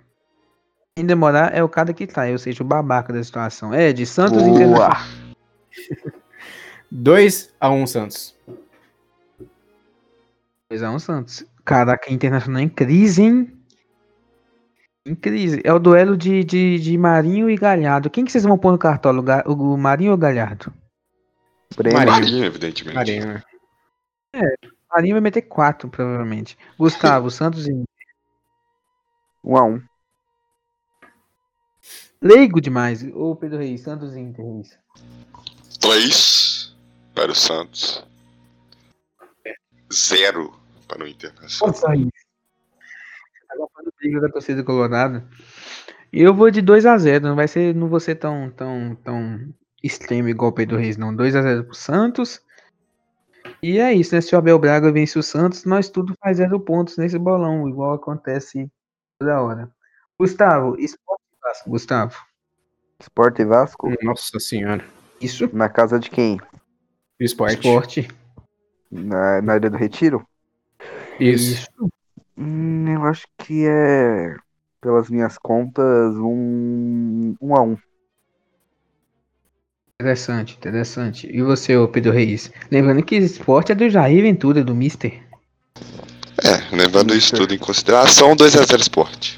[0.97, 3.73] quem demorar é o cara que tá, ou seja, o babaca da situação.
[3.73, 4.51] É, de Santos Boa.
[4.51, 4.97] Internacional.
[6.93, 8.37] 2x1 Santos.
[10.71, 11.47] 2x1 Santos.
[11.65, 13.59] Caraca, Internacional em crise, hein?
[15.07, 15.63] Em crise.
[15.65, 18.11] É o duelo de, de, de Marinho e Galhardo.
[18.11, 19.43] Quem que vocês vão pôr no cartola?
[19.47, 20.73] O, Marinho ou o Galhardo?
[21.79, 22.07] Marinho.
[22.07, 22.95] Marinho, evidentemente.
[22.95, 23.43] Marinho, né?
[24.91, 26.59] Marinho vai meter 4, provavelmente.
[26.79, 27.85] Gustavo, Santos e.
[29.45, 29.92] 1 a 1
[32.23, 33.05] Leigo demais.
[33.15, 34.79] Ô, Pedro Reis, Santos e Inter, Reis.
[35.81, 36.77] 3
[37.13, 38.07] para o Santos.
[39.93, 40.55] 0
[40.87, 41.75] para o Internacional.
[41.75, 42.09] Nossa, Reis.
[43.51, 45.27] Agora falando briga da torcida colorada.
[46.13, 47.23] Eu vou de 2x0.
[47.23, 47.75] Não vai ser.
[47.75, 51.13] Não vou ser tão, tão, tão extremo igual o Pedro Reis, não.
[51.15, 52.41] 2x0 pro Santos.
[53.61, 54.21] E é isso, né?
[54.21, 57.95] Se o Abel Braga vence o Santos, nós tudo faz zero pontos nesse bolão, igual
[57.95, 58.71] acontece
[59.19, 59.71] toda hora.
[60.19, 60.77] Gustavo,
[61.43, 61.71] Vasco.
[61.71, 62.17] Gustavo.
[63.01, 63.93] Sport e Vasco?
[64.03, 64.85] Nossa senhora.
[65.21, 65.51] Isso.
[65.53, 66.41] Na casa de quem?
[67.19, 67.55] Esporte.
[67.55, 68.09] Esporte.
[68.91, 70.27] Na, na Ilha do Retiro?
[71.19, 71.69] Isso.
[72.37, 74.35] Hum, eu acho que é,
[74.81, 77.77] pelas minhas contas, um 1 a 1
[80.01, 81.31] Interessante, interessante.
[81.33, 82.51] E você, ô Pedro Reis?
[82.71, 85.23] Lembrando que esporte é do Jair Ventura, do Mister.
[86.43, 89.37] É, levando isso tudo em consideração, 2x0 Sport.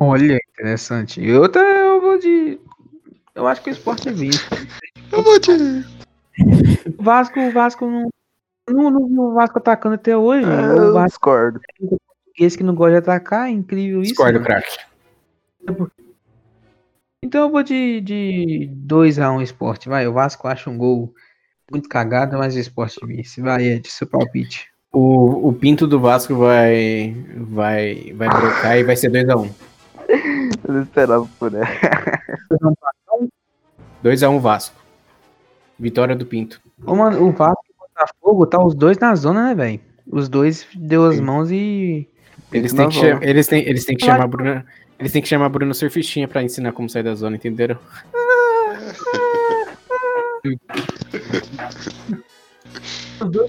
[0.00, 1.20] Olha, interessante.
[1.20, 2.60] E outra, eu vou de.
[3.34, 4.48] Eu acho que o esporte é visto.
[5.10, 5.52] Eu vou de.
[6.98, 8.08] O Vasco, o Vasco não.
[8.68, 10.46] Não, não vi o Vasco atacando até hoje.
[10.48, 11.60] É, o Vasco discordo.
[12.38, 14.10] esse que não gosta de atacar, é incrível isso.
[14.10, 14.44] Discordo, né?
[14.44, 14.78] craque.
[17.22, 19.88] Então eu vou de, de 2x1 esporte.
[19.88, 21.12] Vai, o Vasco acha um gol
[21.70, 23.40] muito cagado, mas o esporte vence.
[23.40, 24.68] Vai, Ed, seu palpite.
[24.92, 29.69] O, o Pinto do Vasco vai vai vai brocar e vai ser 2x1.
[30.66, 32.20] Eu não esperava por essa.
[34.02, 34.76] 2x1 Vasco.
[35.78, 36.60] Vitória do Pinto.
[36.84, 39.80] Ô, mano, o Vasco e o Botafogo tá os dois na zona, né, velho?
[40.06, 41.22] Os dois deu as Sim.
[41.22, 42.06] mãos e.
[42.52, 44.66] Eles têm, que eles, têm, eles têm que chamar a Bruna.
[44.98, 47.78] Eles têm que chamar a Bruna Surfistinha pra ensinar como sair da zona, entenderam?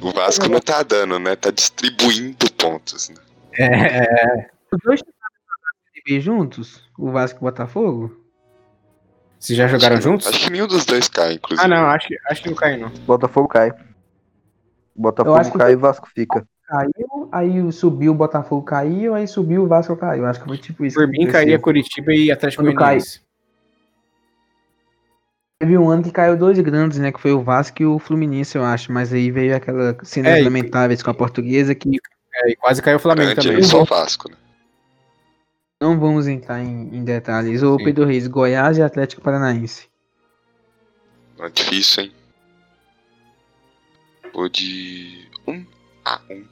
[0.01, 1.35] O Vasco não tá dando, né?
[1.35, 3.09] Tá distribuindo pontos.
[3.09, 3.15] Né?
[3.57, 5.01] É, Os dois
[6.19, 6.83] juntos?
[6.97, 8.17] O Vasco e o Botafogo?
[9.39, 10.27] se já jogaram Acho que- juntos?
[10.27, 11.65] Acho que nenhum dos dois cai, inclusive.
[11.65, 12.89] Ah, não, acho, que- acho que não cai, não.
[12.89, 13.71] Botafogo cai.
[14.95, 16.45] Botafogo cai e Vasco fica.
[16.67, 20.27] Caiu, aí subiu o Botafogo caiu, aí subiu o Vasco caiu.
[20.27, 20.95] Acho que foi tipo isso.
[20.95, 23.21] Por mim, cairia Curitiba e Atlético Goianiense.
[25.59, 27.11] Teve um ano que caiu dois grandes, né?
[27.11, 28.91] Que foi o Vasco e o Fluminense, eu acho.
[28.91, 31.97] Mas aí veio aquela cenas É, e- lamentáveis com a portuguesa que
[32.35, 33.53] É, e quase caiu o Flamengo também.
[33.53, 34.37] ele só o Vasco, né?
[35.81, 37.63] Não vamos entrar em, em detalhes.
[37.63, 37.85] Ô Sim.
[37.85, 39.89] Pedro Reis, Goiás e Atlético Paranaense.
[41.37, 42.11] Não é difícil, hein?
[44.31, 45.65] Vou de 1
[46.05, 46.45] a 1.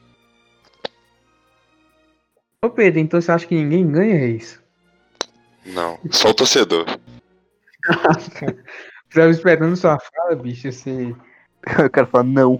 [2.65, 4.60] Ô Pedro, então você acha que ninguém ganha, Reis?
[5.68, 6.85] Não, só o torcedor.
[9.14, 10.72] Tava esperando sua fala, bicho.
[10.72, 11.15] Você...
[11.77, 12.60] Eu quero falar não.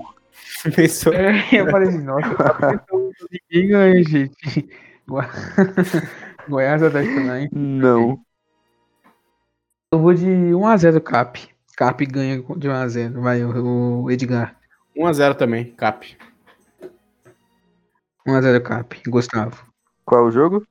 [0.76, 1.14] Pensou.
[1.14, 2.28] Eu falei assim, nossa,
[2.74, 3.12] então
[3.52, 4.70] ninguém ganha, gente.
[6.48, 7.56] Goi- Goiás e Atlético Paranaense.
[7.56, 8.22] Não.
[9.92, 11.50] Eu vou de 1x0 Cap.
[11.76, 13.20] Cap ganha de 1x0.
[13.22, 14.56] Vai, o Edgar.
[14.96, 16.18] 1x0 também, Cap.
[18.28, 19.02] 1x0 Cap.
[19.10, 19.66] Gustavo.
[20.06, 20.66] Qual é o jogo?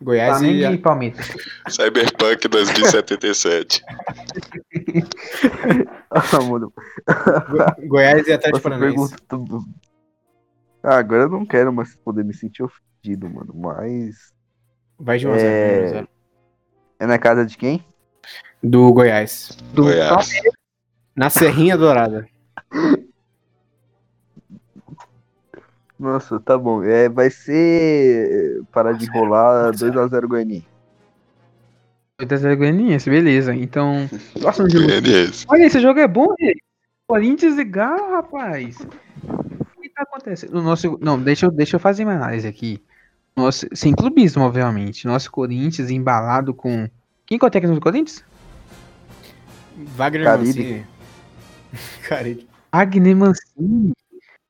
[0.00, 0.78] Goiás Flamengo e e.
[0.78, 1.26] Palmeiras.
[1.68, 3.82] Cyberpunk 2077.
[6.10, 6.72] Ah, mano.
[7.50, 9.16] Go- Goiás e Atlético Paranaense.
[9.26, 9.66] pergunta.
[10.84, 13.52] Ah, agora eu não quero mais poder me sentir ofendido, mano.
[13.54, 14.32] Mas.
[14.98, 15.38] Vai de 1x0.
[15.38, 16.06] É.
[17.00, 17.84] É na casa de quem?
[18.62, 19.56] Do Goiás.
[19.72, 20.30] Do Goiás.
[21.14, 22.28] Na Serrinha Dourada.
[25.98, 26.82] Nossa, tá bom.
[26.82, 28.62] É, vai ser.
[28.72, 30.66] Parar de enrolar 2x0 Guarani.
[32.20, 33.54] 2x0 Goianiense, beleza.
[33.54, 34.08] Então,
[34.40, 34.86] próximo jogo.
[34.86, 35.44] Beleza.
[35.48, 36.62] Olha, esse jogo é bom, gente.
[37.06, 38.76] Corinthians e Galo, rapaz.
[39.22, 40.58] O que tá acontecendo?
[40.58, 42.82] O nosso, não, deixa eu, deixa eu fazer uma análise aqui.
[43.38, 45.06] Nosso, sem clubismo, obviamente.
[45.06, 46.88] Nosso Corinthians embalado com.
[47.26, 48.24] Quem que é o técnico do Corinthians?
[49.96, 50.24] Wagner.
[50.38, 50.86] Mancini.
[52.08, 52.48] Carille.
[52.72, 53.92] Agner Mancini.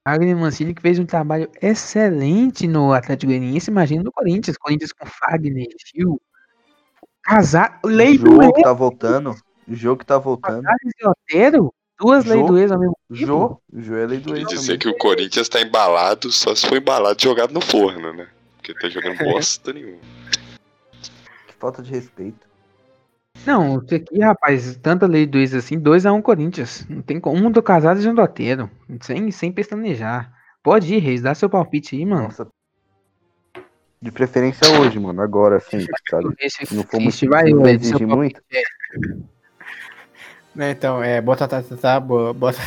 [0.04, 3.70] Agner Mancini que fez um trabalho excelente no Atlético Goianiense.
[3.70, 4.56] Imagina no Corinthians.
[4.56, 6.20] Corinthians com Fagner, Gil.
[7.22, 7.78] Casar.
[7.84, 8.52] Lei O do jogo ex.
[8.54, 9.34] que tá voltando.
[9.68, 10.62] O jogo que tá voltando.
[10.62, 11.74] Casares e Otero.
[12.00, 12.32] Duas Jô.
[12.32, 13.26] leis do ex ao mesmo tempo.
[13.26, 13.60] Jô.
[13.74, 14.78] Jô é lei do ex dizer também.
[14.78, 18.28] que o Corinthians tá embalado só se for embalado e jogado no forno, né?
[18.68, 19.98] Porque tá jogando bosta nenhuma.
[21.46, 22.46] Que falta de respeito.
[23.46, 26.84] Não, isso aqui, rapaz, tanta lei do ex assim, 2x1 Corinthians.
[26.88, 27.36] Não tem como.
[27.46, 28.70] Um do Casares e um do Otero.
[29.00, 30.32] Sem, sem pestanejar.
[30.62, 32.24] Pode ir, Reis, dá seu palpite aí, mano.
[32.24, 32.46] Nossa.
[34.02, 35.22] De preferência hoje, mano.
[35.22, 36.28] Agora, sim, sabe?
[36.50, 37.14] Se não for muito.
[37.26, 38.40] vai, não seu exigir muito.
[40.54, 42.58] Né, então, é, bota tá, tá, tá, bo- bota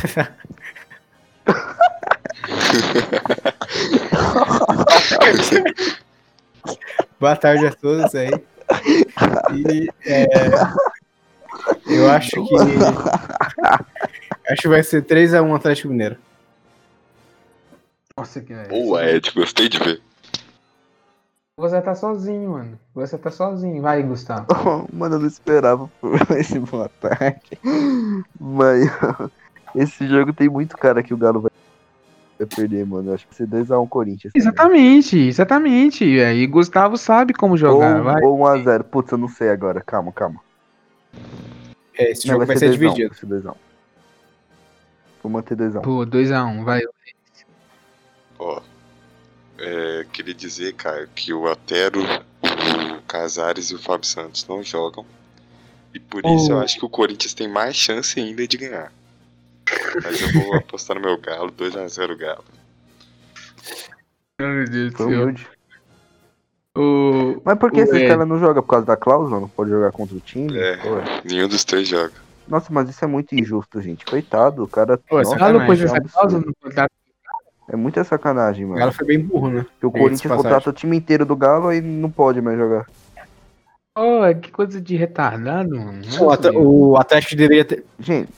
[7.19, 8.31] Boa tarde a todos aí.
[9.53, 10.27] E é,
[11.85, 12.55] eu acho que
[14.49, 16.17] acho que vai ser 3x1 Atlético Mineiro.
[18.17, 18.69] Nossa, que velho.
[18.69, 20.01] Boa, Ed, gostei de ver.
[21.57, 22.79] Você tá sozinho, mano.
[22.95, 23.81] Você tá sozinho.
[23.81, 24.47] Vai, Gustavo.
[24.91, 27.59] Mano, eu não esperava por esse boa tarde.
[28.39, 28.89] Mas
[29.75, 31.51] esse jogo tem muito cara que o Galo vai
[32.45, 33.09] vai perder, mano.
[33.11, 34.33] Eu acho que vai ser 2x1 Corinthians.
[34.33, 34.41] também.
[34.47, 36.05] Exatamente, exatamente.
[36.05, 37.97] E aí, Gustavo sabe como jogar.
[37.97, 38.21] Ou, vai.
[38.23, 38.83] ou 1x0.
[38.83, 39.81] Putz, eu não sei agora.
[39.81, 40.39] Calma, calma.
[41.97, 43.09] É, esse Não, jogo vai, ser, 2x1, dividido.
[43.09, 43.55] Vai ser 2x1.
[45.23, 45.81] Vou manter 2x1.
[45.81, 46.81] Pô, 2x1, vai.
[48.39, 48.61] Ó,
[49.59, 55.05] é, queria dizer, cara, que o Otero, o Casares e o Fábio Santos não jogam.
[55.93, 56.61] E por isso eu Oh.
[56.61, 58.91] acho que o Corinthians tem mais chance ainda de ganhar.
[60.03, 62.43] Mas eu vou apostar no meu Galo, 2x0 Galo.
[64.39, 65.33] Meu Deus do céu.
[66.77, 67.41] O...
[67.43, 68.07] Mas por que O esse Ed.
[68.07, 68.61] cara não joga?
[68.61, 69.39] Por causa da cláusula?
[69.41, 70.57] Não pode jogar contra o time?
[70.57, 70.75] É.
[70.85, 71.21] Ué.
[71.25, 72.13] Nenhum dos três joga.
[72.47, 74.05] Nossa, mas isso é muito injusto, gente.
[74.05, 74.97] Coitado, o cara.
[74.97, 76.91] Pô, Nossa, sacanagem, essa é um cláusula no contrato.
[77.69, 78.79] É muita sacanagem, O mano.
[78.79, 79.65] Galo foi bem burro, né?
[79.79, 82.85] Porque o Corinthians contrata o time inteiro do Galo e não pode mais jogar.
[83.97, 86.01] Oh, que coisa de retardado, mano.
[86.19, 87.85] O, At- o Atlético deveria ter.
[87.99, 88.29] Gente,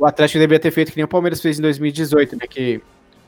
[0.00, 2.46] O Atlético deveria ter feito que nem o Palmeiras fez em 2018, né?
[2.48, 2.80] Que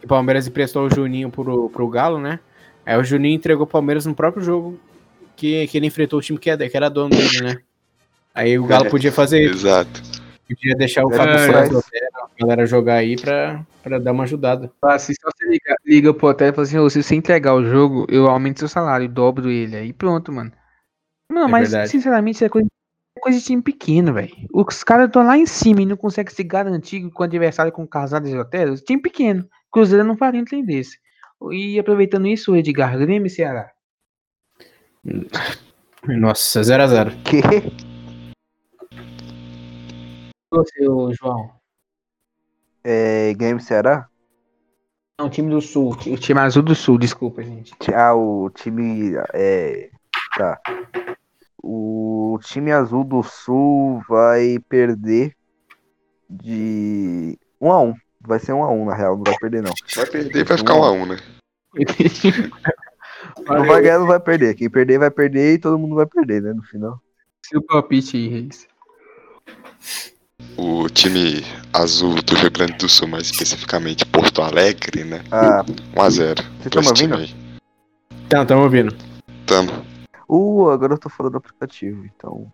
[0.03, 2.41] o Palmeiras emprestou o Juninho pro, pro Galo, né?
[2.87, 4.81] Aí o Juninho entregou o Palmeiras no próprio jogo
[5.37, 7.59] que, que ele enfrentou o time que, é, que era dono dele, né?
[8.35, 8.89] Aí o Galo É.
[8.91, 10.01] podia fazer isso, Exato.
[10.49, 12.09] podia deixar o É, Fábio é.
[12.15, 14.73] A galera jogar aí pra, pra dar uma ajudada.
[14.81, 17.65] Assim, só você liga, liga pro hotel e fala assim, ô, se você entregar o
[17.67, 19.77] jogo, eu aumento seu salário, dobro ele.
[19.77, 20.51] Aí pronto, mano.
[21.31, 21.91] Não, É mas verdade.
[21.91, 22.67] sinceramente isso é coisa,
[23.23, 24.35] coisa de time pequeno, velho.
[24.53, 27.87] Os caras estão lá em cima e não conseguem se garantir com o adversário com
[27.87, 28.75] casado de hotel.
[28.79, 29.49] Time pequeno.
[29.71, 30.99] Cruzeiro não faria um trem desse.
[31.53, 33.71] E aproveitando isso, o Edgar Grêmio e Ceará.
[36.05, 37.23] Nossa, 0x0.
[37.23, 37.41] que?
[40.51, 40.85] Você,
[41.15, 41.51] João.
[42.83, 44.09] É, Game Ceará?
[45.19, 45.93] Não, time do Sul.
[45.93, 47.73] O time azul do Sul, desculpa, gente.
[47.95, 49.15] Ah, o time.
[49.33, 49.91] É.
[50.37, 50.61] Tá.
[51.63, 55.37] O time azul do sul vai perder
[56.29, 57.95] de 1 a 1
[58.25, 59.73] Vai ser 1 a 1 na real, não vai perder não.
[59.97, 61.17] Vai perder e vai ficar 1x1, né?
[63.47, 64.55] Não vai ganhar, não vai perder.
[64.55, 67.01] Quem perder vai perder e todo mundo vai perder, né, no final.
[67.47, 68.67] Seu palpite aí, Reis.
[70.57, 75.23] O time azul do Rio Grande do Sul, mais especificamente Porto Alegre, né?
[75.31, 75.65] Ah,
[75.95, 76.45] 1x0.
[76.61, 77.17] Você tá me ouvindo?
[77.17, 77.35] aí.
[78.27, 78.95] Então, tamo ouvindo.
[79.47, 79.92] Tamo.
[80.35, 82.53] Uh, agora eu tô fora do aplicativo, então.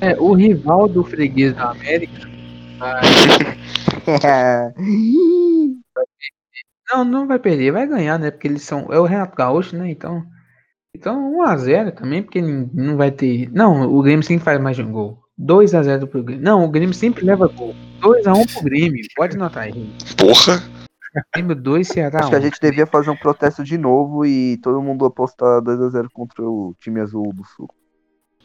[0.00, 2.28] É, o rival do freguês da América.
[6.90, 8.30] Não, não vai perder, vai ganhar, né?
[8.30, 8.86] Porque eles são.
[8.90, 9.90] É o Renato Gaúcho, né?
[9.90, 10.24] Então.
[10.96, 13.50] Então 1x0 também, porque não vai ter.
[13.52, 15.18] Não, o Grêmio sempre faz mais de um gol.
[15.38, 16.42] 2x0 pro Grêmio.
[16.42, 17.74] Não, o Grêmio sempre leva gol.
[18.00, 19.04] 2x1 pro Grêmio.
[19.14, 19.92] Pode notar aí.
[20.16, 20.62] Porra!
[21.34, 22.42] Grêmio 2, Ceará Acho que a 1.
[22.42, 27.00] gente devia fazer um protesto de novo e todo mundo apostar 2x0 contra o time
[27.00, 27.68] azul do sul.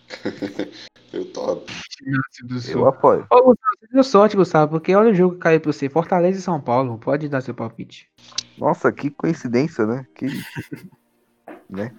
[1.13, 1.55] Eu tô.
[1.55, 3.27] do Eu apoio.
[3.29, 5.87] Ô, Gustavo, você deu sorte, Gustavo, porque olha o jogo que caiu pra você.
[5.87, 6.97] Fortaleza e São Paulo.
[6.97, 8.09] Pode dar seu palpite.
[8.57, 10.07] Nossa, que coincidência, né?
[10.15, 10.25] Que...
[11.69, 11.93] né?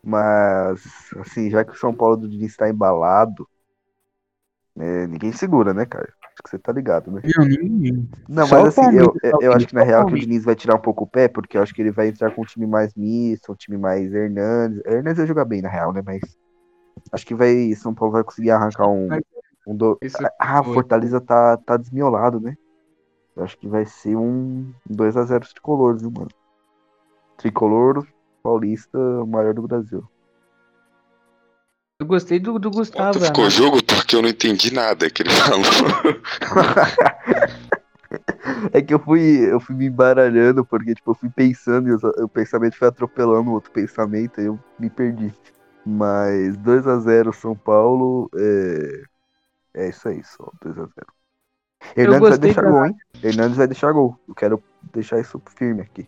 [0.00, 3.48] Mas, assim, já que o São Paulo do Diniz tá embalado,
[4.76, 6.12] né, ninguém segura, né, cara?
[6.44, 7.22] Que você tá ligado, né?
[7.36, 8.06] Não, ninguém.
[8.28, 10.18] Não, Só mas assim, eu, eu, acho que na real que o.
[10.18, 12.42] Diniz vai tirar um pouco o pé, porque eu acho que ele vai entrar com
[12.42, 14.82] um time mais misto, um time mais Hernandes.
[14.84, 16.02] Hernandes vai jogar bem, na real, né?
[16.04, 16.20] Mas
[17.10, 17.72] acho que vai.
[17.74, 19.08] São Paulo vai conseguir arrancar um.
[19.66, 19.98] um do...
[20.02, 20.62] Isso Ah.
[20.62, 22.54] Fortaleza tá, tá desmiolado, né?
[23.34, 26.28] Eu acho que vai ser um 2x0 tricolor, viu, mano?
[27.38, 28.06] Tricolor
[28.44, 30.06] paulista, o maior do Brasil.
[31.98, 33.18] Eu gostei do, do Gustavo.
[33.18, 33.56] Quanto ficou o Amado.
[33.56, 33.76] jogo?
[34.04, 35.64] Porque eu não entendi nada que ele falou.
[38.70, 42.28] é que eu fui, eu fui me embaralhando, porque tipo, eu fui pensando e o
[42.28, 45.32] pensamento foi atropelando o outro pensamento e eu me perdi.
[45.86, 49.02] Mas 2x0 São Paulo, é,
[49.74, 50.88] é isso aí, só 2x0.
[51.96, 52.96] Hernandes vai deixar da- gol, hein?
[53.22, 54.18] Hernandes vai deixar gol.
[54.28, 54.62] Eu quero
[54.92, 56.06] deixar isso firme aqui.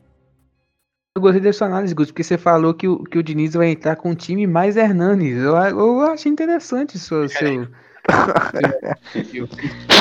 [1.14, 3.68] Eu gostei da sua análise, Gusto, porque você falou que o, que o Diniz vai
[3.68, 5.38] entrar com um time mais Hernanes.
[5.42, 7.26] Eu, a- eu achei interessante seu.
[7.26, 7.66] seu,
[9.30, 9.48] seu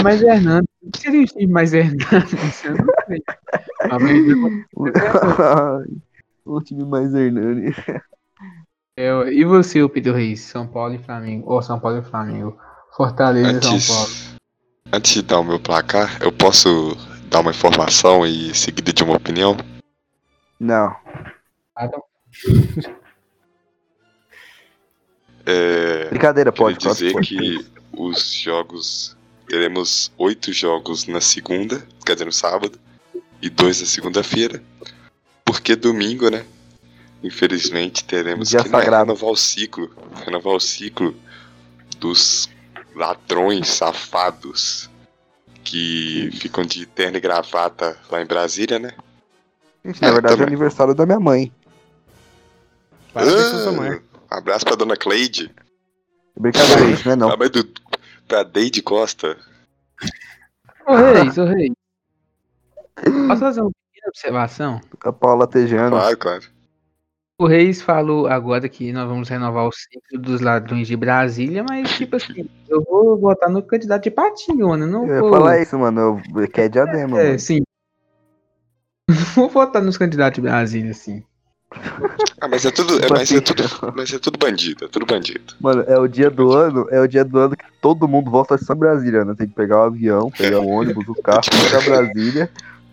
[0.03, 0.67] mais Hernanes.
[0.85, 2.63] O que seria um time mais Hernanes?
[2.63, 3.23] Eu não sei.
[3.89, 5.87] Mas-
[6.45, 7.73] o time mais Hernani.
[8.95, 10.41] É, e você, o Pedro Reis?
[10.41, 11.51] São Paulo e Flamengo.
[11.51, 12.55] Ou São Paulo e Flamengo.
[12.95, 14.09] Fortaleza e São Paulo.
[14.09, 14.35] Antes,
[14.93, 16.95] antes de dar o meu placar, eu posso
[17.31, 19.57] dar uma informação e seguida de uma opinião?
[20.59, 20.95] Não.
[21.75, 22.03] Ah, então,
[25.47, 27.27] É, Brincadeira, queria pode, pode, dizer pode.
[27.27, 27.65] que
[27.97, 29.15] os jogos.
[29.47, 32.79] Teremos oito jogos na segunda, quer dizer, no sábado,
[33.41, 34.63] e dois na segunda-feira.
[35.43, 36.45] Porque domingo, né?
[37.23, 39.91] Infelizmente teremos Dia que né, renovar o ciclo.
[40.25, 41.15] Renovar o ciclo
[41.99, 42.49] dos
[42.95, 44.89] ladrões safados
[45.63, 48.91] que ficam de terno e gravata lá em Brasília, né?
[49.83, 50.47] Na É, verdade é também.
[50.47, 51.51] aniversário da minha mãe.
[53.13, 54.01] Sua mãe.
[54.29, 55.51] Ah, abraço pra dona Cleide.
[56.37, 57.31] Brincadeira, gente, não é não.
[57.31, 57.63] A mãe do.
[58.27, 59.37] Pra Deide Costa.
[60.87, 61.73] Ô Reis, ô Reis.
[63.27, 64.81] Posso fazer uma pequena observação?
[65.03, 65.91] A Paula Tejano.
[65.97, 66.43] Claro, claro.
[67.37, 71.91] O Reis falou agora que nós vamos renovar o ciclo dos ladrões de Brasília, mas,
[71.97, 74.87] tipo assim, eu vou votar no candidato de Patinho, mano.
[74.87, 75.31] Não Eu ia vou...
[75.31, 76.21] falar isso, mano.
[76.33, 77.39] Eu, que é diadema, É, mano.
[77.39, 77.61] sim.
[79.35, 81.23] Vou votar nos candidatos de Brasília, sim.
[82.39, 83.63] Ah, mas é tudo, é, mas é tudo,
[83.95, 85.55] mas é tudo bandido, é tudo bandido.
[85.59, 88.57] Mano, é o dia do ano, é o dia do ano que todo mundo volta
[88.57, 89.33] só Brasília, né?
[89.37, 92.49] Tem que pegar o avião, pegar o ônibus, o carro, ir pra Brasília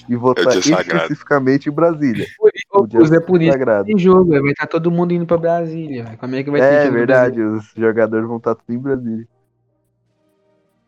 [0.09, 1.03] e votar dia sagrado.
[1.03, 2.27] especificamente em Brasília.
[2.73, 3.85] O dia é por isso sagrado.
[3.85, 6.05] que tem jogo, vai estar todo mundo indo pra Brasília.
[6.05, 6.19] véio.
[6.19, 9.28] Como é que vai ter É verdade, os jogadores vão estar tudo em Brasília.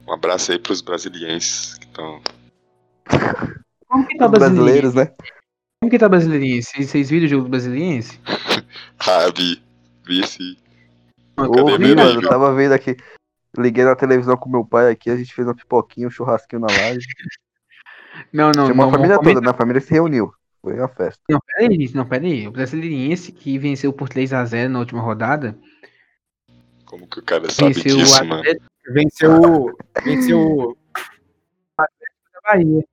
[0.06, 2.20] Um abraço aí pros brasilienses que estão.
[3.88, 4.90] Como que tá Os brasileiro?
[4.90, 5.10] brasileiros, né?
[5.84, 6.82] Como que tá brasiliense?
[6.82, 8.18] Vocês, viram o jogo do brasiliense?
[9.06, 9.62] Ah, vi.
[10.06, 10.56] Vi sim.
[11.36, 12.96] Não, meu mano, eu tava vendo aqui.
[13.58, 16.68] Liguei na televisão com meu pai aqui, a gente fez uma pipoquinha, um churrasquinho na
[16.68, 17.04] live.
[18.32, 18.88] Não, não, Chamou não.
[18.88, 20.32] a família toda, minha família se reuniu.
[20.62, 21.20] Foi uma festa.
[21.28, 22.46] Não, peraí, não, peraí.
[22.48, 25.58] O brasiliense que venceu por 3x0 na última rodada,
[26.86, 28.40] Como que o cara sabe venceu disso, o mano?
[28.40, 30.76] Atlético Venceu, o- venceu o-
[31.76, 32.84] da Bahia.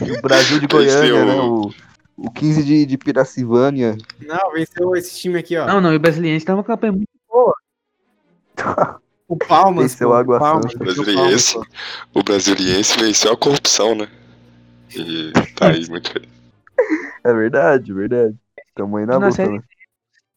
[0.00, 1.34] E o Brasil de Goiânia, o- né?
[1.42, 1.89] O,
[2.20, 3.96] o 15 de, de Piracivânia.
[4.20, 5.66] Não, venceu esse time aqui, ó.
[5.66, 7.08] Não, não, e o brasiliense tá uma campanha muito
[9.26, 9.92] O Palmas.
[9.92, 10.84] Venceu pô, o Água Palmas, Santa.
[10.84, 11.52] venceu o Brasiliense.
[11.54, 11.68] Palmas,
[12.14, 14.08] O brasiliense venceu a corrupção, né?
[14.94, 16.28] E tá aí muito feliz.
[17.24, 18.36] É verdade, verdade.
[18.74, 19.62] Tamo aí na Na luta, série né?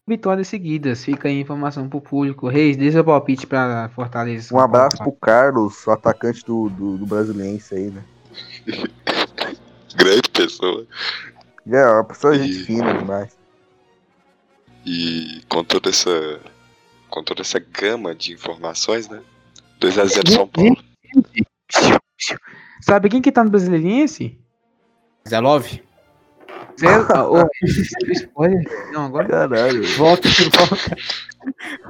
[0.07, 1.03] vitórias seguidas.
[1.03, 2.47] Fica aí a informação pro público.
[2.47, 4.53] Reis, dê seu palpite pra Fortaleza.
[4.55, 8.03] Um abraço pro Carlos, o atacante do, do, do Brasiliense aí, né?
[9.95, 10.85] Grande pessoa.
[11.69, 13.35] É, uma pessoa E- gente fina demais.
[14.85, 16.39] E com toda essa.
[17.09, 19.21] Com toda essa gama de informações, né?
[19.79, 20.75] 2x0 São Paulo.
[22.81, 24.37] Sabe quem que tá no brasiliense?
[25.27, 25.81] Zé Love?
[27.13, 27.47] Ah, ô,
[28.11, 28.63] spoiler.
[28.91, 29.27] Não, agora.
[29.27, 29.83] Caralho.
[29.95, 30.97] Volta, volta.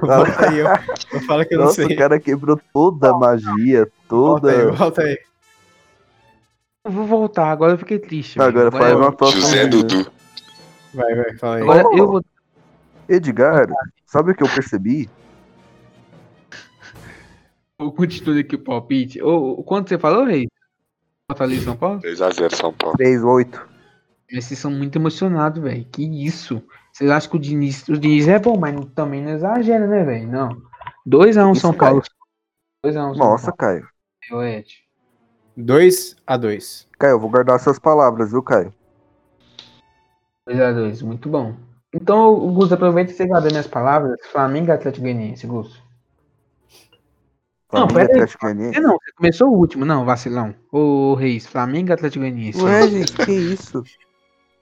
[0.00, 0.66] Volta aí, eu,
[1.12, 1.94] eu falo que eu não Nossa, sei.
[1.94, 4.72] o cara quebrou toda a magia, Volta aí, toda.
[4.72, 5.18] volta aí.
[6.84, 8.40] Eu vou voltar, agora eu fiquei triste.
[8.40, 9.40] Agora faz uma atuação.
[9.40, 9.66] José?
[9.66, 10.12] Dudu.
[10.92, 11.62] Vai, vai, fala aí.
[11.62, 12.24] Agora eu vou.
[13.08, 13.66] Edgar,
[14.06, 15.08] sabe o que eu percebi?
[17.78, 19.22] Vou continuar aqui o palpite.
[19.22, 20.46] Ô, quanto você falou, Reis?
[21.30, 22.00] Fortaleza e São Paulo?
[22.00, 22.96] 2x0 São Paulo.
[22.98, 23.60] 3-8.
[24.30, 25.84] Mas vocês são muito emocionados, velho.
[25.86, 26.62] Que isso?
[26.92, 30.28] Vocês acham que o Diniz, o Diniz é bom, mas também não exagera, né, velho?
[30.28, 30.62] Não.
[31.06, 31.72] 2x1 Isso, São.
[31.72, 32.02] Paulo.
[32.84, 33.56] 2x1 São Nossa, Paulo.
[33.56, 33.88] Caio.
[34.30, 34.83] Eu, Ed.
[35.56, 38.72] 2 a 2 Caio, eu vou guardar suas palavras, viu, Caio?
[40.48, 41.54] 2x2, muito bom.
[41.92, 44.18] Então, Gus, aproveita e você guarda minhas palavras.
[44.30, 45.82] Flamengo e Atlético Goianiense, Gus.
[47.72, 48.12] Não, Flamengo e pera aí.
[48.12, 48.74] Atlético Goianiense.
[48.74, 50.54] Você não, você começou o último, não, vacilão.
[50.72, 52.62] Ô, Reis, Flamengo e Atlético Goianiense.
[52.62, 53.84] Ué, gente, que isso?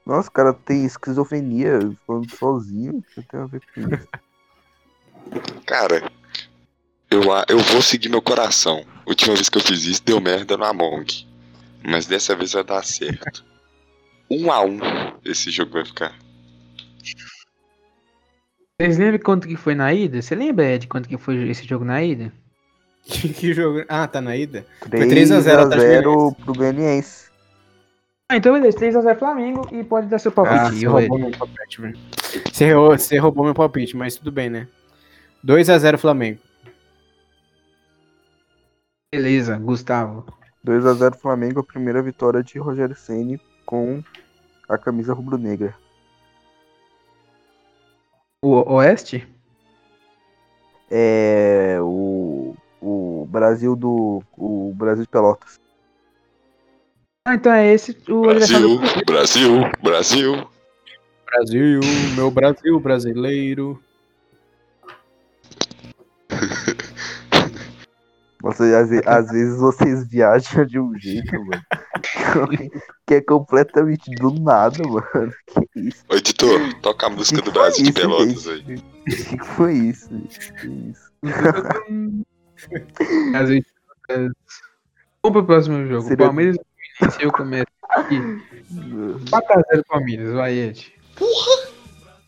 [0.05, 2.99] Nossa, o cara tem esquizofrenia, falando sozinho.
[2.99, 4.09] O que tem a ver com isso?
[5.65, 6.11] Cara,
[7.13, 8.85] eu, a- eu vou seguir meu coração.
[9.07, 11.27] Última vez que eu fiz isso, deu merda no Among.
[11.85, 13.45] Mas dessa vez vai dar certo.
[14.31, 14.79] Um a um
[15.25, 16.15] esse jogo vai ficar.
[18.81, 20.21] Vocês lembram quanto que foi na ida?
[20.23, 22.33] Você lembra, Ed, quanto que foi esse jogo na ida?
[23.05, 23.85] Que, jogo?
[23.89, 24.65] Ah, tá na ida?
[24.89, 27.31] 3 3 a 0 a Atlético 0 pro Goianiense.
[28.29, 30.79] Ah, então beleza, 3x0 Flamengo e pode dar seu Ah, palpite.
[30.81, 31.09] você ô, Ed.
[31.09, 31.99] roubou meu palpite, velho.
[32.51, 34.69] Você, roubou- você roubou meu palpite, mas tudo bem, né?
[35.43, 36.39] 2 a 0 Flamengo.
[39.13, 40.25] Beleza, Gustavo.
[40.65, 44.03] 2 a 0 Flamengo, a primeira vitória de Rogério Ceni com
[44.67, 45.77] a camisa rubro-negra.
[48.43, 49.29] O Oeste?
[50.91, 55.61] É o, o Brasil do o Brasil de Pelotas.
[57.27, 59.51] Ah, então é esse o Brasil, Brasil,
[59.83, 60.49] Brasil.
[61.27, 61.81] Brasil,
[62.17, 63.79] meu Brasil brasileiro.
[68.43, 71.63] Nossa, às, às vezes vocês viajam de um jeito, mano.
[73.07, 75.33] que é completamente do nada, mano.
[75.73, 76.05] Que isso?
[76.11, 78.71] Ô, editor, toca a música do Que Brasil de Pelotas gente?
[78.73, 78.83] aí.
[79.39, 80.09] Que foi isso?
[80.11, 80.53] gente?
[80.55, 81.13] Que isso?
[83.35, 83.65] Às vezes.
[85.23, 86.03] Vamos pro próximo jogo.
[86.09, 86.61] Seria- Palmeiras e
[86.99, 88.17] Fluminense, eu começo aqui.
[89.31, 90.93] 4x0 Palmeiras, vai, Ed.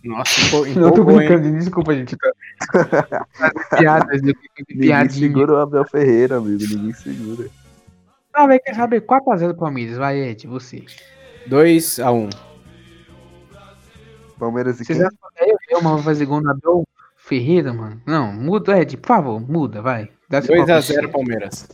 [0.04, 1.28] Nossa, empol- Não tô empolgou, hein?
[1.28, 2.16] brincando, desculpa, gente.
[2.16, 2.30] Tá...
[3.78, 4.36] Piadas, Ninguém
[4.81, 5.28] piadinha.
[5.28, 6.64] segura o Abel Ferreira, amigo.
[6.68, 7.48] Ninguém segura.
[8.32, 9.01] Ah, vai, quer saber?
[9.02, 10.85] 4x0 Palmeiras, vai, Ed, você.
[11.47, 12.31] 2 a 1
[14.39, 15.06] Palmeiras e Vocês quem?
[15.36, 16.85] é eu, eu, mano, vou fazer gol no Abel
[17.16, 18.01] Ferreira, mano?
[18.06, 20.10] Não, muda, Ed, por favor, muda, vai.
[20.28, 20.93] Dá seu 2 a palpite.
[20.94, 21.68] 0 Palmeiras.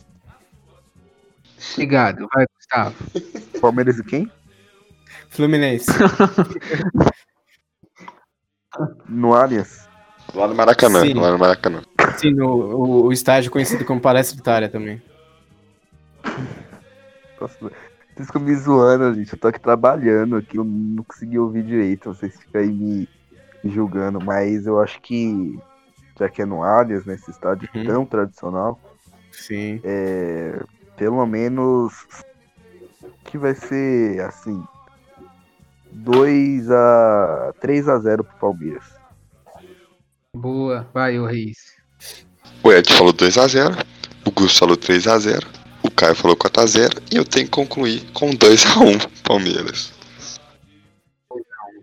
[1.73, 2.95] Obrigado, vai, Gustavo.
[3.59, 4.31] Palmeiras e quem?
[5.29, 5.87] Fluminense.
[9.09, 9.85] No Allianz.
[10.33, 11.13] Lá no Maracanã, Sim.
[11.15, 11.81] lá no Maracanã.
[12.17, 15.01] Sim, no, o, o estádio conhecido como Palestra Itália também.
[17.39, 19.33] Nossa, vocês ficam me zoando, gente.
[19.33, 22.13] Eu tô aqui trabalhando aqui, eu não consegui ouvir direito.
[22.13, 23.09] Vocês ficam aí me,
[23.63, 25.59] me julgando, mas eu acho que,
[26.19, 27.85] já que é no Allianz, nesse estádio Uhum.
[27.85, 28.79] tão tradicional,
[29.31, 29.81] Sim.
[29.83, 30.61] é,
[30.95, 31.93] pelo menos
[33.25, 34.63] que vai ser assim
[35.91, 39.00] 2 a 3 a 0 pro Palmeiras.
[40.35, 41.75] Boa, vai, o Reis.
[42.63, 43.85] O Ed falou 2x0,
[44.25, 45.45] o Gus falou 3x0,
[45.83, 49.93] o Caio falou 4x0 e eu tenho que concluir com 2x1 Palmeiras.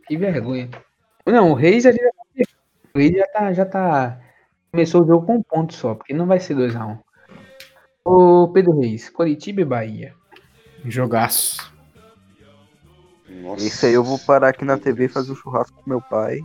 [0.07, 0.70] Que vergonha.
[1.27, 4.20] Não, o Reis já, o Reis já tá, já tá.
[4.73, 6.99] Começou o jogo com um ponto só, porque não vai ser 2x1.
[8.03, 10.15] Ô Pedro Reis, Coritiba e Bahia.
[10.87, 11.70] Jogaço.
[13.29, 16.01] Nossa, Isso aí eu vou parar aqui na TV e fazer um churrasco com meu
[16.01, 16.41] pai.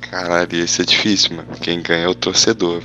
[0.00, 1.48] Caralho, esse é difícil, mano.
[1.60, 2.82] Quem ganha é o torcedor.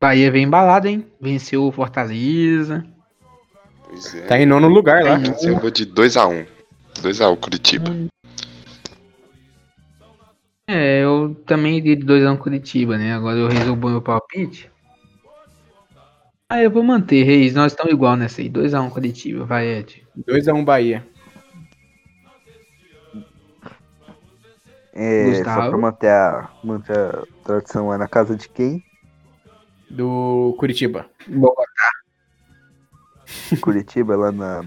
[0.00, 1.06] Bahia vem embalado, hein?
[1.20, 2.84] Venceu o Fortaleza.
[3.84, 4.22] Pois é.
[4.22, 5.18] Tá em nono lugar lá.
[5.18, 6.46] Mas eu vou de 2x1.
[7.00, 7.90] 2x1 Curitiba.
[10.68, 13.14] É, eu também iria de 2x1 Curitiba, né?
[13.14, 14.70] Agora eu resolvo meu palpite.
[16.48, 17.54] Ah, eu vou manter, Reis.
[17.54, 18.50] Nós estamos igual nessa aí.
[18.50, 20.06] 2x1 Curitiba, vai, Ed.
[20.28, 21.06] 2x1 Bahia.
[24.98, 25.68] É, só Gustavo?
[25.70, 28.82] pra manter a, manter a tradição é na casa de quem?
[29.90, 31.06] Do Curitiba.
[31.28, 31.54] Boa.
[33.60, 34.64] Curitiba, lá na.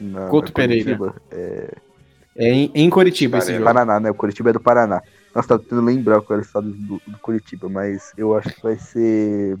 [0.00, 0.96] na Couto na Pereira.
[0.96, 1.22] Curitiba.
[1.30, 1.74] É,
[2.36, 3.62] É em, em Curitiba esse Parece.
[3.64, 3.64] jogo.
[3.72, 4.10] Paraná, né?
[4.10, 5.00] O Curitiba é do Paraná.
[5.34, 8.62] Nossa, tá tentando lembrar qual era o estado do, do Curitiba, mas eu acho que
[8.62, 9.56] vai ser.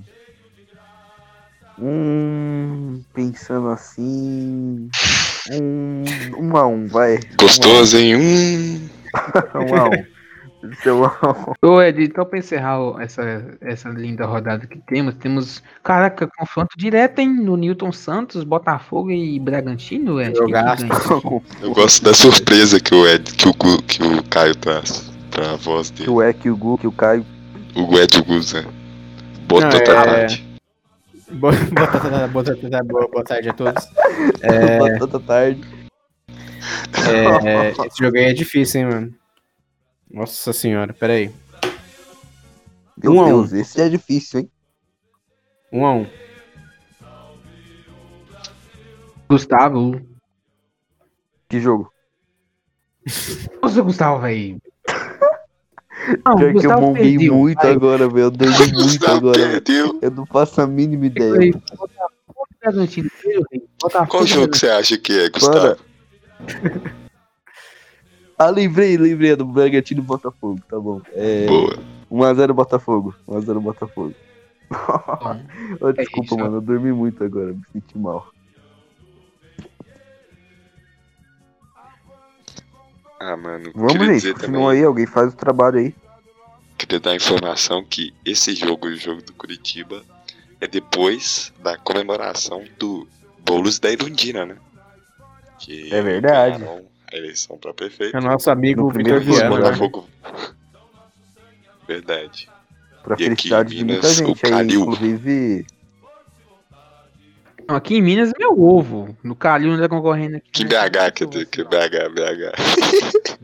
[1.78, 3.02] Um.
[3.14, 4.88] Pensando assim.
[5.52, 6.04] Um.
[6.38, 7.18] Um a um, vai.
[7.38, 8.16] Gostoso, hein?
[8.16, 8.88] Hum.
[9.54, 10.22] Um a um.
[10.82, 11.68] Seu um um.
[11.74, 13.22] Ô, Ed, então pra encerrar essa,
[13.60, 17.28] essa linda rodada que temos, temos, caraca, confronto direto, hein?
[17.34, 20.32] No Newton Santos, Botafogo e Bragantino, Ed.
[20.38, 21.42] Que isso aqui?
[21.62, 25.56] Eu gosto da surpresa que o Ed, que o, Gu- que o Caio traz pra
[25.56, 26.10] voz Que dele.
[26.10, 27.26] o Ek, o Gu, que o Caio.
[27.74, 28.64] O Ed Gus, né?
[29.48, 30.46] Botou Não, é- tarde.
[31.32, 33.84] Boa, boa, tarde- boa, tarde- boa, boa tarde a todos.
[34.42, 35.60] É, Toda tarde.
[37.44, 39.14] é, esse jogo aí é difícil, hein, mano.
[40.10, 41.30] Nossa senhora, pera aí.
[43.02, 43.28] Meu Um a um.
[43.28, 44.50] Deus, esse é difícil, hein?
[45.72, 46.06] 1 a 1
[49.28, 50.00] Gustavo.
[51.48, 51.90] Que jogo?
[53.62, 54.60] Nossa, Gustavo, velho.
[56.24, 57.34] Não, Pior que eu monguei perdeu.
[57.34, 58.24] muito Vai, agora, velho.
[58.24, 59.38] Eu dormi muito agora.
[59.38, 59.98] perdeu.
[60.02, 61.52] Eu não faço a mínima ideia.
[64.08, 65.80] Qual jogo que você acha que é, Gustavo?
[68.38, 71.00] Ah, lembrei, lembrei do Bragantino e Botafogo, tá bom.
[71.12, 71.78] É, Boa.
[72.10, 73.14] 1x0 Botafogo.
[73.28, 74.14] 1x0 Botafogo.
[75.80, 76.38] Ô, desculpa, isso.
[76.38, 76.56] mano.
[76.56, 77.52] Eu dormi muito agora.
[77.52, 78.26] Me senti mal.
[83.20, 84.82] Ah, mano, Vamos, dizer Continua aí.
[84.82, 85.94] Alguém faz o trabalho aí.
[86.76, 90.02] queria dar a informação que esse jogo, o jogo do Curitiba,
[90.60, 93.06] é depois da comemoração do
[93.44, 94.56] Boulos da Irundina, né?
[95.62, 96.64] Que É verdade.
[97.12, 98.16] A eleição pra prefeito.
[98.16, 99.50] É nosso amigo No Vitor Viana.
[99.50, 99.56] né?
[99.56, 100.08] Botafogo.
[101.86, 102.50] Verdade.
[103.04, 104.74] Pra E aqui em felicidade de muita Minas, o gente aí.
[104.74, 105.66] Inclusive.
[107.68, 109.16] Não, aqui em Minas é meu ovo.
[109.22, 110.50] No Calil não tá concorrendo aqui.
[110.50, 110.88] Que né?
[110.88, 113.38] BH, quer dizer, que BH, BH.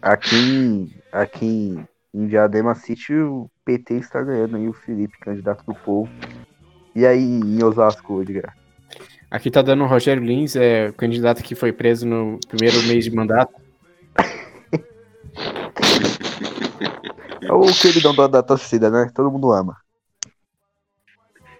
[0.00, 5.64] Aqui em, aqui em, em Diadema City, o PT está ganhando aí o Felipe, candidato
[5.66, 6.10] do povo.
[6.94, 8.56] E aí em Osasco, Edgar?
[9.34, 13.02] Aqui tá dando o Rogério Lins, é o candidato que foi preso no primeiro mês
[13.02, 13.52] de mandato.
[17.42, 19.10] É o queridão da, da torcida, né?
[19.12, 19.76] Todo mundo ama.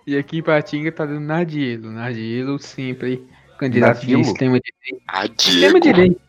[0.07, 1.91] E aqui em Patinga tá dando Nardielo.
[1.91, 3.29] Nardielo sempre
[3.59, 4.23] candidato Nardielo?
[4.23, 5.05] de extrema direita.
[5.09, 6.21] A Extrema direita.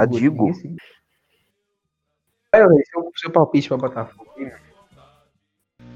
[0.00, 0.50] Adigo?
[2.54, 4.32] Vai, Alex, seu, seu palpite pra Botafogo.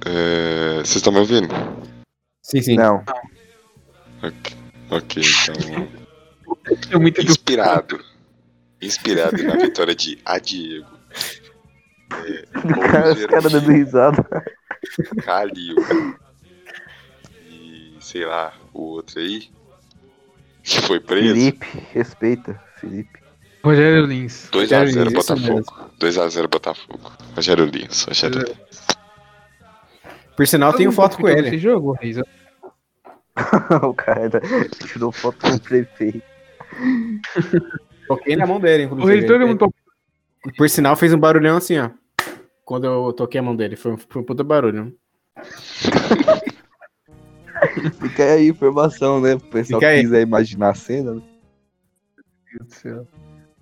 [0.04, 1.48] É, Vocês estão me ouvindo?
[2.42, 2.76] Sim, sim.
[2.76, 3.02] Não.
[4.90, 5.88] Ok, então.
[6.90, 8.00] É muito do Inspirado.
[8.82, 10.86] Inspirado na vitória de A Diego.
[12.12, 12.42] É,
[12.90, 14.26] Cara, os caras dando risada.
[15.24, 15.76] Calil.
[17.48, 19.48] E sei lá, o outro aí.
[20.62, 21.28] Que foi preso.
[21.28, 23.20] Felipe, respeita, Felipe.
[23.62, 24.48] Rogério Lins.
[24.50, 25.90] 2x0 Rogério Lins, isso Botafogo.
[26.00, 27.12] 2x0 Botafogo.
[27.36, 28.04] Rogério Lins.
[28.04, 28.86] Rogério Lins.
[30.36, 31.58] Por sinal, tenho foto com Esse ele.
[31.58, 32.16] jogo, Reis.
[33.86, 34.40] o cara
[34.86, 36.22] tirou foto com o prefeito.
[38.08, 39.18] Toquei na mão dele, O inclusive.
[39.20, 39.72] rei todo mundo
[40.56, 41.90] Por sinal, fez um barulhão assim, ó.
[42.64, 43.76] Quando eu toquei a mão dele.
[43.76, 44.94] Foi, um- foi um puta barulho.
[48.00, 49.34] Fica aí a informação, né?
[49.34, 50.02] O pessoal Fica que aí.
[50.02, 51.14] quiser imaginar a cena.
[51.14, 51.22] né?
[52.52, 53.06] Deus do céu.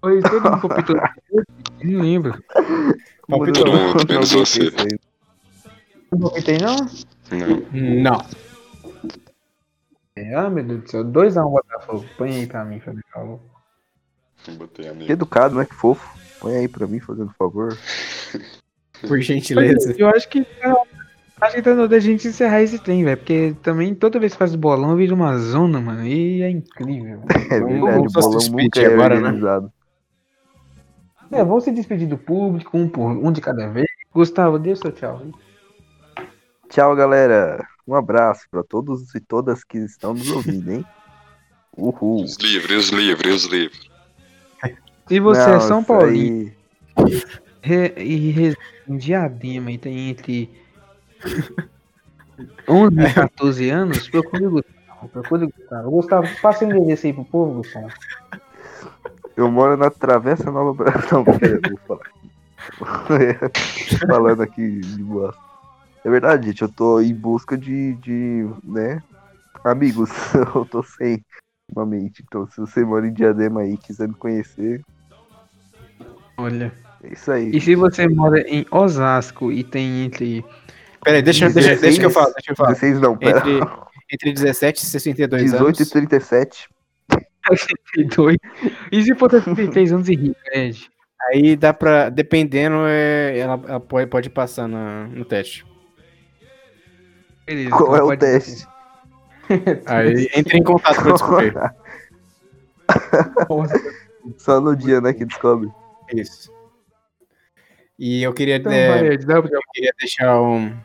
[0.02, 0.96] O rei todo mundo palpitou.
[1.82, 2.42] Não lembro.
[3.28, 3.64] Palpitou.
[3.64, 4.70] Todo mundo, menos você.
[6.12, 6.76] Não palpitei, não?
[7.30, 8.12] Não.
[8.12, 8.26] Não.
[10.34, 11.04] Ah, meu Deus do céu.
[11.04, 12.04] 2x1 Botafogo.
[12.16, 13.40] Põe aí pra mim, por favor.
[14.56, 15.12] Botei a Que minha.
[15.12, 15.64] educado, né?
[15.64, 16.16] Que fofo.
[16.40, 17.76] Põe aí pra mim, fazendo favor.
[19.06, 19.94] Por gentileza.
[19.96, 20.74] Eu acho que tá,
[21.42, 23.16] acho que tá na hora da gente encerrar esse trem, velho.
[23.16, 26.04] Porque também toda vez que faz bolão vira uma zona, mano.
[26.04, 27.22] E é incrível.
[27.50, 29.20] É Vamos- verdade, o bolão se despedir nunca é agora, né?
[29.28, 29.72] organizado.
[31.30, 33.86] É, vamos se despedir do público, um, por, um de cada vez.
[34.12, 35.22] Gustavo, dê o seu tchau.
[36.68, 37.64] Tchau, galera.
[37.88, 40.84] Um abraço pra todos e todas que estão nos ouvindo, hein?
[41.74, 42.22] Uhul.
[42.22, 43.90] Os livros, os livros, os livros.
[45.08, 46.52] Se você Não, é São isso Paulino
[46.96, 47.22] aí-
[47.62, 50.50] re- e reside em Diadema e tem entre
[52.68, 55.08] 11 e 14 anos, procure o Gustavo.
[55.08, 55.90] Procure o Gustavo.
[55.90, 57.88] Gustavo, passa o endereço aí pro povo, Gustavo.
[59.34, 61.08] Eu moro na Travessa Nova Brasil.
[61.12, 62.10] Não, pera, vou falar.
[64.06, 65.34] Falando aqui de boa.
[66.04, 66.62] É verdade, gente.
[66.62, 69.02] Eu tô em busca de, de né,
[69.64, 70.10] amigos.
[70.54, 71.24] Eu tô sem,
[71.68, 72.22] ultimamente.
[72.26, 74.82] Então, se você mora em Diadema aí e quiser me conhecer,
[76.36, 76.72] Olha.
[77.02, 77.50] é isso aí.
[77.50, 80.44] E se você mora em Osasco e tem entre.
[81.04, 82.32] Peraí, deixa, deixa, deixa que eu falo.
[82.34, 82.70] Deixa eu falar.
[82.70, 83.38] 16 não, pera.
[83.38, 83.60] Entre,
[84.12, 85.80] entre 17 e 62 18 anos.
[85.80, 86.68] e 37.
[87.94, 88.36] 32.
[88.92, 90.90] E se for ter 33 anos e rico, Ed?
[91.30, 92.08] Aí dá pra.
[92.10, 95.64] Dependendo, é, ela, ela pode, pode passar na- no teste.
[97.48, 98.68] Beleza, Qual então é o pode- teste?
[99.86, 101.54] Aí entre em contato pra descobrir.
[104.36, 105.70] Só no dia, né, que descobre.
[106.14, 106.52] Isso.
[107.98, 110.76] E eu queria, Então, é, eu queria deixar um,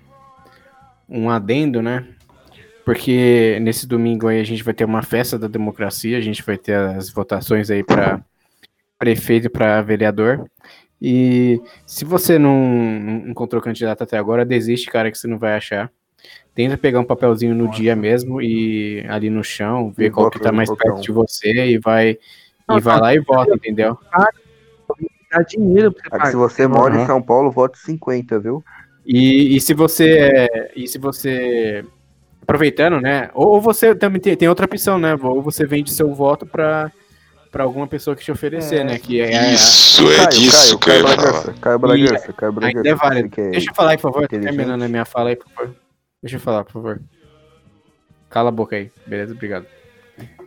[1.10, 2.08] um adendo, né?
[2.86, 6.58] Porque nesse domingo aí a gente vai ter uma festa da democracia, a gente vai
[6.58, 8.22] ter as votações aí para
[8.98, 10.50] prefeito e para vereador.
[11.02, 15.92] E se você não encontrou candidato até agora, desiste, cara, que você não vai achar.
[16.56, 20.40] Tenta pegar um papelzinho no dia mesmo e ali no chão, ver E qual que
[20.40, 20.92] tá mais botão.
[20.94, 22.18] perto de você e vai
[22.68, 23.98] Não, e vai lá e vota, entendeu?
[25.32, 26.26] Dá dinheiro pra você que pagar.
[26.30, 27.06] se você mora em.
[27.08, 28.64] São Paulo, vote 50, viu?
[29.06, 31.84] E, e se você é, e se você
[32.44, 33.30] aproveitando, né?
[33.34, 35.18] Ou, ou você também tem, tem outra opção, né?
[35.22, 36.92] Ou você vende seu voto para
[37.52, 38.84] para alguma pessoa que te oferecer, É.
[38.84, 38.98] né?
[38.98, 41.16] Que é, Isso, é disso que eu ia falar.
[41.16, 42.78] Bragança, Caio Bragança, Caio Bragança.
[42.80, 43.30] ainda é válido.
[43.30, 44.28] que é Deixa eu falar aí, por favor.
[44.28, 45.76] Terminando a minha fala aí, por favor.
[46.24, 47.02] Deixa eu falar, por favor.
[48.30, 48.92] Cala a boca aí.
[49.06, 49.34] Beleza?
[49.34, 49.68] Obrigado.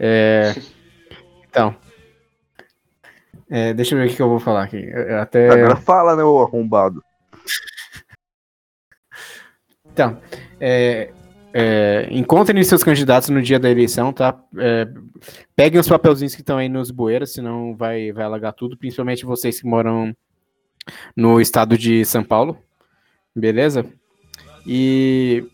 [0.01, 0.53] É,
[1.49, 1.77] Então.
[3.49, 4.77] É, deixa eu ver o que eu vou falar aqui.
[4.79, 5.49] Eu- Até...
[5.49, 7.03] Agora fala, né, ô arrombado.
[9.93, 10.21] Então,
[10.61, 11.11] é,
[11.55, 14.39] é, encontrem seus candidatos no dia da eleição, tá?
[14.59, 14.87] É,
[15.55, 19.59] peguem os papelzinhos que estão aí nos bueiros, senão vai, vai alagar tudo, principalmente vocês
[19.59, 20.15] que moram
[21.17, 22.59] no estado de São Paulo,
[23.35, 23.87] beleza?
[24.67, 25.47] E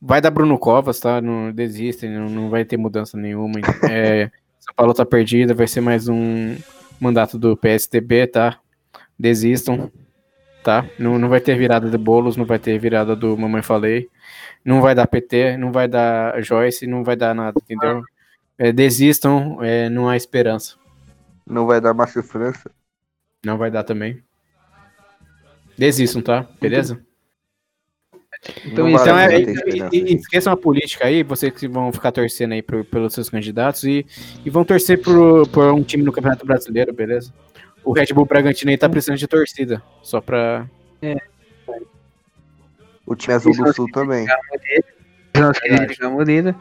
[0.00, 1.20] vai dar Bruno Covas, tá?
[1.20, 3.60] Não desistem, não, não vai ter mudança nenhuma.
[3.90, 6.56] É, São Paulo tá perdida, vai ser mais um
[7.00, 8.58] mandato do PSDB, tá?
[9.18, 9.90] Desistam,
[10.62, 10.88] tá?
[10.98, 14.08] Não, não vai ter virada de bolos, não vai ter virada do Mamãe Falei,
[14.64, 18.02] não vai dar PT, não vai dar Joyce, não vai dar nada, entendeu?
[18.56, 20.76] É, desistam, é, não há esperança.
[21.46, 22.70] Não vai dar Márcio França.
[23.44, 24.22] Não vai dar também.
[25.78, 26.46] Desistam, tá?
[26.60, 27.00] Beleza?
[28.64, 30.14] Então, Então, vale é, e gente.
[30.16, 34.06] esqueçam a política aí, vocês que vão ficar torcendo aí pro- pelos seus candidatos e,
[34.44, 37.32] e vão torcer por, por um time no Campeonato Brasileiro, beleza?
[37.84, 40.66] O Red Bull Bragantino aí tá precisando de torcida, só pra...
[43.06, 44.26] O time azul do sul também.
[45.36, 46.54] Nossa querida Moreira.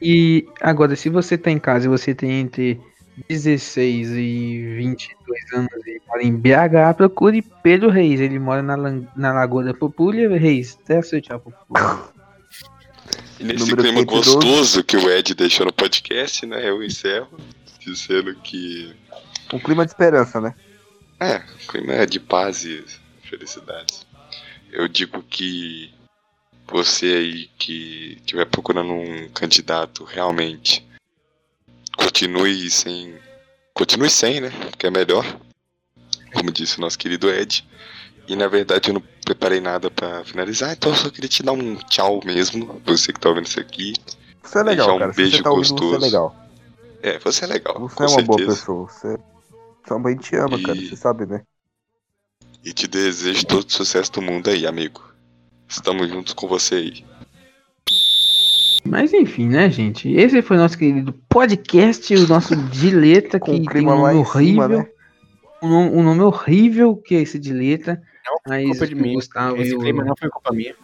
[0.00, 2.80] E agora, se você tá em casa e você tem entre
[3.28, 8.20] 16 e 22 anos e mora em BH, procure Pedro Reis.
[8.20, 10.28] Ele mora na, na Lagoa da Populha.
[10.36, 12.12] Reis, até seu tchau, Populha.
[13.38, 14.06] E nesse Número clima 112.
[14.06, 16.68] gostoso que o Ed deixou no podcast, né?
[16.68, 17.28] Eu encerro
[17.80, 18.94] dizendo que.
[19.52, 20.54] Um clima de esperança, né?
[21.20, 22.84] É, o clima é de paz e
[23.28, 24.06] felicidades.
[24.70, 25.92] Eu digo que
[26.66, 30.86] você aí que estiver procurando um candidato realmente
[32.04, 33.14] continue sem.
[33.74, 34.50] Continue sem, né?
[34.70, 35.24] Porque é melhor.
[36.34, 37.66] Como disse o nosso querido Ed.
[38.28, 41.52] E na verdade eu não preparei nada pra finalizar, então eu só queria te dar
[41.52, 42.80] um tchau mesmo.
[42.84, 43.94] Você que tá ouvindo isso aqui.
[44.42, 45.12] Você é legal, Deixar um cara.
[45.12, 46.00] Beijo você tá ouvindo, você é gostoso.
[46.04, 46.36] legal.
[47.02, 47.78] É, você é legal.
[47.80, 48.58] Você é uma boa certeza.
[48.58, 48.88] pessoa.
[48.88, 49.18] Você...
[49.98, 50.80] Mãe te ama, E- cara.
[50.80, 51.42] Você sabe, né?
[52.64, 55.02] E te desejo todo o sucesso do mundo aí, amigo.
[55.68, 57.04] Estamos juntos com você aí.
[58.84, 60.10] Mas enfim, né, gente?
[60.12, 64.24] Esse foi o nosso querido podcast, o nosso Dileta, que o tem um nome em
[64.24, 64.78] cima, horrível.
[64.78, 64.86] né?
[65.62, 68.02] Um, nome, um nome horrível que é esse Dileta.
[68.46, 69.14] Mas culpa de mim.
[69.14, 70.74] Gustavo Esse clima não foi culpa minha.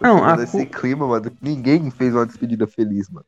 [0.00, 3.26] Não, a esse clima, mano, ninguém fez uma despedida feliz, mano.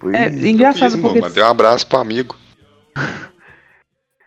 [0.00, 1.18] Foi É, engraçado Fiz, porque.
[1.20, 2.36] mano, mandei um abraço pro amigo.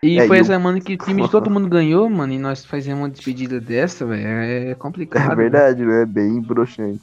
[0.04, 2.38] E É, foi e essa semana que o time de todo mundo ganhou, mano, e
[2.40, 4.28] nós fazemos uma despedida dessa, velho.
[4.72, 5.32] É complicado.
[5.32, 6.06] É verdade, né?
[6.06, 7.02] Bem broxante.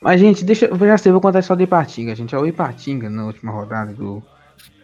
[0.00, 2.34] Mas, gente, deixa eu já sei, eu vou contar a história do Ipatinga, gente.
[2.34, 4.22] É o Ipatinga na última rodada do,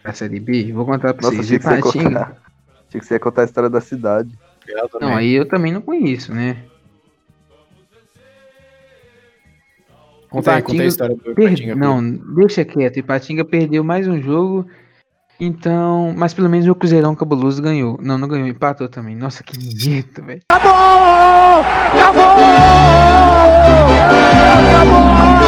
[0.03, 0.71] da Série B.
[0.73, 1.45] Vou contar pra Nossa, vocês.
[1.45, 2.19] achei que, você Ipatinga.
[2.19, 2.41] contar,
[2.87, 4.37] achei que você ia contar a história da cidade.
[4.99, 6.57] Não, aí eu também não conheço, né?
[10.29, 11.75] Conta Ipatinga conta a história do Per- Ipatinga.
[11.75, 12.97] Não, deixa quieto.
[12.97, 14.65] Ipatinga perdeu mais um jogo.
[15.43, 17.97] Então, mas pelo menos o Cruzeirão Cabuloso ganhou.
[17.99, 19.15] Não, não ganhou, empatou também.
[19.15, 20.43] Nossa, que bonito, velho.
[20.47, 20.71] Acabou!
[21.99, 22.21] Acabou!
[24.69, 25.40] Acabou!